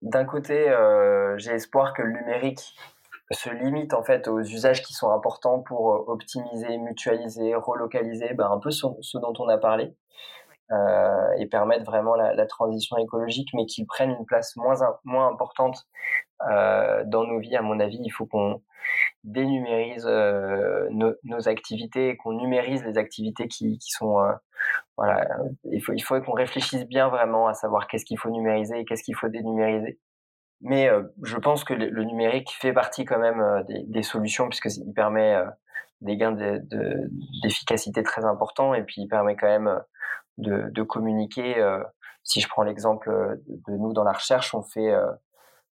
d'un 0.02 0.24
côté, 0.24 0.68
euh, 0.68 1.36
j'ai 1.38 1.52
espoir 1.52 1.92
que 1.92 2.02
le 2.02 2.12
numérique 2.12 2.74
se 3.30 3.50
limite 3.50 3.94
en 3.94 4.02
fait 4.02 4.28
aux 4.28 4.40
usages 4.40 4.82
qui 4.82 4.94
sont 4.94 5.10
importants 5.10 5.60
pour 5.60 5.94
euh, 5.94 6.04
optimiser, 6.06 6.78
mutualiser, 6.78 7.54
relocaliser, 7.54 8.34
ben, 8.34 8.50
un 8.50 8.58
peu 8.58 8.70
ce, 8.70 8.86
dont 9.18 9.34
on 9.38 9.48
a 9.48 9.58
parlé, 9.58 9.94
euh, 10.72 11.32
et 11.38 11.46
permettre 11.46 11.84
vraiment 11.84 12.14
la, 12.14 12.46
transition 12.46 12.96
écologique, 12.96 13.50
mais 13.54 13.66
qu'ils 13.66 13.86
prennent 13.86 14.10
une 14.10 14.26
place 14.26 14.56
moins 14.56 14.76
moins 15.04 15.28
importante 15.28 15.86
euh, 16.50 17.04
dans 17.06 17.24
nos 17.24 17.38
vies. 17.38 17.56
À 17.56 17.62
mon 17.62 17.80
avis, 17.80 17.98
il 18.02 18.10
faut 18.10 18.26
qu'on 18.26 18.62
dénumérise 19.24 20.06
euh, 20.06 20.88
nos, 20.90 21.12
nos, 21.24 21.48
activités, 21.48 22.16
qu'on 22.16 22.32
numérise 22.32 22.84
les 22.84 22.98
activités 22.98 23.48
qui, 23.48 23.78
qui 23.78 23.90
sont 23.90 24.20
euh, 24.20 24.32
voilà, 24.96 25.26
il 25.70 25.82
faut, 25.82 25.92
il 25.92 26.00
faut 26.00 26.20
qu'on 26.20 26.32
réfléchisse 26.32 26.86
bien 26.86 27.08
vraiment 27.08 27.46
à 27.48 27.54
savoir 27.54 27.86
qu'est-ce 27.86 28.04
qu'il 28.04 28.18
faut 28.18 28.30
numériser 28.30 28.80
et 28.80 28.84
qu'est-ce 28.84 29.02
qu'il 29.02 29.16
faut 29.16 29.28
dénumériser. 29.28 29.98
Mais 30.60 30.88
euh, 30.88 31.02
je 31.22 31.36
pense 31.36 31.64
que 31.64 31.72
le, 31.72 32.04
numérique 32.04 32.50
fait 32.60 32.72
partie 32.72 33.04
quand 33.04 33.18
même 33.18 33.40
euh, 33.40 33.62
des, 33.64 33.84
des, 33.84 34.02
solutions 34.02 34.48
puisqu'il 34.48 34.92
permet 34.92 35.34
euh, 35.34 35.46
des 36.00 36.16
gains 36.16 36.32
d'efficacité 36.32 38.00
de, 38.00 38.06
très 38.06 38.24
importants 38.24 38.74
et 38.74 38.82
puis 38.82 39.02
il 39.02 39.08
permet 39.08 39.36
quand 39.36 39.46
même 39.46 39.80
de, 40.36 40.68
de 40.70 40.82
communiquer. 40.82 41.56
si 42.22 42.40
je 42.40 42.48
prends 42.48 42.62
l'exemple 42.62 43.10
de, 43.46 43.72
nous 43.76 43.92
dans 43.92 44.04
la 44.04 44.12
recherche, 44.12 44.54
on 44.54 44.62
fait 44.62 44.94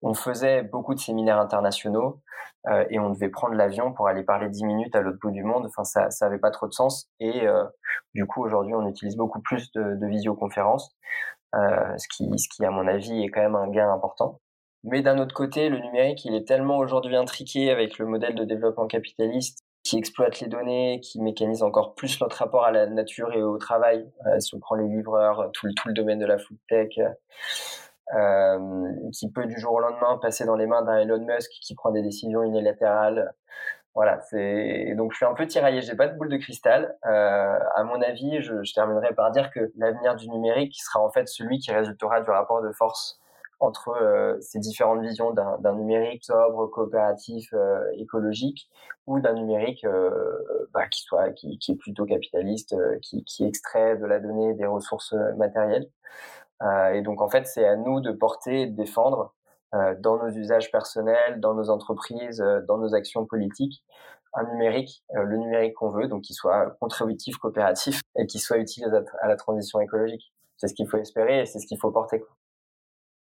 on 0.02 0.14
faisait 0.14 0.62
beaucoup 0.62 0.94
de 0.94 1.00
séminaires 1.00 1.38
internationaux 1.38 2.20
euh, 2.68 2.84
et 2.90 2.98
on 2.98 3.10
devait 3.10 3.28
prendre 3.28 3.54
l'avion 3.54 3.92
pour 3.92 4.08
aller 4.08 4.22
parler 4.22 4.48
dix 4.48 4.64
minutes 4.64 4.94
à 4.96 5.00
l'autre 5.00 5.18
bout 5.20 5.30
du 5.30 5.42
monde. 5.42 5.66
Enfin, 5.66 5.84
ça, 5.84 6.10
ça 6.10 6.26
avait 6.26 6.38
pas 6.38 6.50
trop 6.50 6.66
de 6.66 6.72
sens. 6.72 7.10
Et 7.20 7.46
euh, 7.46 7.64
du 8.14 8.26
coup, 8.26 8.42
aujourd'hui, 8.42 8.74
on 8.74 8.86
utilise 8.86 9.16
beaucoup 9.16 9.40
plus 9.40 9.70
de, 9.72 10.06
visioconférences, 10.06 10.94
euh, 11.54 11.96
ce 11.98 12.06
qui, 12.08 12.64
à 12.64 12.70
mon 12.70 12.86
avis, 12.86 13.22
est 13.22 13.28
quand 13.28 13.40
même 13.40 13.56
un 13.56 13.68
gain 13.68 13.90
important. 13.92 14.40
Mais 14.84 15.02
d'un 15.02 15.18
autre 15.18 15.34
côté, 15.34 15.68
le 15.68 15.78
numérique, 15.78 16.24
il 16.24 16.34
est 16.34 16.46
tellement 16.46 16.78
aujourd'hui 16.78 17.16
intriqué 17.16 17.70
avec 17.70 17.98
le 17.98 18.06
modèle 18.06 18.34
de 18.34 18.44
développement 18.44 18.86
capitaliste 18.86 19.58
qui 19.82 19.96
exploite 19.96 20.40
les 20.40 20.48
données, 20.48 21.00
qui 21.00 21.20
mécanise 21.20 21.62
encore 21.62 21.94
plus 21.94 22.20
notre 22.20 22.36
rapport 22.36 22.64
à 22.64 22.70
la 22.70 22.86
nature 22.86 23.32
et 23.32 23.42
au 23.42 23.58
travail. 23.58 24.10
Euh, 24.26 24.38
si 24.38 24.54
on 24.54 24.60
prend 24.60 24.74
les 24.74 24.88
livreurs, 24.88 25.50
tout 25.52 25.66
le, 25.66 25.72
tout 25.74 25.88
le 25.88 25.94
domaine 25.94 26.18
de 26.18 26.26
la 26.26 26.38
food 26.38 26.58
tech, 26.68 26.98
euh, 28.14 28.92
qui 29.12 29.30
peut 29.30 29.46
du 29.46 29.58
jour 29.58 29.72
au 29.72 29.80
lendemain 29.80 30.18
passer 30.20 30.44
dans 30.44 30.56
les 30.56 30.66
mains 30.66 30.82
d'un 30.82 30.98
Elon 30.98 31.24
Musk 31.24 31.50
qui 31.62 31.74
prend 31.74 31.90
des 31.90 32.02
décisions 32.02 32.42
unilatérales. 32.42 33.32
Voilà, 33.94 34.20
c'est 34.20 34.94
donc 34.96 35.12
je 35.12 35.16
suis 35.16 35.26
un 35.26 35.34
peu 35.34 35.46
tiraillé. 35.46 35.82
J'ai 35.82 35.96
pas 35.96 36.08
de 36.08 36.16
boule 36.16 36.28
de 36.28 36.36
cristal. 36.36 36.96
Euh, 37.06 37.58
à 37.74 37.84
mon 37.84 38.00
avis, 38.02 38.40
je, 38.42 38.62
je, 38.62 38.74
terminerai 38.74 39.14
par 39.14 39.30
dire 39.32 39.50
que 39.50 39.72
l'avenir 39.76 40.14
du 40.14 40.28
numérique 40.28 40.74
sera 40.80 41.04
en 41.04 41.10
fait 41.10 41.28
celui 41.28 41.58
qui 41.58 41.72
résultera 41.72 42.20
du 42.20 42.30
rapport 42.30 42.62
de 42.62 42.72
force 42.72 43.20
entre 43.60 43.90
euh, 43.90 44.40
ces 44.40 44.58
différentes 44.58 45.02
visions 45.02 45.32
d'un 45.32 45.74
numérique 45.74 46.24
sobre, 46.24 46.66
coopératif, 46.66 47.52
euh, 47.52 47.84
écologique, 47.96 48.70
ou 49.06 49.20
d'un 49.20 49.34
numérique 49.34 49.84
euh, 49.84 50.10
bah, 50.72 50.88
qui 50.88 51.02
soit 51.02 51.30
qui, 51.30 51.58
qui, 51.58 51.72
est 51.72 51.76
plutôt 51.76 52.06
capitaliste, 52.06 52.72
euh, 52.72 52.98
qui, 53.02 53.22
qui 53.24 53.44
extrait 53.44 53.96
de 53.96 54.06
la 54.06 54.18
donnée 54.18 54.54
des 54.54 54.66
ressources 54.66 55.14
matérielles. 55.36 55.86
Euh, 56.62 56.92
et 56.92 57.02
donc 57.02 57.20
en 57.20 57.28
fait, 57.28 57.46
c'est 57.46 57.66
à 57.66 57.76
nous 57.76 58.00
de 58.00 58.12
porter 58.12 58.62
et 58.62 58.66
de 58.66 58.76
défendre 58.76 59.34
euh, 59.74 59.94
dans 59.98 60.18
nos 60.18 60.30
usages 60.30 60.70
personnels, 60.70 61.40
dans 61.40 61.54
nos 61.54 61.70
entreprises, 61.70 62.40
euh, 62.40 62.60
dans 62.66 62.78
nos 62.78 62.94
actions 62.94 63.24
politiques, 63.24 63.82
un 64.34 64.44
numérique, 64.44 65.02
le 65.12 65.36
numérique 65.36 65.74
qu'on 65.74 65.90
veut, 65.90 66.06
donc 66.06 66.22
qui 66.22 66.34
soit 66.34 66.76
contributif, 66.80 67.36
coopératif 67.38 68.00
et 68.18 68.26
qui 68.26 68.38
soit 68.38 68.58
utile 68.58 68.86
à 69.22 69.28
la 69.28 69.36
transition 69.36 69.80
écologique. 69.80 70.32
C'est 70.56 70.68
ce 70.68 70.74
qu'il 70.74 70.88
faut 70.88 70.98
espérer 70.98 71.40
et 71.40 71.46
c'est 71.46 71.58
ce 71.58 71.66
qu'il 71.66 71.78
faut 71.78 71.90
porter. 71.90 72.22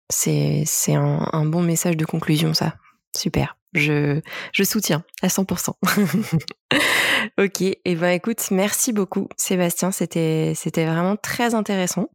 C'est 0.09 0.63
c'est 0.65 0.95
un, 0.95 1.25
un, 1.31 1.45
bon 1.45 1.61
message 1.61 1.95
de 1.95 2.05
conclusion 2.05 2.53
ça. 2.53 2.73
Super. 3.15 3.57
Je 3.73 4.19
je 4.51 4.63
soutiens 4.63 5.05
à 5.21 5.27
100%. 5.27 5.69
ok. 7.39 7.61
Et 7.61 7.81
eh 7.85 7.95
ben 7.95 8.09
écoute, 8.09 8.51
merci 8.51 8.91
beaucoup 8.91 9.29
Sébastien. 9.37 9.91
C'était 9.91 10.51
c'était 10.55 10.85
vraiment 10.85 11.15
très 11.15 11.55
intéressant. 11.55 12.09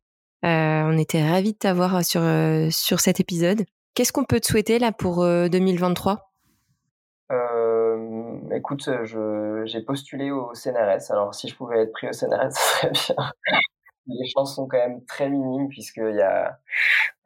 Euh, 0.46 0.82
on 0.84 0.96
était 0.96 1.28
ravis 1.28 1.54
de 1.54 1.58
t'avoir 1.58 2.04
sur, 2.04 2.22
euh, 2.22 2.68
sur 2.70 3.00
cet 3.00 3.18
épisode. 3.18 3.64
Qu'est-ce 3.94 4.12
qu'on 4.12 4.24
peut 4.24 4.38
te 4.38 4.46
souhaiter 4.46 4.78
là 4.78 4.92
pour 4.92 5.24
2023 5.24 6.22
euh, 7.32 8.38
écoute, 8.54 8.88
j'ai 9.64 9.80
postulé 9.80 10.30
au 10.30 10.54
CNRS. 10.54 11.10
Alors, 11.10 11.34
si 11.34 11.48
je 11.48 11.56
pouvais 11.56 11.82
être 11.82 11.92
pris 11.92 12.08
au 12.08 12.12
CNRS, 12.12 12.52
ça 12.52 12.60
serait 12.94 13.16
bien. 13.16 13.30
Les 14.06 14.28
chances 14.28 14.54
sont 14.54 14.68
quand 14.68 14.78
même 14.78 15.04
très 15.06 15.28
minimes 15.28 15.68
puisqu'il 15.68 16.14
y 16.14 16.20
a, 16.20 16.60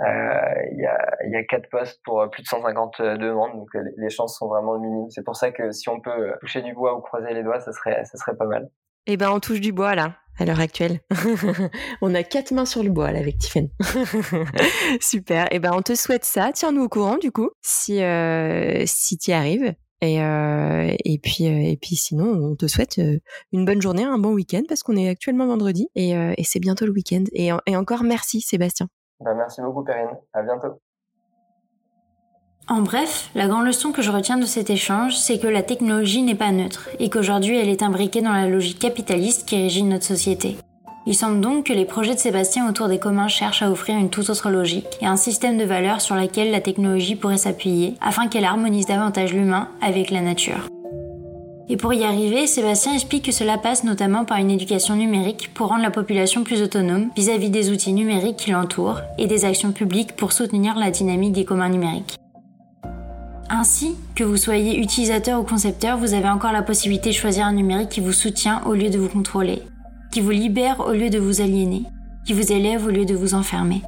il 0.00 0.78
y 0.78 0.86
a, 0.86 1.16
il 1.26 1.32
y 1.32 1.36
a 1.36 1.44
quatre 1.44 1.68
postes 1.68 2.00
pour 2.02 2.26
plus 2.30 2.42
de 2.42 2.48
150 2.48 3.02
demandes, 3.02 3.52
donc 3.52 3.68
les 3.74 4.08
chances 4.08 4.38
sont 4.38 4.48
vraiment 4.48 4.78
minimes. 4.78 5.10
C'est 5.10 5.24
pour 5.24 5.36
ça 5.36 5.50
que 5.50 5.70
si 5.72 5.90
on 5.90 6.00
peut 6.00 6.32
toucher 6.40 6.62
du 6.62 6.72
bois 6.72 6.96
ou 6.96 7.02
croiser 7.02 7.34
les 7.34 7.42
doigts, 7.42 7.60
ça 7.60 7.72
serait, 7.72 8.02
ça 8.06 8.16
serait 8.16 8.36
pas 8.36 8.46
mal. 8.46 8.70
Eh 9.06 9.18
ben, 9.18 9.30
on 9.30 9.40
touche 9.40 9.60
du 9.60 9.72
bois 9.72 9.94
là 9.94 10.14
à 10.38 10.44
l'heure 10.44 10.60
actuelle. 10.60 11.00
on 12.02 12.14
a 12.14 12.22
quatre 12.22 12.52
mains 12.52 12.64
sur 12.64 12.82
le 12.82 12.90
bois 12.90 13.12
là 13.12 13.18
avec 13.18 13.38
Tiffany. 13.38 13.70
Super. 15.00 15.46
Et 15.46 15.56
eh 15.56 15.58
ben 15.58 15.72
on 15.74 15.82
te 15.82 15.94
souhaite 15.94 16.24
ça. 16.24 16.50
Tiens-nous 16.52 16.82
au 16.82 16.88
courant 16.88 17.18
du 17.18 17.30
coup 17.30 17.50
si 17.62 18.02
euh, 18.02 18.82
si 18.86 19.18
y 19.26 19.32
arrives. 19.32 19.74
Et 20.02 20.22
euh, 20.22 20.94
et 21.04 21.18
puis 21.18 21.46
euh, 21.46 21.70
et 21.70 21.76
puis 21.76 21.94
sinon 21.94 22.24
on 22.24 22.56
te 22.56 22.66
souhaite 22.66 22.98
euh, 22.98 23.18
une 23.52 23.66
bonne 23.66 23.82
journée, 23.82 24.04
un 24.04 24.18
bon 24.18 24.32
week-end 24.32 24.62
parce 24.66 24.82
qu'on 24.82 24.96
est 24.96 25.08
actuellement 25.08 25.46
vendredi 25.46 25.88
et, 25.94 26.16
euh, 26.16 26.32
et 26.38 26.44
c'est 26.44 26.60
bientôt 26.60 26.86
le 26.86 26.92
week-end. 26.92 27.24
Et, 27.32 27.50
et 27.66 27.76
encore 27.76 28.02
merci 28.02 28.40
Sébastien. 28.40 28.88
Ben, 29.20 29.34
merci 29.34 29.60
beaucoup 29.60 29.84
Perrine. 29.84 30.16
À 30.32 30.42
bientôt. 30.42 30.80
En 32.70 32.82
bref, 32.82 33.30
la 33.34 33.48
grande 33.48 33.66
leçon 33.66 33.90
que 33.90 34.00
je 34.00 34.12
retiens 34.12 34.36
de 34.36 34.46
cet 34.46 34.70
échange, 34.70 35.16
c'est 35.16 35.40
que 35.40 35.48
la 35.48 35.64
technologie 35.64 36.22
n'est 36.22 36.36
pas 36.36 36.52
neutre 36.52 36.88
et 37.00 37.10
qu'aujourd'hui 37.10 37.58
elle 37.58 37.68
est 37.68 37.82
imbriquée 37.82 38.22
dans 38.22 38.32
la 38.32 38.46
logique 38.46 38.78
capitaliste 38.78 39.44
qui 39.44 39.56
régit 39.56 39.82
notre 39.82 40.04
société. 40.04 40.56
Il 41.04 41.16
semble 41.16 41.40
donc 41.40 41.66
que 41.66 41.72
les 41.72 41.84
projets 41.84 42.14
de 42.14 42.20
Sébastien 42.20 42.68
autour 42.70 42.86
des 42.86 43.00
communs 43.00 43.26
cherchent 43.26 43.62
à 43.62 43.72
offrir 43.72 43.96
une 43.96 44.08
toute 44.08 44.30
autre 44.30 44.50
logique 44.50 44.86
et 45.00 45.06
un 45.06 45.16
système 45.16 45.58
de 45.58 45.64
valeurs 45.64 46.00
sur 46.00 46.14
laquelle 46.14 46.52
la 46.52 46.60
technologie 46.60 47.16
pourrait 47.16 47.38
s'appuyer 47.38 47.96
afin 48.00 48.28
qu'elle 48.28 48.44
harmonise 48.44 48.86
davantage 48.86 49.34
l'humain 49.34 49.66
avec 49.82 50.12
la 50.12 50.20
nature. 50.20 50.68
Et 51.68 51.76
pour 51.76 51.92
y 51.92 52.04
arriver, 52.04 52.46
Sébastien 52.46 52.94
explique 52.94 53.24
que 53.24 53.32
cela 53.32 53.58
passe 53.58 53.82
notamment 53.82 54.24
par 54.24 54.38
une 54.38 54.50
éducation 54.52 54.94
numérique 54.94 55.52
pour 55.54 55.68
rendre 55.68 55.82
la 55.82 55.90
population 55.90 56.44
plus 56.44 56.62
autonome 56.62 57.08
vis-à-vis 57.16 57.50
des 57.50 57.70
outils 57.70 57.92
numériques 57.92 58.36
qui 58.36 58.52
l'entourent 58.52 59.00
et 59.18 59.26
des 59.26 59.44
actions 59.44 59.72
publiques 59.72 60.14
pour 60.14 60.30
soutenir 60.30 60.78
la 60.78 60.92
dynamique 60.92 61.32
des 61.32 61.44
communs 61.44 61.68
numériques. 61.68 62.20
Ainsi, 63.60 63.94
que 64.14 64.24
vous 64.24 64.38
soyez 64.38 64.80
utilisateur 64.80 65.38
ou 65.38 65.44
concepteur, 65.44 65.98
vous 65.98 66.14
avez 66.14 66.30
encore 66.30 66.50
la 66.50 66.62
possibilité 66.62 67.10
de 67.10 67.14
choisir 67.14 67.44
un 67.44 67.52
numérique 67.52 67.90
qui 67.90 68.00
vous 68.00 68.14
soutient 68.14 68.62
au 68.64 68.72
lieu 68.72 68.88
de 68.88 68.96
vous 68.96 69.10
contrôler, 69.10 69.60
qui 70.10 70.22
vous 70.22 70.30
libère 70.30 70.80
au 70.80 70.92
lieu 70.92 71.10
de 71.10 71.18
vous 71.18 71.42
aliéner, 71.42 71.82
qui 72.24 72.32
vous 72.32 72.52
élève 72.52 72.86
au 72.86 72.88
lieu 72.88 73.04
de 73.04 73.14
vous 73.14 73.34
enfermer. 73.34 73.82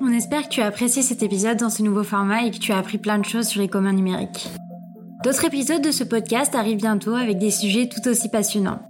On 0.00 0.12
espère 0.12 0.44
que 0.44 0.50
tu 0.50 0.60
as 0.60 0.66
apprécié 0.66 1.02
cet 1.02 1.24
épisode 1.24 1.58
dans 1.58 1.68
ce 1.68 1.82
nouveau 1.82 2.04
format 2.04 2.44
et 2.44 2.52
que 2.52 2.58
tu 2.58 2.70
as 2.70 2.78
appris 2.78 2.98
plein 2.98 3.18
de 3.18 3.24
choses 3.24 3.48
sur 3.48 3.60
les 3.60 3.66
communs 3.66 3.92
numériques. 3.92 4.48
D'autres 5.24 5.46
épisodes 5.46 5.82
de 5.82 5.90
ce 5.90 6.04
podcast 6.04 6.54
arrivent 6.54 6.78
bientôt 6.78 7.14
avec 7.14 7.38
des 7.38 7.50
sujets 7.50 7.88
tout 7.88 8.08
aussi 8.08 8.28
passionnants. 8.28 8.80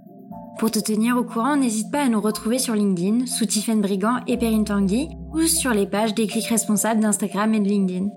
Pour 0.59 0.69
te 0.69 0.79
tenir 0.79 1.17
au 1.17 1.23
courant, 1.23 1.55
n'hésite 1.55 1.91
pas 1.91 2.03
à 2.03 2.09
nous 2.09 2.21
retrouver 2.21 2.59
sur 2.59 2.75
LinkedIn 2.75 3.25
sous 3.25 3.45
Tiffen 3.45 3.81
Brigand 3.81 4.19
et 4.27 4.37
Perrine 4.37 4.65
Tanguy 4.65 5.07
ou 5.33 5.41
sur 5.47 5.73
les 5.73 5.87
pages 5.87 6.13
des 6.13 6.27
clics 6.27 6.45
responsables 6.45 7.01
d'Instagram 7.01 7.53
et 7.55 7.59
de 7.59 7.67
LinkedIn. 7.67 8.09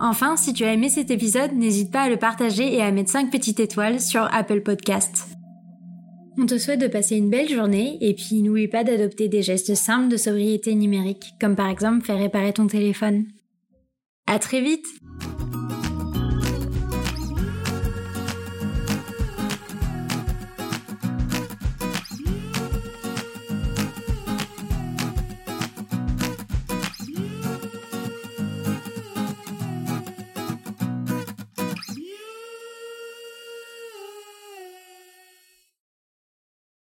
Enfin, 0.00 0.36
si 0.36 0.52
tu 0.52 0.64
as 0.64 0.74
aimé 0.74 0.88
cet 0.88 1.10
épisode, 1.10 1.54
n'hésite 1.54 1.90
pas 1.90 2.02
à 2.02 2.08
le 2.08 2.18
partager 2.18 2.72
et 2.72 2.82
à 2.82 2.92
mettre 2.92 3.10
5 3.10 3.30
petites 3.30 3.58
étoiles 3.58 4.00
sur 4.00 4.28
Apple 4.32 4.60
Podcast. 4.60 5.26
On 6.38 6.46
te 6.46 6.58
souhaite 6.58 6.80
de 6.80 6.86
passer 6.86 7.16
une 7.16 7.30
belle 7.30 7.48
journée 7.48 7.96
et 8.02 8.14
puis 8.14 8.42
n'oublie 8.42 8.68
pas 8.68 8.84
d'adopter 8.84 9.28
des 9.28 9.42
gestes 9.42 9.74
simples 9.74 10.08
de 10.08 10.18
sobriété 10.18 10.74
numérique, 10.74 11.34
comme 11.40 11.56
par 11.56 11.70
exemple 11.70 12.04
faire 12.04 12.18
réparer 12.18 12.52
ton 12.52 12.66
téléphone. 12.66 13.24
À 14.26 14.38
très 14.38 14.60
vite! 14.60 14.86